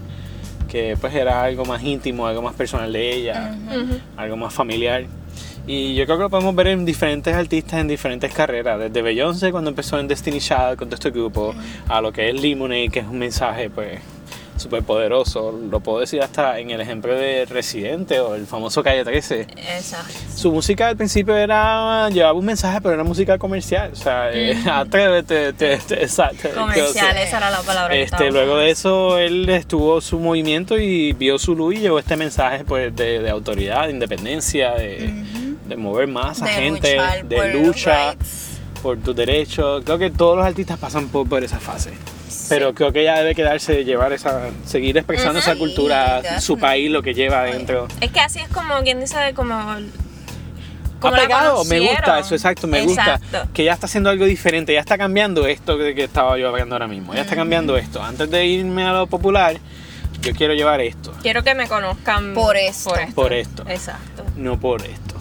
que 0.72 0.96
pues 0.98 1.14
era 1.14 1.42
algo 1.42 1.66
más 1.66 1.82
íntimo, 1.82 2.26
algo 2.26 2.40
más 2.40 2.54
personal 2.54 2.90
de 2.90 3.14
ella, 3.14 3.54
algo 4.16 4.38
más 4.38 4.54
familiar. 4.54 5.04
Y 5.66 5.94
yo 5.94 6.06
creo 6.06 6.16
que 6.16 6.22
lo 6.22 6.30
podemos 6.30 6.54
ver 6.54 6.68
en 6.68 6.86
diferentes 6.86 7.34
artistas 7.34 7.78
en 7.78 7.88
diferentes 7.88 8.32
carreras, 8.32 8.80
desde 8.80 9.02
Beyoncé 9.02 9.52
cuando 9.52 9.68
empezó 9.68 10.00
en 10.00 10.08
Destiny 10.08 10.40
Child 10.40 10.76
con 10.76 10.88
todo 10.88 10.94
este 10.94 11.10
grupo, 11.10 11.54
a 11.88 12.00
lo 12.00 12.10
que 12.10 12.30
es 12.30 12.40
Lemonade, 12.40 12.88
que 12.88 13.00
es 13.00 13.06
un 13.06 13.18
mensaje 13.18 13.68
pues 13.68 14.00
súper 14.56 14.82
poderoso. 14.82 15.52
Lo 15.70 15.80
puedo 15.80 16.00
decir 16.00 16.22
hasta 16.22 16.58
en 16.58 16.70
el 16.70 16.80
ejemplo 16.80 17.14
de 17.14 17.44
Residente 17.46 18.20
o 18.20 18.34
el 18.34 18.46
famoso 18.46 18.82
Calle 18.82 19.04
13. 19.04 19.40
Exacto. 19.56 20.12
Su 20.34 20.52
música 20.52 20.88
al 20.88 20.96
principio 20.96 21.36
era 21.36 22.08
llevaba 22.10 22.32
un 22.38 22.44
mensaje, 22.44 22.80
pero 22.80 22.94
era 22.94 23.04
música 23.04 23.38
comercial. 23.38 23.90
O 23.92 23.96
sea, 23.96 24.30
eh, 24.32 24.56
atrévete, 24.70 25.52
te, 25.52 25.76
te- 25.78 26.02
exacto. 26.02 26.48
Comercial, 26.54 27.16
esa 27.16 27.38
era 27.38 27.50
la 27.50 27.60
palabra. 27.62 27.94
Este, 27.94 28.30
luego 28.30 28.56
de 28.58 28.70
eso, 28.70 29.18
él 29.18 29.48
estuvo 29.48 30.00
su 30.00 30.18
movimiento 30.18 30.78
y 30.78 31.12
vio 31.12 31.38
su 31.38 31.54
luz 31.54 31.74
y 31.74 31.78
llevó 31.78 31.98
este 31.98 32.16
mensaje 32.16 32.64
pues, 32.64 32.94
de, 32.94 33.20
de 33.20 33.30
autoridad, 33.30 33.86
de 33.86 33.92
independencia, 33.92 34.72
de, 34.72 35.12
de 35.66 35.76
mover 35.76 36.06
más 36.08 36.42
a 36.42 36.46
de 36.46 36.52
gente, 36.52 36.96
luchar 36.96 37.24
de 37.24 37.54
lucha 37.54 38.10
rights. 38.12 38.48
por 38.82 38.98
tus 38.98 39.16
derechos. 39.16 39.82
Creo 39.84 39.98
que 39.98 40.10
todos 40.10 40.36
los 40.36 40.46
artistas 40.46 40.78
pasan 40.78 41.08
por, 41.08 41.28
por 41.28 41.42
esa 41.42 41.58
fase. 41.58 41.90
Pero 42.52 42.74
creo 42.74 42.92
que 42.92 43.00
ella 43.00 43.16
debe 43.16 43.34
quedarse, 43.34 43.82
llevar 43.84 44.12
esa, 44.12 44.50
seguir 44.66 44.98
expresando 44.98 45.38
esa 45.38 45.56
cultura, 45.56 46.38
su 46.38 46.58
país, 46.58 46.90
lo 46.90 47.02
que 47.02 47.14
lleva 47.14 47.40
adentro. 47.40 47.88
Es 48.00 48.10
que 48.10 48.20
así 48.20 48.40
es 48.40 48.48
como 48.48 48.82
quien 48.82 49.00
dice, 49.00 49.16
como. 49.34 49.54
Ha 49.54 49.78
como 51.00 51.16
la 51.16 51.22
pegado, 51.22 51.64
me 51.64 51.80
gusta 51.80 52.18
eso, 52.20 52.34
exacto, 52.34 52.66
me 52.68 52.82
Exacto. 52.82 53.20
gusta 53.22 53.48
que 53.54 53.64
ya 53.64 53.72
está 53.72 53.86
haciendo 53.86 54.10
algo 54.10 54.24
diferente, 54.26 54.72
ya 54.72 54.78
está 54.80 54.96
cambiando 54.98 55.46
esto 55.48 55.76
que, 55.76 55.96
que 55.96 56.04
estaba 56.04 56.38
yo 56.38 56.48
hablando 56.48 56.76
ahora 56.76 56.86
mismo, 56.86 57.12
ya 57.14 57.22
está 57.22 57.34
cambiando 57.34 57.76
esto. 57.76 58.00
Antes 58.02 58.30
de 58.30 58.46
irme 58.46 58.84
a 58.84 58.92
lo 58.92 59.06
popular, 59.08 59.56
yo 60.20 60.32
quiero 60.32 60.54
llevar 60.54 60.80
esto, 60.80 61.12
Quiero 61.22 61.42
que 61.42 61.56
me 61.56 61.66
conozcan 61.66 62.34
Por 62.34 62.56
esto. 62.56 62.92
por 63.16 63.32
esto, 63.32 63.64
Exacto. 63.66 64.22
no 64.36 64.60
por 64.60 64.82
esto, 64.82 65.14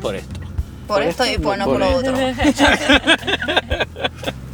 por 0.00 0.14
esto. 0.14 0.40
por 0.86 1.02
esto 1.02 1.26
y 1.26 1.36
por 1.36 1.58
no 1.58 1.66
por 1.66 1.80
lo 1.80 1.96
otro. 1.96 2.14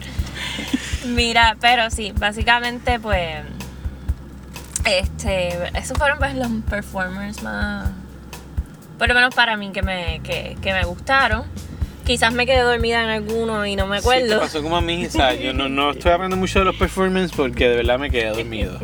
Mira, 1.09 1.57
pero 1.61 1.90
sí, 1.90 2.12
básicamente 2.16 2.98
pues 3.00 3.36
este, 4.84 5.48
esos 5.78 5.96
fueron 5.98 6.18
pues 6.18 6.34
los 6.36 6.48
performers 6.68 7.42
más 7.42 7.90
por 8.98 9.09
lo 9.09 9.14
menos 9.14 9.34
para 9.34 9.57
mí 9.57 9.72
que 9.72 9.82
me, 9.82 10.20
que, 10.22 10.57
que 10.62 10.72
me 10.72 10.84
gustaron. 10.84 11.44
Quizás 12.07 12.32
me 12.32 12.46
quedé 12.46 12.61
dormida 12.61 13.02
en 13.02 13.11
alguno 13.11 13.66
y 13.66 13.76
no 13.76 13.86
me 13.86 13.98
Sí, 14.00 14.04
te 14.09 14.14
acuerdo. 14.14 14.40
pasó 14.40 14.62
como 14.62 14.76
a 14.76 14.80
mí, 14.80 15.04
o 15.07 15.11
sea, 15.11 15.34
yo 15.34 15.52
no, 15.52 15.68
no 15.68 15.90
estoy 15.90 16.12
hablando 16.12 16.36
mucho 16.36 16.61
de 16.61 16.64
los 16.64 16.76
performances 16.76 17.36
porque 17.36 17.68
de 17.68 17.76
verdad 17.76 17.98
me 17.98 18.11
quedé 18.11 18.28
dormido. 18.30 18.78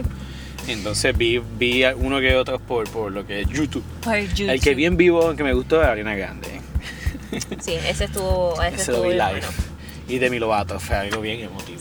Entonces 0.69 1.17
vi, 1.17 1.39
vi 1.39 1.85
uno 1.97 2.21
que 2.21 2.35
otros 2.37 2.61
por, 2.61 2.91
por 2.91 3.11
lo 3.11 3.25
que 3.27 3.41
es 3.43 3.49
YouTube. 3.49 3.85
Por 4.03 4.19
YouTube. 4.19 4.51
El 4.51 4.61
que 4.61 4.75
vi 4.75 4.85
en 4.87 4.97
vivo 4.99 5.35
que 5.35 5.45
me 5.45 5.55
gustó 5.55 5.81
es 5.81 5.89
Ariana 5.89 6.15
Grande. 6.15 6.61
Sí, 7.61 7.73
ese 7.87 8.05
estuvo, 8.05 8.61
ese 8.63 8.75
Ese 8.75 8.93
estuvo 8.93 9.05
live. 9.09 9.31
bueno. 9.31 9.47
Y 10.09 10.19
Demi 10.19 10.39
Lovato 10.41 10.79
fue 10.79 10.97
algo 10.97 11.23
bien 11.23 11.41
emotivo. 11.41 11.72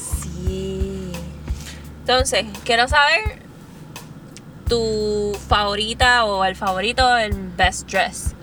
Entonces, 2.02 2.46
quiero 2.66 2.88
saber 2.88 3.40
tu 4.68 5.38
favorita 5.48 6.26
o 6.26 6.44
el 6.46 6.56
favorito, 6.56 7.18
el 7.18 7.34
best 7.56 7.90
dress. 7.90 8.36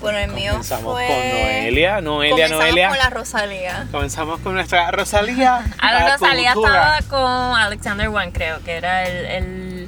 Bueno, 0.00 0.16
el 0.18 0.30
mío 0.32 0.52
Comenzamos 0.52 0.94
fue... 0.94 1.06
con 1.06 1.16
Noelia, 1.16 2.00
Noelia, 2.00 2.30
Comenzamos 2.46 2.64
Noelia. 2.64 2.88
con 2.88 2.98
la 2.98 3.10
Rosalía. 3.10 3.86
Comenzamos 3.92 4.40
con 4.40 4.54
nuestra 4.54 4.90
Rosalía. 4.92 5.62
A 5.78 5.92
la 5.92 6.00
la 6.08 6.16
Rosalía 6.16 6.54
cultura. 6.54 6.98
estaba 6.98 7.20
con 7.52 7.58
Alexander 7.60 8.08
One, 8.08 8.32
creo 8.32 8.62
que 8.64 8.76
era 8.76 9.06
el, 9.06 9.26
el 9.26 9.84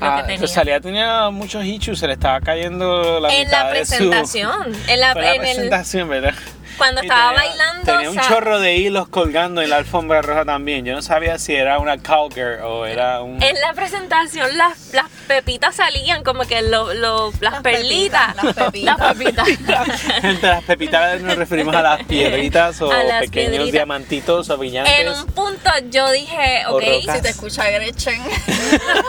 lo 0.00 0.06
Ah, 0.06 0.16
que 0.18 0.22
tenía. 0.22 0.40
Rosalía 0.40 0.80
tenía 0.80 1.28
muchos 1.30 1.64
issues, 1.66 1.98
se 1.98 2.06
le 2.06 2.14
estaba 2.14 2.40
cayendo 2.40 3.20
la 3.20 3.28
en 3.34 3.44
mitad 3.46 3.64
la 3.66 3.72
de 3.72 3.84
su- 3.84 3.90
presentación, 3.96 4.74
en 4.88 5.00
la, 5.00 5.12
Fue 5.12 5.22
la 5.22 5.34
en 5.34 5.44
el, 5.44 5.54
presentación, 5.54 6.08
¿verdad? 6.08 6.34
Cuando 6.76 7.00
estaba 7.00 7.30
tenía- 7.34 7.48
bailando, 7.48 7.82
Tenía 7.92 8.08
o 8.08 8.12
un 8.12 8.18
sea, 8.18 8.28
chorro 8.28 8.60
de 8.60 8.76
hilos 8.76 9.08
colgando 9.08 9.62
en 9.62 9.70
la 9.70 9.76
alfombra 9.76 10.22
roja 10.22 10.44
también. 10.44 10.84
Yo 10.84 10.94
no 10.94 11.02
sabía 11.02 11.38
si 11.38 11.54
era 11.54 11.78
una 11.78 11.98
cowgirl 11.98 12.60
o 12.62 12.86
era 12.86 13.20
un. 13.22 13.42
en 13.42 13.60
la 13.60 13.72
presentación 13.74 14.56
las, 14.56 14.92
las 14.92 15.06
pepitas 15.28 15.76
salían 15.76 16.22
como 16.24 16.44
que 16.44 16.62
lo, 16.62 16.92
lo- 16.94 17.30
las, 17.40 17.52
Las 17.54 17.62
perlitas. 17.62 18.34
pepitas, 18.34 18.44
las 18.44 18.54
pepitas. 18.54 18.98
Las 18.98 19.88
pepitas. 19.88 19.88
Entre 20.24 20.48
las 20.48 20.64
pepitas 20.64 21.20
nos 21.20 21.36
referimos 21.36 21.74
a 21.74 21.82
las 21.82 22.02
piedritas 22.04 22.80
o 22.82 22.88
pequeños 22.88 23.30
piedritas. 23.30 23.72
diamantitos 23.72 24.50
o 24.50 24.56
brillantes. 24.58 24.94
en 25.00 25.08
un 25.08 25.26
punto 25.26 25.70
yo 25.90 26.10
dije, 26.10 26.64
ok. 26.68 26.82
Si 27.14 27.22
te 27.22 27.28
escucha 27.30 27.68
Gretchen. 27.70 28.20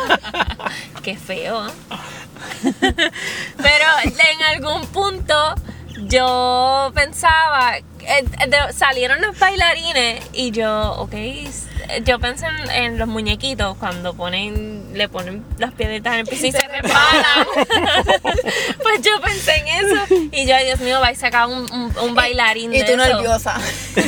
qué 1.04 1.16
feo. 1.18 1.68
Pero 2.82 3.86
en 4.04 4.42
algún 4.56 4.86
punto 4.88 5.56
yo 6.08 6.92
pensaba, 6.96 7.78
eh, 7.78 8.26
de- 8.48 8.74
salieron 8.74 9.22
los 9.22 9.38
bailarines 9.38 10.24
y 10.34 10.52
yo, 10.52 10.94
ok, 10.94 11.14
yo 12.04 12.20
pensé 12.20 12.46
en, 12.48 12.70
en 12.72 12.98
los 13.00 13.08
muñequitos 13.08 13.78
cuando 13.78 14.14
ponen, 14.14 14.90
le 14.94 15.08
ponen 15.08 15.46
las 15.58 15.72
piedritas 15.74 16.14
en 16.14 16.20
el 16.20 16.26
piso 16.28 16.46
y 16.48 16.52
se 16.52 16.60
resbalan. 16.68 17.48
pues 18.84 19.02
yo 19.02 19.20
pensé 19.22 19.56
en 19.58 19.68
eso 19.68 20.16
y 20.32 20.46
yo, 20.46 20.56
Dios 20.66 20.80
mío, 20.82 21.00
va 21.00 21.08
a 21.10 21.16
sacar 21.16 21.48
un, 21.48 21.72
un, 21.72 21.94
un 22.02 22.16
bailarín 22.16 22.74
y 22.74 22.80
de 22.80 22.84
tú 22.86 23.02
eso. 23.02 23.14
nerviosa. 23.14 23.56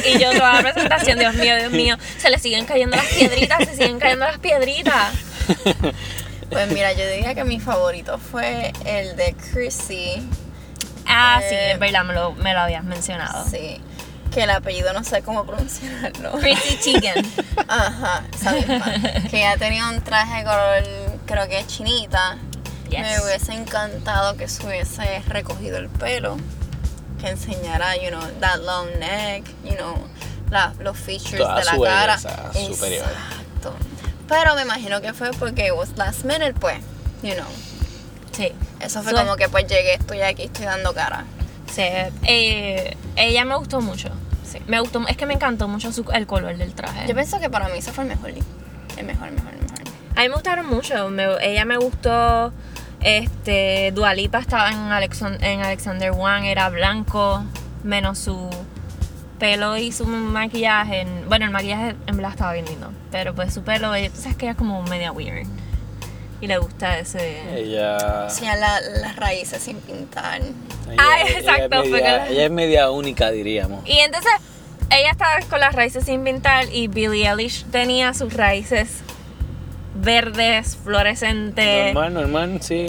Y 0.05 0.19
yo 0.19 0.31
toda 0.31 0.61
la 0.61 0.61
presentación, 0.73 1.19
Dios 1.19 1.35
mío, 1.35 1.55
Dios 1.57 1.71
mío, 1.71 1.97
se 2.17 2.29
le 2.29 2.37
siguen 2.39 2.65
cayendo 2.65 2.95
las 2.97 3.05
piedritas, 3.07 3.59
se 3.65 3.75
siguen 3.75 3.99
cayendo 3.99 4.25
las 4.25 4.39
piedritas. 4.39 5.13
Pues 6.49 6.67
mira, 6.71 6.91
yo 6.93 7.07
diría 7.07 7.35
que 7.35 7.43
mi 7.43 7.59
favorito 7.59 8.17
fue 8.17 8.73
el 8.85 9.15
de 9.15 9.35
Chrissy. 9.53 10.27
Ah, 11.09 11.39
sí, 11.47 11.53
Eh, 11.55 11.71
es 11.73 11.79
verdad, 11.79 12.03
me 12.05 12.13
lo, 12.13 12.33
me 12.33 12.53
lo 12.53 12.59
habías 12.61 12.83
mencionado. 12.83 13.45
Sí. 13.49 13.81
Que 14.33 14.43
el 14.43 14.51
apellido 14.51 14.93
no 14.93 15.03
sé 15.03 15.21
cómo 15.23 15.43
pronunciarlo. 15.45 16.33
Chrissy 16.33 16.77
Teigen. 16.99 17.25
Ajá, 17.67 18.23
esa 18.33 18.51
misma. 18.53 18.85
Que 19.29 19.37
ella 19.39 19.57
tenía 19.57 19.89
un 19.89 20.01
traje 20.01 20.43
color, 20.43 20.83
creo 21.25 21.47
que 21.49 21.65
chinita. 21.65 22.37
Yes. 22.89 23.01
Me 23.01 23.19
hubiese 23.21 23.53
encantado 23.53 24.35
que 24.37 24.47
se 24.47 24.65
hubiese 24.65 25.21
recogido 25.27 25.77
el 25.77 25.89
pelo. 25.89 26.37
Que 27.19 27.29
enseñara, 27.29 27.97
you 27.97 28.09
know, 28.09 28.21
that 28.39 28.57
long 28.59 28.87
neck, 28.99 29.43
you 29.63 29.75
know, 29.75 29.95
la- 30.51 30.73
los 30.79 30.97
features 30.97 31.37
Toda 31.39 31.55
de 31.59 31.65
la 31.65 31.71
su 31.73 31.81
cara. 31.81 32.17
superior. 32.19 33.05
Exacto. 33.05 33.73
Pero 34.27 34.55
me 34.55 34.61
imagino 34.61 35.01
que 35.01 35.13
fue 35.13 35.31
porque 35.31 35.67
it 35.67 35.73
was 35.73 35.89
last 35.97 36.23
minute, 36.23 36.53
pues, 36.53 36.77
you 37.23 37.33
know. 37.33 37.45
Sí. 38.39 38.53
Eso 38.79 39.03
fue 39.03 39.11
So- 39.11 39.17
como 39.19 39.35
que 39.35 39.49
pues 39.49 39.67
llegué, 39.67 39.93
estoy 39.95 40.21
aquí, 40.21 40.43
estoy 40.43 40.65
dando 40.65 40.93
cara. 40.93 41.25
Sí, 41.71 41.83
eh, 42.23 42.95
ella 43.15 43.45
me 43.45 43.55
gustó 43.55 43.81
mucho. 43.81 44.09
Sí, 44.43 44.59
me 44.67 44.79
gustó, 44.79 45.05
es 45.07 45.15
que 45.17 45.25
me 45.27 45.33
encantó 45.35 45.67
mucho 45.67 45.91
su- 45.91 46.09
el 46.13 46.25
color 46.25 46.57
del 46.57 46.73
traje. 46.73 47.07
Yo 47.07 47.13
pienso 47.13 47.39
que 47.39 47.49
para 47.49 47.67
mí 47.69 47.77
ese 47.77 47.91
fue 47.91 48.05
el 48.05 48.09
mejor. 48.09 48.29
El 48.31 49.05
mejor, 49.05 49.27
el 49.27 49.33
mejor, 49.35 49.53
el 49.53 49.61
mejor. 49.61 49.79
A 50.15 50.21
mí 50.21 50.27
me 50.29 50.33
gustaron 50.33 50.65
mucho. 50.67 51.09
me- 51.09 51.27
ella 51.45 51.65
me 51.65 51.77
gustó. 51.77 52.51
Este, 53.01 53.91
Dualipa 53.93 54.39
estaba 54.39 54.69
en, 54.71 54.77
Alexon- 54.91 55.41
en 55.41 55.61
Alexander 55.61 56.11
One, 56.11 56.51
era 56.51 56.69
blanco, 56.69 57.43
menos 57.83 58.19
su 58.19 58.49
pelo 59.37 59.77
y 59.77 59.91
su 59.91 60.05
maquillaje. 60.05 61.05
Bueno, 61.27 61.45
el 61.45 61.51
maquillaje 61.51 61.95
en 62.07 62.15
verdad 62.17 62.31
estaba 62.31 62.53
bien 62.53 62.65
lindo, 62.65 62.91
pero 63.11 63.33
pues 63.33 63.53
su 63.53 63.61
pelo, 63.63 63.93
ella- 63.95 64.09
tú 64.09 64.19
sabes 64.21 64.35
que 64.35 64.45
ella 64.45 64.51
es 64.51 64.57
como 64.57 64.81
media 64.83 65.11
weird. 65.11 65.47
Y 66.41 66.47
le 66.47 66.57
gusta 66.57 66.99
ese. 66.99 67.41
Ella, 67.59 68.29
Sí, 68.29 68.45
a 68.45 68.55
la- 68.55 68.79
las 69.01 69.15
raíces 69.17 69.61
sin 69.61 69.77
pintar. 69.81 70.41
ella- 70.41 70.95
Ay, 70.97 71.21
ella 71.23 71.31
es 71.31 71.37
exacto, 71.37 71.83
media- 71.85 72.27
ella 72.27 72.45
es 72.45 72.51
media 72.51 72.89
única, 72.91 73.29
diríamos. 73.31 73.85
Y 73.85 73.99
entonces 73.99 74.31
ella 74.89 75.11
estaba 75.11 75.39
con 75.49 75.59
las 75.59 75.75
raíces 75.75 76.05
sin 76.05 76.23
pintar 76.23 76.65
y 76.71 76.87
Billie 76.87 77.27
Eilish 77.29 77.65
tenía 77.65 78.13
sus 78.13 78.33
raíces 78.33 79.01
verdes, 79.95 80.77
fluorescentes. 80.81 81.93
Normal, 81.93 82.13
normal, 82.13 82.59
sí. 82.61 82.87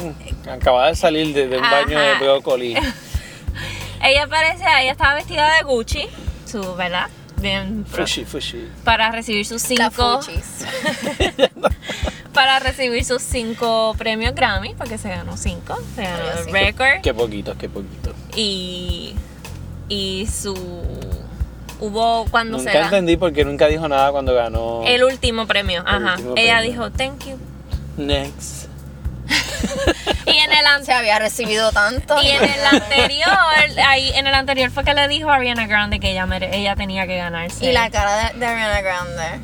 Acababa 0.48 0.86
de 0.88 0.94
salir 0.94 1.34
de, 1.34 1.48
de 1.48 1.57
un 1.59 1.62
baño 1.68 1.98
de 1.98 2.14
brócoli. 2.20 2.76
Ella 4.03 4.26
parecía, 4.28 4.80
ella 4.80 4.92
estaba 4.92 5.14
vestida 5.14 5.57
de 5.57 5.62
Gucci, 5.64 6.07
su, 6.46 6.74
¿verdad? 6.76 7.09
Bien 7.36 7.84
Fushi, 7.86 8.24
fushi. 8.24 8.68
para 8.84 9.11
recibir 9.11 9.44
sus 9.44 9.61
cinco. 9.62 10.20
para 12.32 12.58
recibir 12.60 13.04
sus 13.04 13.22
cinco 13.22 13.94
premios 13.98 14.34
Grammy, 14.34 14.74
porque 14.74 14.98
se 14.98 15.08
ganó 15.08 15.36
cinco, 15.36 15.76
se 15.96 16.02
ganó 16.02 16.24
Ay, 16.24 16.38
el 16.38 16.44
sí. 16.44 16.50
record 16.50 17.00
Qué 17.02 17.12
poquito, 17.14 17.56
qué 17.58 17.68
poquito. 17.68 18.14
y 18.36 19.14
y 19.88 20.26
su 20.32 20.54
hubo 21.80 22.26
cuando 22.30 22.58
Nunca 22.58 22.70
se 22.72 22.78
ganó 22.78 22.88
entendí 22.90 23.16
porque 23.16 23.44
nunca 23.44 23.66
dijo 23.66 23.88
nada 23.88 24.12
cuando 24.12 24.34
ganó. 24.34 24.82
el 24.86 25.02
último 25.04 25.46
premio, 25.46 25.80
El 25.80 25.86
ajá. 25.88 26.14
último 26.16 26.34
Ella 26.36 26.58
premio. 26.58 26.70
dijo 26.72 26.90
thank 26.92 27.26
you 27.26 27.38
Next. 27.96 28.66
y 30.26 30.36
en 30.36 30.52
el 30.52 30.66
an- 30.66 30.84
Se 30.84 30.92
había 30.92 31.18
recibido 31.18 31.70
tanto. 31.72 32.20
y 32.22 32.28
en 32.30 32.42
el 32.44 32.66
anterior 32.66 33.28
ahí 33.86 34.10
en 34.14 34.26
el 34.26 34.34
anterior 34.34 34.70
fue 34.70 34.84
que 34.84 34.94
le 34.94 35.06
dijo 35.08 35.30
a 35.30 35.36
Ariana 35.36 35.66
Grande 35.66 36.00
que 36.00 36.10
ella 36.10 36.26
mere- 36.26 36.54
ella 36.56 36.74
tenía 36.76 37.06
que 37.06 37.16
ganarse 37.16 37.64
Y 37.64 37.72
la 37.72 37.90
cara 37.90 38.30
de, 38.32 38.38
de 38.38 38.46
Ariana 38.46 38.80
Grande. 38.80 39.40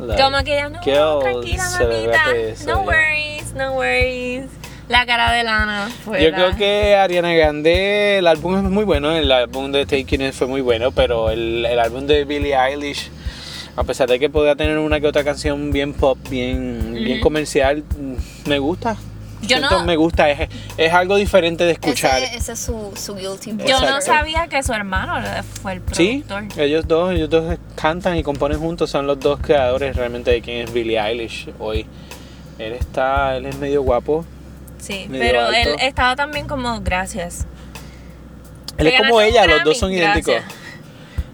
Like, 0.00 0.22
Como 0.22 0.42
que 0.42 0.54
ella, 0.54 0.68
no, 0.68 0.80
tranquila, 1.20 1.64
mamita. 1.78 2.24
No 2.66 2.66
ya. 2.66 2.76
worries, 2.78 3.52
no 3.54 3.72
worries. 3.74 4.46
La 4.88 5.06
cara 5.06 5.32
de 5.32 5.44
Lana 5.44 5.88
Yo 6.06 6.32
creo 6.32 6.54
que 6.56 6.94
Ariana 6.94 7.32
Grande, 7.32 8.18
el 8.18 8.26
álbum 8.26 8.56
es 8.56 8.62
muy 8.64 8.84
bueno, 8.84 9.12
el 9.12 9.32
álbum 9.32 9.72
de 9.72 9.86
Taking 9.86 10.20
It 10.20 10.32
fue 10.34 10.46
muy 10.46 10.60
bueno, 10.60 10.90
pero 10.92 11.30
el, 11.30 11.64
el 11.64 11.78
álbum 11.78 12.06
de 12.06 12.26
Billie 12.26 12.54
Eilish, 12.54 13.10
a 13.76 13.84
pesar 13.84 14.10
de 14.10 14.18
que 14.18 14.28
podía 14.28 14.56
tener 14.56 14.76
una 14.76 15.00
que 15.00 15.06
otra 15.06 15.24
canción 15.24 15.72
bien 15.72 15.94
pop, 15.94 16.18
bien, 16.28 16.92
bien 16.92 17.20
comercial, 17.20 17.82
me 18.44 18.58
gusta. 18.58 18.96
Yo 19.46 19.60
no- 19.60 19.84
me 19.84 19.96
gusta, 19.96 20.30
es, 20.30 20.48
es 20.76 20.92
algo 20.92 21.16
diferente 21.16 21.64
de 21.64 21.72
escuchar. 21.72 22.22
Ese, 22.22 22.36
ese 22.36 22.52
es 22.52 22.58
su, 22.60 22.92
su 22.96 23.14
guilty 23.16 23.56
Yo 23.66 23.80
no 23.80 24.00
sabía 24.00 24.46
que 24.48 24.62
su 24.62 24.72
hermano 24.72 25.14
fue 25.62 25.74
el 25.74 25.82
Sí, 25.92 26.24
productor. 26.26 26.60
ellos 26.62 26.86
dos, 26.88 27.12
ellos 27.12 27.30
dos 27.30 27.56
cantan 27.74 28.16
y 28.16 28.22
componen 28.22 28.58
juntos, 28.58 28.90
son 28.90 29.06
los 29.06 29.18
dos 29.20 29.40
creadores 29.40 29.96
realmente 29.96 30.30
de 30.30 30.40
quién 30.42 30.58
es 30.66 30.72
Billie 30.72 30.98
Eilish 31.00 31.50
hoy. 31.58 31.86
Él 32.58 32.72
está, 32.74 33.36
él 33.36 33.46
es 33.46 33.56
medio 33.58 33.82
guapo. 33.82 34.24
Sí, 34.78 35.06
Medio 35.08 35.24
pero 35.24 35.40
alto. 35.46 35.58
él 35.58 35.76
estaba 35.80 36.14
también 36.14 36.46
como 36.46 36.80
gracias. 36.82 37.46
Él 38.78 38.86
es 38.88 39.00
como 39.00 39.20
ella, 39.20 39.46
los 39.46 39.64
dos 39.64 39.78
son 39.78 39.92
idénticos. 39.92 40.34
gracias. 40.34 40.54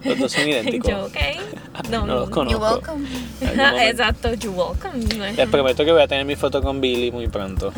Los 0.05 0.19
dos 0.19 0.33
son 0.33 0.49
idénticos. 0.49 0.91
Yo. 0.91 1.09
No, 1.91 2.07
los 2.07 2.29
You're 2.29 2.31
conozco. 2.31 2.59
welcome. 2.61 3.07
Exacto, 3.89 4.33
you're 4.35 4.57
welcome. 4.57 5.05
Les 5.37 5.49
prometo 5.49 5.85
que 5.85 5.93
voy 5.93 6.03
a 6.03 6.09
tener 6.09 6.25
mi 6.25 6.37
foto 6.37 6.61
con 6.63 6.81
Billy 6.81 7.11
muy 7.11 7.29
pronto. 7.29 7.73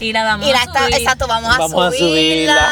Y 0.00 0.12
la 0.12 0.24
damos 0.24 0.48
Y 0.48 0.50
la 0.52 0.58
a 0.58 0.64
está, 0.64 0.80
subir. 0.86 0.94
exacto, 0.96 1.26
vamos 1.28 1.54
a 1.54 1.58
Vamos 1.58 1.86
a 1.86 1.90
subirla. 1.96 2.68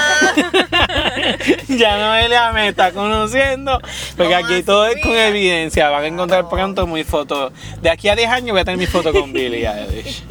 ya 1.68 1.96
Noelia 1.96 2.52
me 2.52 2.68
está 2.68 2.90
conociendo. 2.92 3.80
Porque 4.16 4.34
Vamos 4.34 4.50
aquí 4.50 4.62
todo 4.64 4.86
es 4.86 5.00
con 5.00 5.12
evidencia. 5.12 5.88
Van 5.90 6.02
a 6.02 6.06
encontrar 6.08 6.48
pronto 6.48 6.86
mi 6.88 7.04
foto. 7.04 7.52
De 7.80 7.88
aquí 7.88 8.08
a 8.08 8.16
10 8.16 8.28
años 8.30 8.50
voy 8.50 8.60
a 8.60 8.64
tener 8.64 8.78
mi 8.78 8.86
foto 8.86 9.12
con 9.12 9.32
Billy 9.32 9.64
Eilish. 9.64 10.24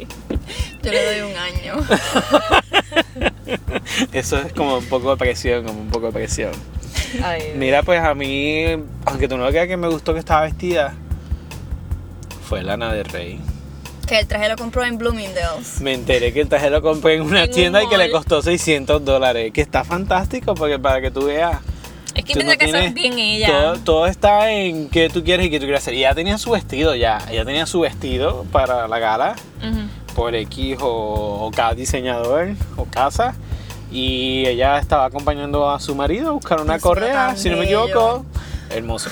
Yo 0.82 0.90
le 0.92 1.04
doy 1.22 1.30
un 1.32 1.36
año. 1.38 1.86
Eso 4.12 4.36
es 4.38 4.52
como 4.52 4.76
un 4.78 4.84
poco 4.86 5.10
de 5.12 5.16
presión, 5.16 5.64
como 5.64 5.80
un 5.80 5.88
poco 5.88 6.06
de 6.08 6.12
presión. 6.12 6.52
Ay, 7.22 7.52
Mira, 7.56 7.82
pues 7.82 8.00
a 8.00 8.14
mí, 8.14 8.64
aunque 9.06 9.28
tú 9.28 9.36
no 9.36 9.46
creas 9.48 9.66
que 9.68 9.76
me 9.76 9.88
gustó 9.88 10.12
que 10.12 10.20
estaba 10.20 10.42
vestida, 10.42 10.94
fue 12.48 12.62
Lana 12.62 12.92
del 12.92 13.04
Rey. 13.04 13.40
Que 14.06 14.18
el 14.18 14.26
traje 14.26 14.48
lo 14.48 14.56
compró 14.56 14.84
en 14.84 14.98
Bloomingdale's. 14.98 15.80
Me 15.80 15.94
enteré 15.94 16.32
que 16.32 16.40
el 16.40 16.48
traje 16.48 16.68
lo 16.68 16.82
compré 16.82 17.14
en 17.14 17.22
una 17.22 17.44
En 17.44 17.50
un 17.50 17.54
tienda 17.54 17.82
y 17.82 17.88
que 17.88 17.96
le 17.96 18.10
costó 18.10 18.42
600 18.42 19.04
dólares. 19.04 19.52
Que 19.52 19.60
está 19.60 19.84
fantástico 19.84 20.54
porque 20.54 20.78
para 20.80 21.00
que 21.00 21.12
tú 21.12 21.26
veas. 21.26 21.58
es 22.14 22.24
que 22.24 22.32
piensa 22.34 22.52
no 22.54 22.58
que 22.58 22.64
tienes- 22.64 22.92
bien 22.94 23.16
ella. 23.20 23.46
Todo, 23.46 23.76
todo 23.78 24.06
está 24.06 24.50
en 24.50 24.88
qué 24.88 25.08
tú 25.10 25.22
quieres 25.22 25.46
y 25.46 25.50
qué 25.50 25.60
tú 25.60 25.66
quieres 25.66 25.82
hacer. 25.82 25.94
Y 25.94 25.98
ella 25.98 26.14
tenía 26.16 26.38
su 26.38 26.50
vestido 26.50 26.96
ya. 26.96 27.18
Ella 27.30 27.44
tenía 27.44 27.66
su 27.66 27.78
vestido 27.80 28.44
para 28.50 28.88
la 28.88 28.98
gala 28.98 29.36
Ujú. 29.62 30.14
por 30.16 30.34
X 30.34 30.78
o, 30.80 31.46
o 31.46 31.50
cada 31.52 31.74
diseñador 31.74 32.48
o 32.76 32.86
casa. 32.86 33.36
Y 33.90 34.46
ella 34.46 34.78
estaba 34.78 35.04
acompañando 35.06 35.68
a 35.70 35.80
su 35.80 35.94
marido 35.94 36.28
a 36.28 36.32
buscar 36.32 36.60
una 36.60 36.76
Eso 36.76 36.88
correa, 36.88 37.34
si 37.36 37.50
no 37.50 37.56
me 37.56 37.64
equivoco. 37.64 38.24
Hermoso. 38.70 39.10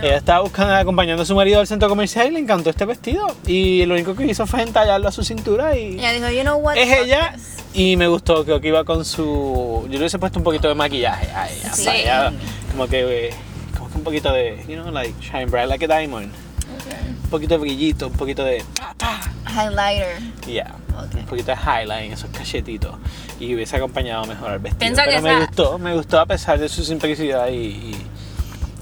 Ella 0.00 0.16
estaba 0.16 0.40
buscando, 0.40 0.74
acompañando 0.74 1.22
a 1.22 1.26
su 1.26 1.34
marido 1.34 1.60
al 1.60 1.66
centro 1.66 1.88
comercial 1.88 2.28
y 2.28 2.30
le 2.30 2.38
encantó 2.38 2.70
este 2.70 2.84
vestido. 2.84 3.26
Y 3.46 3.84
lo 3.86 3.94
único 3.94 4.14
que 4.14 4.24
hizo 4.24 4.46
fue 4.46 4.62
entallarlo 4.62 5.08
a 5.08 5.12
su 5.12 5.22
cintura 5.22 5.76
y 5.76 5.98
Ella 5.98 6.12
dijo, 6.12 6.30
you 6.30 6.40
know 6.42 6.58
what? 6.58 6.76
es 6.76 6.98
ella. 6.98 7.32
this. 7.34 7.58
Y 7.74 7.96
me 7.96 8.06
gustó, 8.08 8.44
creo 8.44 8.60
que 8.60 8.68
iba 8.68 8.84
con 8.84 9.04
su. 9.04 9.82
Yo 9.84 9.90
le 9.92 9.98
hubiese 9.98 10.18
puesto 10.18 10.38
un 10.38 10.44
poquito 10.44 10.68
de 10.68 10.74
maquillaje 10.74 11.30
a 11.32 11.48
ella. 11.50 11.72
Sí. 11.72 11.88
ella, 11.88 12.32
como 12.70 12.86
que. 12.86 13.32
Como 13.76 13.90
que 13.90 13.96
un 13.98 14.04
poquito 14.04 14.32
de. 14.32 14.62
You 14.68 14.76
know, 14.76 14.90
like 14.90 15.14
shine 15.20 15.46
bright 15.46 15.68
like 15.68 15.84
a 15.84 15.88
diamond. 15.88 16.32
Un 17.24 17.30
poquito 17.30 17.54
de 17.54 17.58
brillito, 17.58 18.06
un 18.08 18.12
poquito 18.14 18.44
de. 18.44 18.62
Highlighter. 19.46 20.18
Yeah. 20.46 20.74
Ok. 20.98 21.14
Un 21.14 21.26
poquito 21.26 21.52
de 21.52 21.56
highlight 21.56 22.06
en 22.06 22.12
esos 22.12 22.30
cachetitos. 22.30 22.94
Y 23.40 23.54
hubiese 23.54 23.76
acompañado 23.76 24.24
mejor 24.26 24.50
al 24.50 24.58
vestido. 24.58 24.92
Pero 24.96 25.10
que 25.10 25.20
me 25.20 25.30
esa- 25.30 25.38
gustó, 25.46 25.78
me 25.78 25.94
gustó 25.94 26.20
a 26.20 26.26
pesar 26.26 26.58
de 26.58 26.68
su 26.68 26.84
simplicidad 26.84 27.48
y, 27.48 27.54
y, 27.56 28.06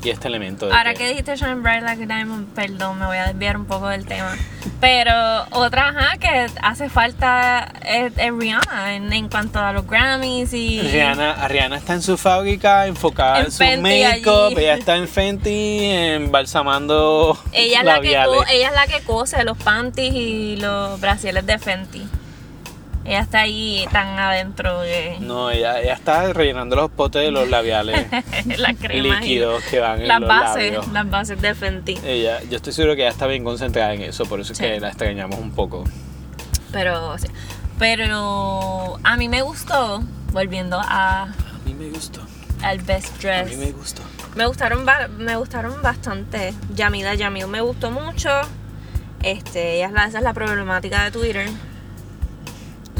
y 0.02 0.10
este 0.10 0.28
elemento. 0.28 0.66
de 0.66 0.72
Ahora 0.74 0.94
que 0.94 1.08
dijiste 1.08 1.36
Shine 1.36 1.56
Bright 1.62 1.82
Like 1.82 2.04
a 2.04 2.06
Diamond, 2.06 2.48
perdón, 2.54 2.98
me 2.98 3.06
voy 3.06 3.16
a 3.16 3.26
desviar 3.26 3.56
un 3.56 3.66
poco 3.66 3.88
del 3.88 4.06
tema. 4.06 4.36
Pero 4.80 5.12
otra 5.50 5.88
ajá, 5.88 6.16
que 6.18 6.46
hace 6.62 6.88
falta 6.88 7.72
es, 7.84 8.12
es 8.16 8.32
Rihanna 8.32 8.94
en, 8.94 9.12
en 9.12 9.28
cuanto 9.28 9.58
a 9.58 9.72
los 9.72 9.86
Grammys 9.86 10.52
y. 10.54 10.80
Rihanna, 10.80 11.48
Rihanna 11.48 11.76
está 11.76 11.94
en 11.94 12.02
su 12.02 12.16
fábrica 12.16 12.86
enfocada 12.86 13.40
en, 13.40 13.46
En 13.46 13.52
su 13.52 13.62
make-up, 13.62 14.58
ella 14.58 14.74
está 14.74 14.96
en 14.96 15.06
Fenty 15.08 15.84
embalsamando 15.84 17.38
Ella 17.52 17.80
es, 17.80 17.84
la 17.84 18.00
que 18.00 18.12
labiales. 18.12 18.42
ella 18.50 18.68
es 18.68 18.74
la 18.74 18.86
que 18.86 19.02
cose 19.04 19.44
los 19.44 19.58
panties 19.58 20.14
y 20.14 20.56
los 20.56 21.00
brasiles 21.00 21.44
de 21.46 21.58
Fenty. 21.58 22.08
Ella 23.10 23.20
está 23.22 23.40
ahí 23.40 23.86
tan 23.92 24.18
adentro 24.20 24.80
de 24.82 25.16
No, 25.18 25.50
ella, 25.50 25.80
ella 25.80 25.94
está 25.94 26.32
rellenando 26.32 26.76
los 26.76 26.90
potes 26.92 27.22
de 27.22 27.32
los 27.32 27.48
labiales 27.50 28.06
la 28.58 28.72
crema. 28.74 28.94
y 28.94 29.02
líquidos 29.02 29.64
que 29.64 29.80
van 29.80 30.00
en 30.00 30.06
las 30.08 30.20
los 30.20 30.28
bases, 30.28 30.64
labios. 30.72 30.88
las 30.92 31.10
bases 31.10 31.40
de 31.42 31.54
Fenty. 31.56 31.98
Ella, 32.04 32.40
yo 32.48 32.56
estoy 32.56 32.72
seguro 32.72 32.94
que 32.94 33.02
ella 33.02 33.10
está 33.10 33.26
bien 33.26 33.42
concentrada 33.42 33.92
en 33.94 34.02
eso, 34.02 34.24
por 34.26 34.38
eso 34.40 34.52
es 34.52 34.58
Sí. 34.58 34.64
que 34.64 34.78
la 34.78 34.88
extrañamos 34.88 35.38
un 35.40 35.50
poco. 35.50 35.82
Pero, 36.70 37.18
sí. 37.18 37.26
pero 37.80 38.98
a 39.02 39.16
mí 39.16 39.28
me 39.28 39.42
gustó, 39.42 40.02
volviendo 40.32 40.78
a, 40.80 41.22
A 41.24 41.28
mí 41.66 41.74
me 41.74 41.88
gustó, 41.90 42.20
al 42.62 42.78
Best 42.78 43.16
a 43.16 43.18
Dress. 43.42 43.50
mí 43.50 43.56
me 43.66 43.72
gustó. 43.72 44.02
Me 44.36 44.46
gustaron, 44.46 44.86
me 45.18 45.34
gustaron 45.34 45.82
bastante. 45.82 46.54
Yamida 46.76 47.14
Yamil 47.14 47.48
me 47.48 47.60
gustó 47.60 47.90
mucho. 47.90 48.30
Este, 49.24 49.74
ella 49.78 49.86
es 49.88 49.92
la, 49.92 50.04
esa 50.06 50.18
es 50.18 50.24
la 50.24 50.32
problemática 50.32 51.02
de 51.02 51.10
Twitter. 51.10 51.50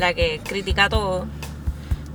La 0.00 0.14
que 0.14 0.40
critica 0.42 0.88
todo. 0.88 1.26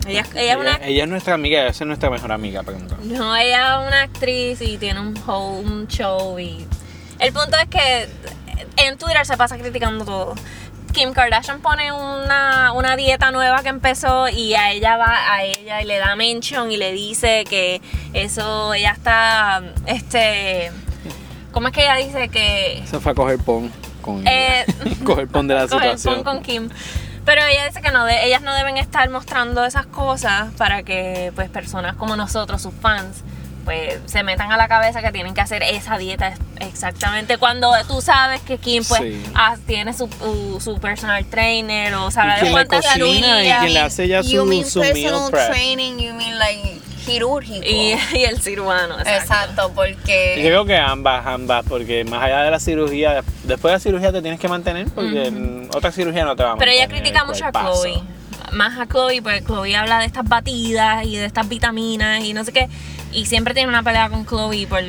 Ella, 0.08 0.24
ella 0.36 0.54
es 0.54 0.60
una 0.60 0.76
ella 0.84 1.04
es 1.04 1.10
nuestra 1.10 1.34
amiga, 1.34 1.62
ella 1.62 1.70
es 1.70 1.82
nuestra 1.82 2.10
mejor 2.10 2.32
amiga, 2.32 2.62
pregunto. 2.64 2.96
no, 3.04 3.36
ella 3.36 3.80
es 3.82 3.88
una 3.88 4.02
actriz 4.04 4.62
y 4.62 4.78
tiene 4.78 5.00
un, 5.00 5.18
un 5.28 5.88
show 5.88 6.38
y 6.38 6.68
el 7.20 7.34
punto 7.34 7.58
es 7.58 7.68
que 7.70 8.08
en 8.78 8.98
Twitter 8.98 9.26
se 9.26 9.36
pasa 9.38 9.58
criticando 9.58 10.06
todo. 10.06 10.36
Kim 10.94 11.12
Kardashian 11.12 11.60
pone 11.62 11.92
una, 11.92 12.72
una 12.74 12.96
dieta 12.96 13.32
nueva 13.32 13.62
que 13.64 13.70
empezó 13.70 14.30
y 14.30 14.54
a 14.56 14.72
ella 14.72 14.96
va 14.96 15.34
a 15.34 15.44
ella 15.44 15.82
y 15.82 15.86
le 15.86 15.98
da 15.98 16.16
mention 16.16 16.72
y 16.72 16.78
le 16.78 16.92
dice 16.94 17.44
que 17.50 17.82
eso 18.14 18.74
ella 18.74 18.92
está 18.92 19.62
este 19.88 20.72
¿cómo 21.52 21.68
es 21.68 21.74
que 21.74 21.82
ella 21.82 21.96
dice 21.96 22.30
que 22.30 22.78
Eso 22.80 23.02
fue 23.02 23.12
a 23.12 23.16
coger 23.16 23.40
pon 23.40 23.72
con 24.02 24.24
Eh, 24.28 24.66
coger 25.04 25.28
pon 25.28 25.48
de 25.48 25.56
la 25.56 25.64
situación. 25.68 26.16
pon 26.16 26.24
con 26.24 26.44
Kim. 26.44 26.70
Pero 27.26 27.42
ella 27.44 27.66
dice 27.68 27.82
que 27.82 27.92
no 27.92 28.06
de- 28.06 28.26
ellas 28.26 28.42
no 28.42 28.54
deben 28.54 28.78
estar 28.78 29.10
mostrando 29.10 29.66
esas 29.66 29.86
cosas 29.88 30.54
para 30.58 30.84
que 30.84 31.32
pues 31.36 31.50
personas 31.50 31.96
como 31.96 32.16
nosotros, 32.16 32.62
sus 32.62 32.74
fans, 32.82 33.24
pues 33.66 34.00
se 34.06 34.22
metan 34.22 34.52
a 34.52 34.58
la 34.58 34.68
cabeza 34.68 35.02
que 35.02 35.12
tienen 35.12 35.34
que 35.34 35.42
hacer 35.42 35.64
esa 35.64 35.98
dieta 35.98 36.34
exactamente 36.60 37.38
cuando 37.40 37.72
tú 37.88 38.00
sabes 38.00 38.42
que 38.42 38.60
Kim 38.60 38.84
pues 38.88 39.02
Sí. 39.02 39.24
ah, 39.34 39.56
tiene 39.66 39.92
su, 39.94 40.08
su, 40.20 40.60
su 40.62 40.80
personal 40.80 41.26
trainer 41.26 41.96
o 41.96 42.12
sabe 42.12 42.44
de 42.46 42.52
cuántas 42.52 42.86
cocina 42.86 43.08
y 43.08 43.22
calorías 43.22 43.60
quien 43.62 43.74
le 43.74 43.80
hace 43.80 44.08
ya 44.08 44.22
You 44.22 44.42
su, 44.42 44.46
mean 44.46 44.66
su 44.66 44.80
meal 44.82 44.94
personal 44.94 45.32
prep. 45.32 45.48
training, 45.52 45.98
you 45.98 46.14
mean 46.14 46.38
like 46.38 46.80
quirúrgico. 47.06 47.66
y, 47.66 47.96
y 48.14 48.24
el 48.24 48.42
cirujano. 48.42 49.00
exacto. 49.00 49.22
Exacto, 49.22 49.68
Yo 49.70 49.74
porque 49.74 50.34
creo 50.36 50.66
que 50.66 50.76
ambas, 50.78 51.26
ambas, 51.26 51.66
porque 51.68 52.04
más 52.04 52.24
allá 52.24 52.42
de 52.44 52.52
la 52.52 52.60
cirugía, 52.60 53.24
después 53.44 53.72
de 53.72 53.76
la 53.76 53.80
cirugía 53.80 54.12
te 54.12 54.22
tienes 54.22 54.40
que 54.40 54.48
mantener, 54.48 54.88
porque 54.94 55.68
otra 55.74 55.92
cirugía 55.92 56.26
no 56.26 56.36
te 56.36 56.44
va 56.44 56.52
a 56.54 56.58
Pero 56.58 56.72
mantener. 56.72 56.76
ella 56.76 56.88
critica 56.88 57.26
mucho 57.26 57.46
a. 57.46 57.52
Chloe. 57.52 58.02
Más 58.52 58.78
a 58.80 58.86
Chloe, 58.88 59.22
porque 59.22 59.44
Chloe 59.44 59.76
habla 59.76 60.00
de 60.00 60.06
estas 60.06 60.28
batidas 60.28 61.06
y 61.06 61.16
de 61.18 61.26
estas 61.26 61.48
vitaminas 61.50 62.24
y 62.24 62.34
no 62.34 62.44
sé 62.44 62.54
qué. 62.54 62.70
Y 63.12 63.26
siempre 63.26 63.54
tiene 63.54 63.70
una 63.70 63.84
pelea 63.84 64.10
con 64.10 64.26
Chloe 64.26 64.68
por. 64.68 64.82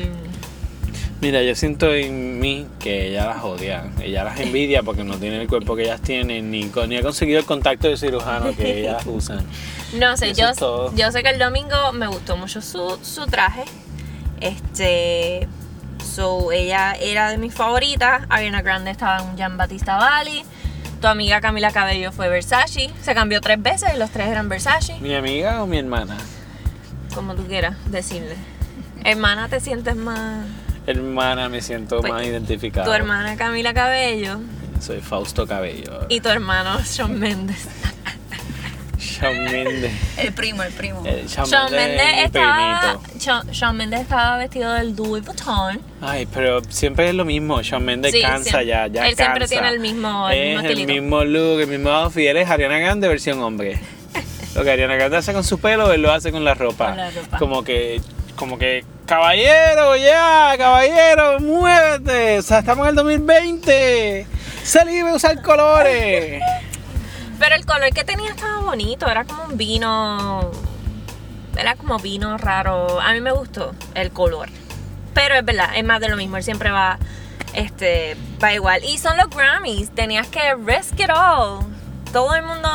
Mira, 1.19 1.41
yo 1.41 1.55
siento 1.55 1.91
en 1.93 2.39
mí 2.39 2.67
que 2.79 3.07
ella 3.09 3.25
las 3.25 3.43
odia, 3.43 3.85
ella 4.03 4.23
las 4.23 4.39
envidia 4.39 4.83
porque 4.83 5.03
no 5.03 5.17
tiene 5.17 5.41
el 5.41 5.47
cuerpo 5.47 5.75
que 5.75 5.83
ellas 5.83 5.99
tienen, 6.01 6.51
ni, 6.51 6.65
con- 6.69 6.89
ni 6.89 6.97
ha 6.97 7.01
conseguido 7.01 7.39
el 7.39 7.45
contacto 7.45 7.87
de 7.87 7.97
cirujano 7.97 8.55
que 8.55 8.81
ellas 8.81 9.03
usan. 9.07 9.43
No 9.95 10.15
sé, 10.15 10.33
yo, 10.35 10.51
yo 10.95 11.11
sé 11.11 11.23
que 11.23 11.29
el 11.29 11.39
domingo 11.39 11.91
me 11.93 12.05
gustó 12.07 12.37
mucho 12.37 12.61
su, 12.61 12.99
su 13.01 13.25
traje. 13.25 13.63
Este. 14.41 15.47
So, 16.03 16.51
ella 16.51 16.93
era 16.93 17.29
de 17.29 17.37
mis 17.37 17.53
favoritas. 17.53 18.23
Ariana 18.29 18.61
Grande 18.61 18.91
estaba 18.91 19.19
en 19.23 19.37
Jean 19.37 19.57
Batista 19.57 19.97
Bali. 19.97 20.43
Tu 21.01 21.07
amiga 21.07 21.41
Camila 21.41 21.71
Cabello 21.71 22.11
fue 22.11 22.27
Versace. 22.29 22.89
Se 23.01 23.13
cambió 23.13 23.39
tres 23.41 23.61
veces 23.61 23.89
y 23.95 23.97
los 23.97 24.09
tres 24.11 24.27
eran 24.27 24.49
Versace. 24.49 24.97
¿Mi 24.99 25.13
amiga 25.13 25.61
o 25.63 25.67
mi 25.67 25.77
hermana? 25.77 26.17
Como 27.13 27.35
tú 27.35 27.43
quieras 27.47 27.75
decirle. 27.89 28.35
Hermana, 29.03 29.47
te 29.47 29.59
sientes 29.59 29.95
más. 29.95 30.45
Hermana, 30.87 31.49
me 31.49 31.61
siento 31.61 31.99
Pues, 31.99 32.11
más 32.11 32.23
identificado. 32.25 32.87
Tu 32.87 32.93
hermana 32.93 33.35
Camila 33.37 33.73
Cabello 33.73 34.39
Soy 34.81 35.01
Fausto 35.01 35.45
Cabello. 35.45 36.05
y 36.09 36.19
tu 36.21 36.29
hermano 36.29 36.79
Shawn 36.83 37.19
Mendes. 37.19 37.67
Shawn 38.99 39.43
Mendes. 39.51 39.91
el 40.17 40.33
primo, 40.33 40.63
el 40.63 40.71
primo. 40.73 41.03
El 41.05 41.27
Shawn 41.27 41.47
Shawn 41.49 41.71
Mendes 41.71 42.07
estaba. 42.23 42.99
Shawn, 43.19 43.47
Shawn 43.51 43.77
Mendes 43.77 44.01
estaba 44.01 44.37
vestido 44.37 44.73
del 44.73 44.95
Louis 44.95 45.23
Vuitton. 45.25 45.81
Ay, 46.01 46.27
pero 46.33 46.61
siempre 46.69 47.09
es 47.09 47.15
lo 47.15 47.25
mismo. 47.25 47.61
Shawn 47.61 47.83
Mendes 47.83 48.11
Sí, 48.13 48.21
cansa 48.21 48.43
siempre. 48.43 48.67
ya, 48.67 48.87
ya 48.87 49.07
Él 49.07 49.15
siempre 49.15 49.39
cansa. 49.41 49.47
tiene 49.55 49.69
el 49.69 49.79
mismo- 49.79 50.29
el 50.29 50.37
es 50.37 50.63
mismo 50.63 50.69
el 50.69 50.87
mismo 50.87 51.23
look, 51.25 51.59
el 51.61 51.67
mismo 51.67 51.89
outfit. 51.89 52.27
Él 52.27 52.37
es 52.37 52.49
Ariana 52.49 52.79
Grande 52.79 53.07
versión 53.07 53.41
hombre. 53.41 53.79
Lo 54.55 54.63
que 54.63 54.71
Ariana 54.71 54.95
Grande 54.95 55.17
hace 55.17 55.33
con 55.33 55.43
su 55.43 55.59
pelo, 55.59 55.91
él 55.93 56.01
lo 56.01 56.11
hace 56.11 56.31
con 56.31 56.43
la 56.43 56.53
ropa. 56.53 56.87
Con 56.89 56.97
la 56.97 57.11
ropa. 57.11 57.37
Como 57.37 57.63
que, 57.63 58.01
como 58.37 58.57
que, 58.57 58.85
caballero, 59.05 59.97
ya, 59.97 60.53
caballero, 60.57 61.39
muévete. 61.41 62.39
O 62.39 62.41
sea, 62.41 62.59
estamos 62.59 62.85
en 62.85 62.91
el 62.91 62.95
2020. 62.95 64.27
Se 64.63 64.85
libre 64.85 65.13
usar 65.13 65.41
colores. 65.41 66.41
Pero 67.39 67.55
el 67.55 67.65
color 67.65 67.89
que 67.93 68.03
tenía 68.03 68.29
estaba 68.29 68.61
bonito, 68.61 69.07
era 69.07 69.25
como 69.25 69.43
un 69.45 69.57
vino. 69.57 70.51
Era 71.57 71.75
como 71.75 71.97
vino 71.97 72.37
raro. 72.37 73.01
A 73.01 73.11
mí 73.13 73.19
me 73.19 73.31
gustó 73.31 73.73
el 73.95 74.11
color. 74.11 74.49
Pero 75.13 75.35
es 75.35 75.43
verdad, 75.43 75.71
es 75.75 75.83
más 75.83 75.99
de 75.99 76.09
lo 76.09 76.15
mismo. 76.15 76.37
Él 76.37 76.43
siempre 76.43 76.69
va, 76.69 76.99
este, 77.53 78.15
va 78.41 78.53
igual. 78.53 78.83
Y 78.83 78.99
son 78.99 79.17
los 79.17 79.29
Grammys. 79.29 79.89
Tenías 79.93 80.27
que 80.27 80.55
risk 80.55 80.99
it 80.99 81.09
all. 81.09 81.65
Todo 82.13 82.35
el 82.35 82.43
mundo 82.43 82.69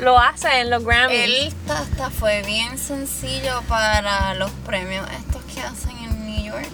lo 0.00 0.18
hace 0.18 0.60
en 0.60 0.70
los 0.70 0.84
Grammys. 0.84 1.18
Él 1.18 1.54
hasta 1.68 2.10
fue 2.10 2.42
bien 2.42 2.78
sencillo 2.78 3.62
para 3.68 4.34
los 4.34 4.50
premios 4.66 5.06
estos 5.10 5.42
que 5.44 5.60
hacen 5.60 5.96
en 5.98 6.26
New 6.26 6.44
York, 6.52 6.68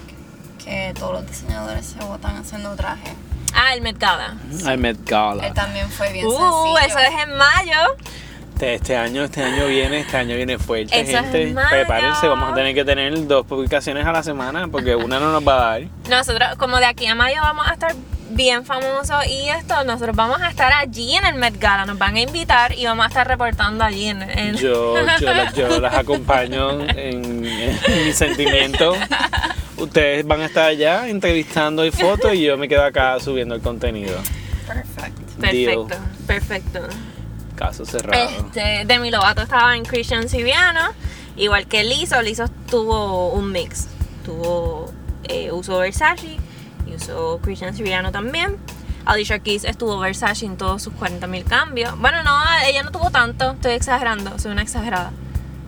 que 0.63 0.93
todos 0.97 1.13
los 1.13 1.27
diseñadores 1.27 1.85
se 1.85 1.99
votan 1.99 2.37
haciendo 2.37 2.75
traje. 2.75 3.13
Ah, 3.53 3.73
el 3.73 3.81
Met 3.81 3.97
Gala. 3.97 4.35
Ay, 4.65 4.77
Met 4.77 4.97
Gala. 5.05 5.47
Él 5.47 5.53
también 5.53 5.89
fue 5.89 6.11
bien 6.13 6.25
Uh, 6.27 6.31
sencillo. 6.31 6.77
eso 6.79 6.99
es 6.99 7.23
en 7.23 7.37
mayo. 7.37 7.77
Este, 8.53 8.73
este 8.75 8.97
año, 8.97 9.23
este 9.23 9.43
año 9.43 9.67
viene, 9.67 9.99
este 9.99 10.17
año 10.17 10.35
viene 10.35 10.57
fuerte, 10.57 10.99
Eso 10.99 11.17
es 11.19 11.31
gente. 11.31 11.55
Prepárense, 11.69 12.27
vamos 12.27 12.51
a 12.51 12.55
tener 12.55 12.73
que 12.73 12.83
tener 12.83 13.27
dos 13.27 13.45
publicaciones 13.45 14.05
a 14.05 14.11
la 14.11 14.23
semana 14.23 14.67
porque 14.67 14.95
una 14.95 15.19
no 15.19 15.31
nos 15.31 15.47
va 15.47 15.53
a 15.53 15.69
dar. 15.79 15.81
Nosotros, 16.09 16.55
como 16.57 16.77
de 16.77 16.85
aquí 16.85 17.05
a 17.05 17.13
mayo, 17.13 17.37
vamos 17.41 17.67
a 17.67 17.73
estar 17.73 17.93
bien 18.29 18.65
famosos 18.65 19.25
y 19.27 19.49
esto, 19.49 19.83
nosotros 19.83 20.15
vamos 20.15 20.41
a 20.41 20.49
estar 20.49 20.71
allí 20.73 21.15
en 21.15 21.25
el 21.25 21.35
Met 21.35 21.57
Gala, 21.59 21.85
nos 21.85 21.97
van 21.97 22.15
a 22.15 22.21
invitar 22.21 22.73
y 22.77 22.85
vamos 22.85 23.05
a 23.05 23.07
estar 23.07 23.27
reportando 23.27 23.83
allí 23.83 24.07
en... 24.07 24.21
en- 24.21 24.55
Yo, 24.57 24.95
yo, 25.19 25.33
las- 25.33 25.53
yo 25.53 25.79
las 25.79 25.93
acompaño 25.93 26.81
en, 26.89 27.45
en 27.45 28.05
mi 28.05 28.11
sentimiento. 28.13 28.95
Ustedes 29.77 30.25
van 30.25 30.41
a 30.41 30.45
estar 30.45 30.65
allá 30.69 31.07
entrevistando 31.07 31.85
y 31.85 31.91
fotos 31.91 32.33
y 32.33 32.43
yo 32.43 32.57
me 32.57 32.67
quedo 32.67 32.83
acá 32.83 33.19
subiendo 33.19 33.53
el 33.55 33.61
contenido. 33.61 34.17
Perfecto. 34.67 35.23
Perfecto, 35.39 35.95
perfecto. 36.25 36.79
Caso 37.55 37.85
cerrado. 37.85 38.29
Este, 38.29 38.83
Demi 38.85 39.11
Lovato 39.11 39.41
estaba 39.43 39.75
en 39.75 39.85
Christian 39.85 40.27
Siriano, 40.29 40.81
igual 41.37 41.67
que 41.67 41.83
Lizzo. 41.83 42.21
Lizzo 42.21 42.47
tuvo 42.69 43.29
un 43.33 43.51
mix. 43.51 43.87
Tuvo, 44.25 44.91
eh, 45.23 45.51
usó 45.51 45.77
Versace 45.79 46.37
usó 46.97 47.39
Christian 47.41 47.73
Siriano 47.75 48.11
también. 48.11 48.57
Alicia 49.05 49.39
Keys 49.39 49.63
estuvo 49.63 49.97
Versace 49.99 50.45
en 50.45 50.57
todos 50.57 50.81
sus 50.83 50.93
40.000 50.93 51.43
cambios. 51.45 51.97
Bueno, 51.99 52.23
no, 52.23 52.37
ella 52.65 52.83
no 52.83 52.91
tuvo 52.91 53.09
tanto, 53.09 53.51
estoy 53.51 53.71
exagerando, 53.73 54.37
soy 54.37 54.51
una 54.51 54.61
exagerada. 54.63 55.11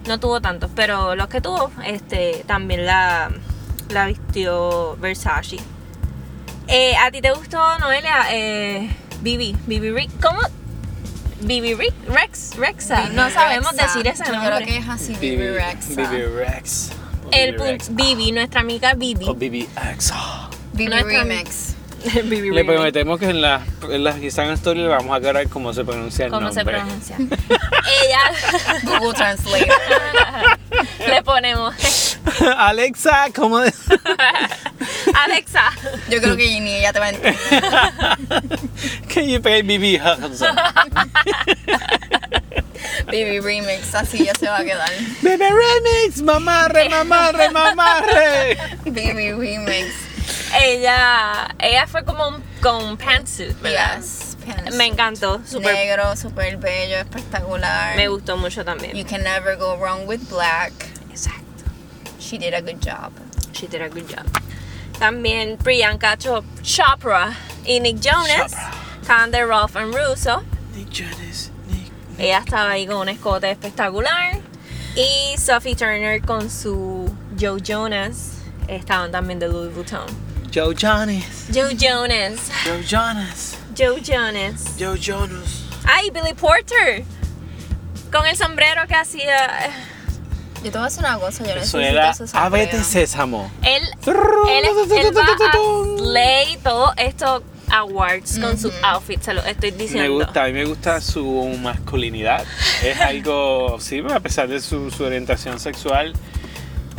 No 0.08 0.20
tuvo 0.20 0.42
tantos, 0.42 0.70
pero 0.76 1.16
los 1.16 1.28
que 1.28 1.40
tuvo, 1.40 1.72
este, 1.86 2.44
también 2.48 2.86
la, 2.86 3.32
la 3.90 4.06
vistió 4.08 4.98
Versace. 4.98 5.58
Eh, 6.68 6.96
¿A 6.98 7.10
ti 7.12 7.22
te 7.22 7.32
gustó, 7.32 7.80
Noelia? 7.80 8.26
Eh, 8.32 8.90
Bibi, 9.22 9.56
Bibi 9.68 9.92
Rick, 9.92 10.12
¿cómo? 10.22 10.40
Bibi 11.42 11.74
Rick, 11.76 11.94
Rex, 12.10 12.58
Rexa, 12.58 13.04
Bibi 13.04 13.16
no 13.16 13.30
sabemos 13.30 13.72
Rexa. 13.72 13.86
decir 13.88 14.08
ese 14.08 14.26
Yo 14.26 14.34
nombre. 14.34 14.56
creo 14.56 14.68
que 14.68 14.78
es 14.78 14.90
así, 14.90 15.16
Bibi 15.16 15.50
Rexa. 15.50 16.10
Bibi 16.10 16.24
Rex. 16.26 16.92
El 17.32 17.52
Bibi 17.54 17.64
Rex. 17.64 17.86
punto, 17.88 18.04
Bibi, 18.04 18.32
nuestra 18.34 18.60
amiga 18.62 18.94
Bibi. 18.96 19.26
O 19.30 19.34
Bibi 19.36 19.68
X. 19.94 20.14
Bibi 20.80 20.90
Nuestra- 20.92 21.24
Remix. 21.24 21.76
Le 22.54 22.64
prometemos 22.64 23.20
que 23.20 23.26
en 23.30 23.42
la, 23.42 23.62
en 23.90 24.04
la 24.06 24.18
Instagram 24.18 24.54
Story 24.56 24.80
le 24.80 24.88
vamos 24.88 25.12
a 25.12 25.16
aclarar 25.18 25.50
cómo 25.50 25.74
se 25.74 25.84
pronuncia 25.84 26.26
el 26.28 26.32
¿Cómo 26.32 26.50
se 26.54 26.64
nombre. 26.64 26.78
pronuncia? 26.78 27.18
Ella 27.20 28.80
Google 28.84 29.14
Translate. 29.14 29.68
le 31.08 31.22
ponemos 31.24 31.76
Alexa, 32.58 33.28
¿cómo? 33.36 33.60
de- 33.60 33.74
Alexa. 35.26 35.64
Yo 36.10 36.22
creo 36.22 36.38
que 36.38 36.60
ni 36.62 36.76
ella 36.76 36.94
te 36.94 37.00
va 37.00 37.08
a 37.08 37.10
entender. 37.10 37.36
Can 39.14 39.28
you 39.28 39.42
pay 39.42 39.62
Bibi 39.62 39.98
Hudson? 40.00 40.56
Bibi 43.12 43.40
Remix, 43.42 43.94
así 43.96 44.24
ya 44.26 44.34
se 44.36 44.48
va 44.48 44.60
a 44.60 44.64
quedar. 44.64 44.90
Bibi 45.22 45.44
Remix, 45.44 46.22
mamarre, 46.22 46.88
mamarre, 46.90 47.50
mamarre. 47.52 48.58
Bibi 48.86 49.34
Remix. 49.34 49.88
Ella, 50.56 51.56
ella 51.60 51.88
fue 51.88 52.04
como 52.04 52.28
un, 52.28 52.44
con 52.62 52.84
un 52.84 52.98
pantsuit, 52.98 53.60
¿verdad? 53.62 53.98
Yes. 53.98 54.38
pants. 54.46 54.76
Me 54.76 54.86
encantó, 54.86 55.42
súper, 55.46 55.74
Negro, 55.74 56.16
súper 56.16 56.58
bello, 56.58 56.98
espectacular. 56.98 57.96
me 57.96 58.08
gustó 58.08 58.36
mucho 58.38 58.64
también. 58.66 58.96
You 58.96 59.06
can 59.06 59.24
never 59.24 59.56
go 59.58 59.76
wrong 59.78 60.08
with 60.08 60.22
black. 60.30 60.72
Exacto. 61.12 61.66
She 62.20 62.38
did 62.38 62.54
a 62.54 62.62
good 62.62 62.80
job. 62.82 63.12
She 63.54 63.68
did 63.68 63.82
a 63.82 63.90
good 63.90 64.08
job. 64.08 64.26
También 65.00 65.58
Priyanka 65.58 66.18
Chop- 66.18 66.44
Chopra 66.62 67.34
y 67.66 67.80
Nick 67.80 68.00
Jonas 68.02 68.54
estaban 69.02 69.32
de 69.32 69.46
Rolf 69.46 69.76
and 69.76 69.94
Russo. 69.94 70.44
Nick 70.76 70.90
Jonas, 70.90 71.52
Nick. 71.68 71.92
Ella 72.18 72.40
estaba 72.40 72.72
ahí 72.72 72.86
con 72.88 72.98
un 72.98 73.10
escote 73.10 73.50
espectacular. 73.52 74.38
Y 74.96 75.38
Sophie 75.38 75.76
Turner 75.76 76.22
con 76.22 76.50
su 76.50 77.14
Joe 77.40 77.62
Jonas 77.62 78.32
estaban 78.68 79.12
también 79.12 79.40
de 79.40 79.48
Louis 79.48 79.74
Vuitton. 79.74 80.06
Joe 80.54 80.74
Jonas, 80.74 81.48
Joe 81.54 81.76
Jonas. 81.76 82.40
Joe 82.66 82.82
Jonas, 82.84 83.58
Joe 83.78 84.02
Jonas. 84.02 84.64
Joe 84.80 84.98
Jonas. 84.98 85.64
Ay, 85.86 86.10
Billy 86.12 86.34
Porter. 86.34 87.04
Con 88.12 88.26
el 88.26 88.36
sombrero 88.36 88.88
que 88.88 88.96
hacía. 88.96 89.70
Yo 90.64 90.64
te 90.64 90.70
voy 90.72 90.82
a 90.82 90.84
decir 90.86 91.00
una 91.00 91.18
cosa, 91.20 91.44
yo 91.46 91.52
Eso 91.52 91.78
necesito 91.78 91.80
era 91.80 92.10
ese 92.10 92.28
sombrero. 92.28 92.46
Ábrete 92.46 92.84
Sésamo. 92.84 93.52
Él, 93.62 93.84
él, 93.84 94.66
es- 94.66 94.92
él 94.92 95.18
va 95.18 95.24
a 95.24 95.98
slay 96.00 96.58
todos 96.64 96.92
estos 96.98 97.44
awards 97.72 98.40
con 98.40 98.58
su 98.60 98.72
outfit, 98.84 99.22
se 99.22 99.34
lo 99.36 99.42
estoy 99.44 99.72
diciendo. 99.72 100.02
Me 100.02 100.10
gusta, 100.10 100.44
a 100.44 100.48
mí 100.48 100.54
me 100.54 100.66
gusta 100.66 101.00
su 101.00 101.24
masculinidad. 101.62 102.44
Es 102.84 103.00
algo, 103.02 103.78
sí, 103.80 104.04
a 104.12 104.20
pesar 104.20 104.48
de 104.50 104.60
su, 104.60 104.90
su 104.92 105.04
orientación 105.04 105.60
sexual, 105.60 106.14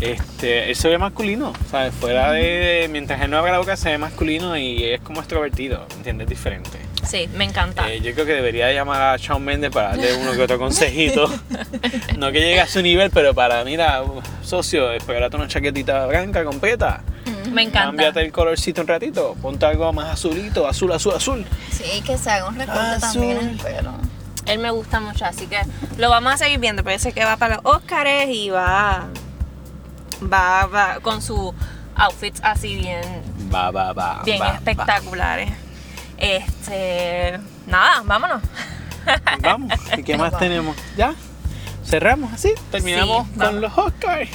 este, 0.00 0.70
él 0.70 0.76
se 0.76 0.88
ve 0.88 0.98
masculino. 0.98 1.52
¿sabes? 1.70 1.94
Fuera 1.94 2.32
de. 2.32 2.88
Mientras 2.90 3.20
él 3.22 3.30
no 3.30 3.38
abra 3.38 3.52
la 3.52 3.58
boca, 3.58 3.76
se 3.76 3.90
ve 3.90 3.98
masculino 3.98 4.56
y 4.56 4.84
es 4.84 5.00
como 5.00 5.20
extrovertido, 5.20 5.86
¿entiendes? 5.96 6.28
Diferente. 6.28 6.78
Sí, 7.06 7.28
me 7.34 7.44
encanta. 7.44 7.90
Eh, 7.90 8.00
yo 8.00 8.12
creo 8.12 8.26
que 8.26 8.34
debería 8.34 8.70
llamar 8.72 9.00
a 9.00 9.16
Shawn 9.16 9.42
Mendes 9.42 9.70
para 9.70 9.88
darle 9.88 10.14
uno 10.16 10.32
que 10.32 10.42
otro 10.42 10.58
consejito. 10.58 11.30
no 12.18 12.30
que 12.30 12.40
llegue 12.40 12.60
a 12.60 12.66
su 12.66 12.82
nivel, 12.82 13.10
pero 13.10 13.34
para, 13.34 13.64
mira, 13.64 14.02
socio, 14.42 14.92
espérate 14.92 15.36
una 15.36 15.48
chaquetita 15.48 16.06
blanca 16.06 16.44
completa. 16.44 17.02
me 17.52 17.62
encanta. 17.62 17.86
Cámbiate 17.86 18.20
el 18.20 18.32
colorcito 18.32 18.82
un 18.82 18.86
ratito. 18.86 19.34
Ponte 19.40 19.64
algo 19.66 19.92
más 19.92 20.12
azulito, 20.12 20.68
azul, 20.68 20.92
azul, 20.92 21.14
azul. 21.14 21.46
Sí, 21.72 22.02
que 22.02 22.18
se 22.18 22.30
haga 22.30 22.48
un 22.48 22.56
recorte 22.56 22.80
Azul. 22.80 23.00
también 23.12 23.38
en 23.38 23.48
el 23.48 23.56
pelo. 23.56 23.92
Él 24.46 24.58
me 24.58 24.70
gusta 24.70 25.00
mucho, 25.00 25.24
así 25.24 25.46
que 25.46 25.58
lo 25.96 26.10
vamos 26.10 26.34
a 26.34 26.36
seguir 26.36 26.58
viendo. 26.58 26.82
Sé 26.98 27.12
que 27.12 27.24
va 27.24 27.36
para 27.36 27.56
los 27.56 27.64
Oscars 27.64 28.28
y 28.28 28.50
va, 28.50 29.06
va, 30.22 30.66
va 30.66 31.00
con 31.00 31.22
sus 31.22 31.52
outfits 31.96 32.40
así 32.42 32.76
bien, 32.76 33.02
Va, 33.52 33.70
va, 33.70 33.92
va. 33.92 34.22
bien 34.24 34.40
va, 34.40 34.54
espectaculares. 34.54 35.50
Este, 36.16 37.38
nada, 37.66 38.02
vámonos. 38.04 38.42
va. 39.06 39.20
Vamos, 39.40 39.72
¿y 39.96 40.02
qué 40.02 40.16
más 40.18 40.36
tenemos? 40.38 40.76
¿Ya? 40.96 41.14
¿Cerramos 41.84 42.32
así? 42.32 42.52
¿Terminamos 42.70 43.26
Sí, 43.28 43.38
con 43.38 43.60
los 43.60 43.76
Oscars? 43.76 44.30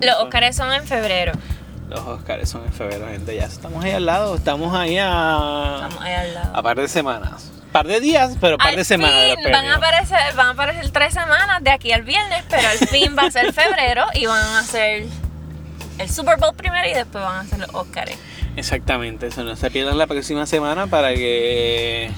Los 0.00 0.16
Oscars 0.16 0.54
son 0.56 0.72
en 0.72 0.86
febrero. 0.86 1.32
Los 1.88 2.00
Oscars 2.00 2.48
son 2.48 2.64
en 2.64 2.72
febrero, 2.72 3.06
gente. 3.08 3.34
Ya 3.34 3.46
estamos 3.46 3.82
ahí 3.84 3.92
al 3.92 4.04
lado. 4.06 4.36
Estamos 4.36 4.74
ahí 4.76 4.98
a. 5.00 5.72
Estamos 5.82 6.00
ahí 6.04 6.12
al 6.14 6.34
lado. 6.34 6.56
a 6.56 6.62
par 6.62 6.76
de 6.76 6.86
semanas. 6.88 7.50
Par 7.72 7.86
de 7.86 8.00
días, 8.00 8.36
pero 8.40 8.56
par 8.58 8.68
Al 8.68 8.76
de 8.76 8.84
semanas 8.84 9.20
de 9.22 9.36
fin 9.42 9.52
van 9.52 9.66
a 9.66 9.76
aparecer, 9.76 10.18
van 10.36 10.46
a 10.46 10.50
aparecer 10.50 10.90
tres 10.90 11.12
semanas 11.14 11.62
de 11.62 11.70
aquí 11.70 11.92
al 11.92 12.02
viernes, 12.02 12.42
pero 12.48 12.66
al 12.68 12.78
fin 12.78 13.14
va 13.16 13.24
a 13.24 13.30
ser 13.30 13.52
febrero 13.52 14.06
y 14.14 14.26
van 14.26 14.42
a 14.42 14.60
hacer 14.60 15.04
el 15.98 16.10
Super 16.10 16.38
Bowl 16.38 16.54
primero 16.56 16.88
y 16.88 16.94
después 16.94 17.22
van 17.22 17.36
a 17.36 17.40
hacer 17.40 17.58
los 17.58 17.74
Oscars. 17.74 18.12
Exactamente, 18.56 19.26
eso 19.28 19.44
no 19.44 19.54
se 19.54 19.70
pierdan 19.70 19.98
la 19.98 20.06
próxima 20.06 20.46
semana 20.46 20.86
para 20.86 21.12
que 21.14 22.10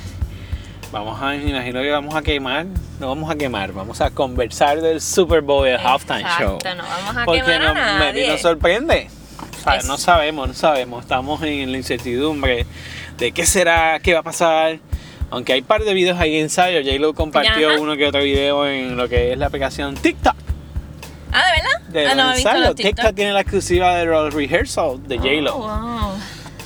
vamos 0.93 1.21
a, 1.21 1.35
imagino 1.35 1.83
que 1.83 1.91
vamos 1.91 2.15
a 2.15 2.23
quemar, 2.23 2.67
no 3.01 3.09
vamos 3.09 3.31
a 3.31 3.35
quemar, 3.37 3.73
vamos 3.73 4.01
a 4.01 4.11
conversar 4.11 4.81
del 4.81 5.01
Super 5.01 5.41
Bowl 5.41 5.67
y 5.67 5.71
el 5.73 5.79
halftime 5.79 6.25
show. 6.39 6.59
No 6.77 6.83
vamos 6.85 7.17
a 7.17 7.25
Porque 7.25 7.43
quemar 7.43 7.77
a 7.77 7.99
nadie. 7.99 8.29
nos 8.29 8.41
sorprende. 8.41 9.11
O 9.59 9.63
sea, 9.63 9.75
Es- 9.77 9.85
no 9.85 9.99
sabemos, 9.99 10.49
no 10.49 10.55
sabemos, 10.55 11.03
estamos 11.03 11.43
en 11.43 11.71
la 11.73 11.77
incertidumbre 11.79 12.67
de 13.19 13.33
qué 13.33 13.45
será, 13.45 13.99
qué 14.01 14.15
va 14.15 14.21
a 14.21 14.23
pasar. 14.23 14.79
Aunque 15.31 15.53
hay 15.53 15.63
par 15.63 15.85
de 15.85 15.95
videos 15.95 16.19
ahí 16.19 16.37
en 16.39 16.49
J-Lo 16.49 17.15
compartió 17.15 17.71
Ajá. 17.71 17.81
uno 17.81 17.97
que 17.97 18.07
otro 18.07 18.23
video 18.23 18.67
en 18.67 18.97
lo 18.97 19.09
que 19.09 19.33
es 19.33 19.39
la 19.39 19.47
aplicación 19.47 19.95
TikTok. 19.95 20.35
Ah, 21.33 21.45
¿de 21.45 21.63
verdad? 21.63 21.89
De 21.89 22.07
ah, 22.07 22.15
no, 22.15 22.33
he 22.33 22.35
visto 22.35 22.51
TikTok. 22.51 22.77
TikTok. 22.77 23.15
tiene 23.15 23.33
la 23.33 23.41
exclusiva 23.41 23.97
de 23.97 24.07
los 24.07 24.35
rehearsal 24.35 25.07
de 25.07 25.19
J-Lo. 25.19 25.57
Oh, 25.57 25.59
wow. 25.61 26.13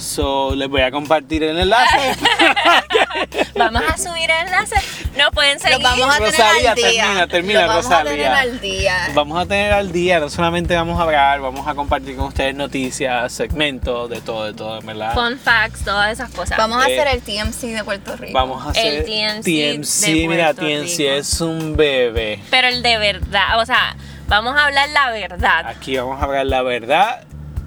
So, 0.05 0.55
les 0.55 0.69
voy 0.69 0.83
a 0.83 0.91
compartir 0.91 1.43
el 1.43 1.59
enlace. 1.59 1.97
Vamos 3.57 3.83
a 3.89 3.97
subir 3.97 4.31
el 4.31 4.47
enlace. 4.47 4.75
Nos 5.17 5.31
pueden 5.31 5.59
seguir. 5.61 5.79
Los 5.81 5.83
vamos 5.91 6.15
a 6.15 6.19
tener 6.19 6.31
Rosalía, 6.33 6.71
al 6.73 6.77
día. 6.77 6.85
termina, 7.05 7.27
termina, 7.29 7.61
Los 7.61 7.69
vamos 7.69 7.85
Rosalía. 7.85 8.11
a 8.11 8.15
tener 8.15 8.33
al 8.55 8.61
día. 8.61 8.97
Vamos 9.15 9.39
a 9.43 9.47
tener 9.47 9.73
al 9.73 9.93
día, 9.93 10.21
no 10.21 10.29
solamente 10.29 10.75
vamos 10.75 10.99
a 10.99 11.05
hablar, 11.05 11.41
vamos 11.41 11.67
a 11.67 11.75
compartir 11.75 12.17
con 12.17 12.27
ustedes 12.27 12.55
noticias, 12.55 13.33
segmentos, 13.33 14.11
de 14.11 14.21
todo, 14.21 14.45
de 14.47 14.55
todo, 14.55 14.79
en 14.81 14.87
¿verdad? 14.87 15.15
Fun 15.15 15.39
facts, 15.39 15.85
todas 15.85 16.13
esas 16.13 16.31
cosas. 16.31 16.59
Vamos 16.59 16.85
a 16.85 16.89
Eh, 16.91 17.01
hacer 17.01 17.15
el 17.15 17.23
TMC 17.23 17.61
de 17.77 17.85
Puerto 17.85 18.17
Rico. 18.17 18.33
Vamos 18.35 18.67
a 18.67 18.71
El 18.81 18.99
hacer 18.99 19.05
TNC 19.05 19.45
TMC, 19.45 20.07
de 20.07 20.29
mira, 20.29 20.45
Puerto 20.53 20.63
TMC 20.63 20.99
Rico. 20.99 21.13
es 21.15 21.41
un 21.41 21.77
bebé. 21.77 22.41
Pero 22.51 22.69
el 22.69 22.83
de 22.83 22.99
verdad, 22.99 23.61
o 23.61 23.65
sea, 23.67 23.97
vamos 24.27 24.57
a 24.57 24.65
hablar 24.67 24.89
la 24.91 25.11
verdad. 25.11 25.67
Aquí 25.67 25.97
vamos 25.97 26.21
a 26.21 26.25
hablar 26.25 26.47
la 26.47 26.63
verdad 26.63 27.23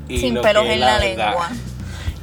y 0.09 0.19
Sin 0.19 0.35
lo 0.35 0.41
pelos 0.41 0.63
que 0.63 0.69
es 0.69 0.75
en 0.75 0.79
la 0.81 0.99
lengua. 0.99 1.49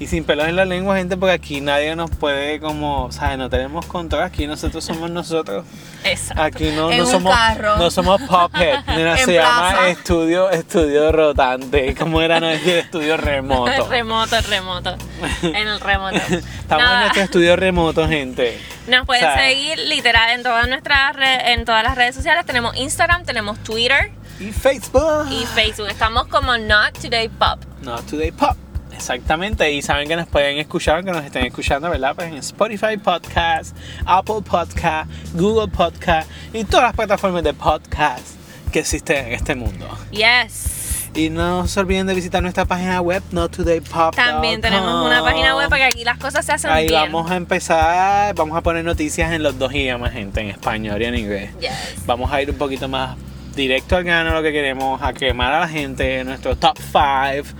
Y 0.05 0.07
sin 0.07 0.25
pelos 0.25 0.47
en 0.47 0.55
la 0.55 0.67
lengua, 0.67 0.99
gente, 0.99 1.17
porque 1.17 1.33
aquí 1.33 1.63
nadie 1.63 1.97
nos 1.97 2.11
puede 2.11 2.61
como, 2.61 3.11
¿sabes? 3.11 3.39
No 3.39 3.49
tenemos 3.49 3.87
control, 3.87 4.23
aquí 4.25 4.47
nosotros 4.47 4.85
somos 4.85 5.11
nosotros. 5.11 5.65
Exacto. 6.05 6.43
Aquí 6.43 6.73
no, 6.77 6.91
En 6.91 6.99
no 6.99 7.05
un 7.05 7.11
somos 7.11 7.35
carro. 7.35 7.77
no 7.79 7.91
somos 7.91 8.21
puppet, 8.21 8.81
Mira, 8.97 9.17
se 9.17 9.33
llama 9.33 9.89
estudio 9.89 10.51
estudio 10.51 11.11
rotante, 11.11 11.95
como 11.95 12.21
era 12.21 12.39
no 12.39 12.49
decir 12.49 12.75
estudio 12.77 13.17
remoto. 13.17 13.87
remoto, 13.89 14.37
remoto. 14.43 14.95
En 15.43 15.69
el 15.69 15.81
remoto. 15.81 16.17
Estamos 16.61 16.91
en 16.93 17.01
nuestro 17.01 17.23
estudio 17.23 17.57
remoto, 17.57 18.07
gente. 18.07 18.61
Nos 18.87 19.07
pueden 19.07 19.25
o 19.25 19.33
sea- 19.33 19.39
seguir 19.43 19.79
literal 19.79 20.33
en 20.33 20.43
todas 20.43 20.69
nuestras 20.69 21.17
en 21.47 21.65
todas 21.65 21.83
las 21.83 21.95
redes 21.95 22.15
sociales. 22.15 22.45
Tenemos 22.45 22.77
Instagram, 22.77 23.25
tenemos 23.25 23.59
Twitter 23.65 24.11
Y 24.39 24.53
Facebook. 24.53 25.29
y 25.31 25.47
Facebook. 25.47 25.89
Estamos 25.89 26.27
como 26.27 26.59
Not 26.59 26.93
Today 27.01 27.31
Pop. 27.31 27.61
Not 27.81 28.05
Today 28.05 28.31
Pop. 28.33 28.59
Exactamente, 28.95 29.71
y 29.73 29.83
saben 29.83 30.09
que 30.09 30.17
nos 30.17 30.29
pueden 30.29 30.59
escuchar, 30.59 31.05
que 31.05 31.11
nos 31.11 31.25
estén 31.25 31.45
escuchando, 31.45 31.91
¿verdad? 31.91 32.15
Pues 32.15 32.29
en 32.29 32.39
Spotify 32.39 32.97
Podcast, 32.97 33.77
Apple 34.07 34.43
Podcast, 34.49 35.11
Google 35.35 35.69
Podcast 35.69 36.31
y 36.53 36.65
todas 36.65 36.85
las 36.85 36.95
plataformas 36.95 37.43
de 37.43 37.55
podcast 37.55 38.25
que 38.73 38.79
existen 38.81 39.27
en 39.27 39.33
este 39.33 39.55
mundo. 39.55 39.89
Yes. 40.11 41.11
Y 41.15 41.29
no 41.31 41.69
se 41.69 41.79
olviden 41.81 42.07
de 42.07 42.15
visitar 42.15 42.43
nuestra 42.43 42.65
página 42.65 43.01
web, 43.01 43.23
nottodaypop. 43.31 44.15
También 44.15 44.61
tenemos 44.61 45.07
una 45.07 45.23
página 45.23 45.57
web 45.57 45.69
porque 45.69 45.85
aquí 45.85 46.05
las 46.05 46.19
cosas 46.19 46.45
se 46.45 46.53
hacen 46.53 46.71
Ahí 46.71 46.89
bien. 46.89 47.03
vamos 47.03 47.31
a 47.31 47.37
empezar, 47.37 48.35
vamos 48.35 48.57
a 48.57 48.63
poner 48.63 48.85
noticias 48.85 49.33
en 49.33 49.43
los 49.43 49.59
dos 49.59 49.73
idiomas, 49.73 50.13
gente, 50.13 50.41
en 50.41 50.51
español 50.51 51.03
y 51.03 51.05
en 51.05 51.15
inglés. 51.17 51.51
Yes. 51.61 52.07
Vamos 52.07 52.33
a 52.33 52.43
ir 52.43 52.51
un 52.51 52.57
poquito 52.57 52.89
más 52.89 53.17
directo 53.55 53.97
al 53.97 54.05
grano 54.05 54.33
lo 54.33 54.43
que 54.43 54.53
queremos, 54.53 55.03
a 55.03 55.13
quemar 55.13 55.53
a 55.53 55.61
la 55.61 55.69
gente, 55.69 56.25
nuestro 56.25 56.57
top 56.57 56.77
5 56.79 57.57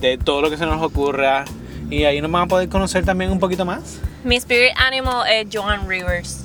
de 0.00 0.18
todo 0.18 0.42
lo 0.42 0.50
que 0.50 0.56
se 0.56 0.66
nos 0.66 0.82
ocurra. 0.82 1.44
Y 1.90 2.04
ahí 2.04 2.20
nos 2.20 2.30
van 2.30 2.42
a 2.42 2.46
poder 2.46 2.68
conocer 2.68 3.04
también 3.04 3.30
un 3.30 3.40
poquito 3.40 3.64
más. 3.64 3.98
Mi 4.24 4.36
spirit 4.36 4.72
animal 4.76 5.26
es 5.30 5.48
Joan 5.52 5.88
Rivers. 5.88 6.44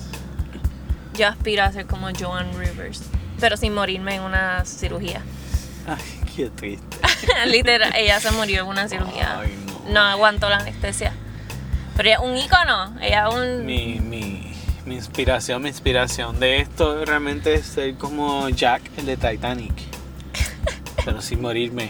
Yo 1.13 1.27
aspiro 1.27 1.63
a 1.63 1.71
ser 1.71 1.85
como 1.85 2.07
Joan 2.17 2.47
Rivers, 2.57 3.03
pero 3.39 3.55
sin 3.55 3.73
morirme 3.73 4.15
en 4.15 4.23
una 4.23 4.65
cirugía. 4.65 5.21
Ay, 5.87 6.03
qué 6.35 6.49
triste. 6.49 6.97
Literal, 7.45 7.93
ella 7.95 8.19
se 8.19 8.31
murió 8.31 8.63
en 8.63 8.67
una 8.67 8.89
cirugía. 8.89 9.39
Ay, 9.39 9.53
no. 9.87 9.93
no 9.93 9.99
aguantó 10.01 10.49
la 10.49 10.57
anestesia. 10.57 11.13
Pero 11.95 12.09
ella 12.09 12.17
es 12.17 12.23
un 12.23 12.37
ícono, 12.37 12.99
ella 13.01 13.27
es 13.27 13.35
un... 13.35 13.65
Mi, 13.65 13.99
mi, 14.01 14.53
mi 14.85 14.95
inspiración, 14.95 15.61
mi 15.61 15.69
inspiración 15.69 16.39
de 16.39 16.59
esto 16.59 17.05
realmente 17.05 17.53
es 17.53 17.65
ser 17.65 17.95
como 17.95 18.49
Jack, 18.49 18.81
el 18.97 19.05
de 19.05 19.15
Titanic. 19.15 19.73
Pero 21.05 21.21
sin 21.21 21.41
morirme, 21.41 21.89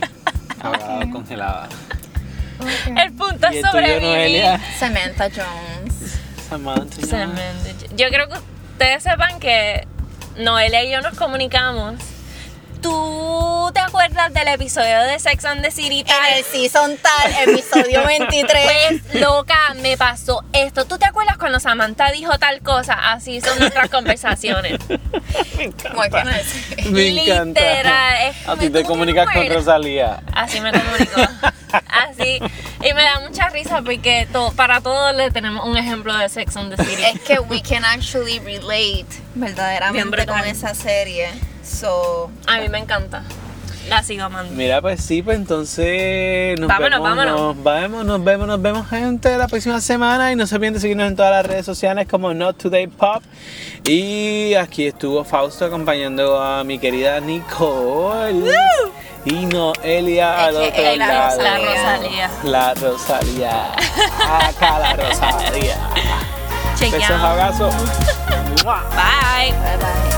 ahogado, 0.61 1.11
congelada. 1.11 1.69
El 2.97 3.13
punto 3.13 3.47
¿Y 3.51 3.57
es 3.57 3.65
sobrevivir. 3.65 4.43
Samantha 4.77 5.29
Jones. 5.29 6.19
Samantha. 6.49 7.07
Tremendo. 7.07 7.69
Yo 7.95 8.07
creo 8.09 8.29
que 8.29 8.37
ustedes 8.71 9.03
sepan 9.03 9.39
que 9.39 9.87
Noelia 10.37 10.83
y 10.83 10.91
yo 10.91 11.01
nos 11.01 11.17
comunicamos. 11.17 11.95
¿Tú 12.85 13.71
te 13.73 13.79
acuerdas 13.79 14.31
del 14.31 14.47
episodio 14.47 14.99
de 15.05 15.17
Sex 15.17 15.43
and 15.45 15.63
the 15.63 15.71
City? 15.71 16.03
tal? 16.03 16.23
En 16.27 16.37
el 16.37 16.43
season 16.43 16.95
tal, 16.97 17.49
episodio 17.49 18.03
23. 18.05 19.01
Pues, 19.09 19.21
loca, 19.21 19.55
me 19.81 19.97
pasó 19.97 20.43
esto. 20.53 20.85
¿Tú 20.85 20.99
te 20.99 21.05
acuerdas 21.07 21.37
cuando 21.39 21.59
Samantha 21.59 22.11
dijo 22.11 22.37
tal 22.37 22.61
cosa? 22.61 22.93
Así 23.11 23.41
son 23.41 23.57
nuestras 23.57 23.89
conversaciones. 23.89 24.79
Me 25.57 25.63
encanta. 25.63 26.23
Me 26.91 27.07
encanta. 27.23 27.59
Literal, 27.59 28.17
es 28.29 28.47
A 28.47 28.55
ti 28.55 28.67
como 28.67 28.71
te 28.73 28.83
comunicas 28.83 29.29
con. 29.33 29.49
Rosalía. 29.49 30.21
Así 30.31 30.61
me 30.61 30.71
comunicó. 30.71 31.21
Así. 31.89 32.39
Y 32.83 32.93
me 32.93 33.01
da 33.01 33.19
mucha 33.21 33.49
risa 33.49 33.81
porque 33.81 34.27
to- 34.31 34.53
para 34.55 34.81
todos 34.81 35.15
le 35.15 35.31
tenemos 35.31 35.65
un 35.67 35.75
ejemplo 35.75 36.15
de 36.15 36.29
Sex 36.29 36.55
and 36.55 36.75
the 36.75 36.83
City. 36.85 37.03
Es 37.03 37.19
que 37.21 37.39
we 37.39 37.63
can 37.63 37.83
actually 37.83 38.37
relate 38.37 39.07
verdaderamente 39.33 40.27
con 40.27 40.41
esa 40.41 40.75
serie. 40.75 41.29
So, 41.65 42.29
A 42.47 42.59
mí 42.59 42.69
me 42.69 42.79
encanta. 42.79 43.23
La 43.89 44.01
sigo 44.01 44.23
amando. 44.23 44.51
Mira, 44.55 44.81
pues 44.81 45.01
sí, 45.03 45.21
pues 45.21 45.37
entonces 45.37 46.59
nos 46.59 46.67
Vámonos, 46.67 47.01
vemos, 47.03 47.17
vámonos. 47.17 47.55
Nos 47.55 47.63
vemos, 47.63 48.05
nos 48.05 48.23
vemos, 48.23 48.47
nos 48.47 48.61
vemos 48.61 48.89
gente 48.89 49.37
la 49.37 49.47
próxima 49.47 49.79
semana 49.79 50.31
y 50.31 50.35
no 50.35 50.47
se 50.47 50.55
olviden 50.55 50.73
de 50.73 50.79
seguirnos 50.79 51.07
en 51.07 51.15
todas 51.15 51.31
las 51.31 51.45
redes 51.45 51.65
sociales 51.65 52.07
como 52.09 52.33
Not 52.33 52.57
Today 52.57 52.87
Pop 52.87 53.21
y 53.83 54.55
aquí 54.55 54.87
estuvo 54.87 55.23
Fausto 55.23 55.65
acompañando 55.65 56.41
a 56.41 56.63
mi 56.63 56.79
querida 56.79 57.19
Nicole 57.19 58.51
y 59.25 59.45
Noelia 59.45 60.45
al 60.45 60.55
otro 60.55 60.83
la 60.83 60.95
lado. 60.95 61.41
La 61.43 61.57
Rosalía. 61.57 62.29
La 62.43 62.73
Rosalía. 62.73 63.71
Acá 64.47 64.79
la 64.79 64.93
Rosalía. 64.95 65.77
Besos, 66.79 67.11
abrazos. 67.11 67.73
Bye. 68.65 69.51
bye 69.51 69.77
bye. 69.77 70.14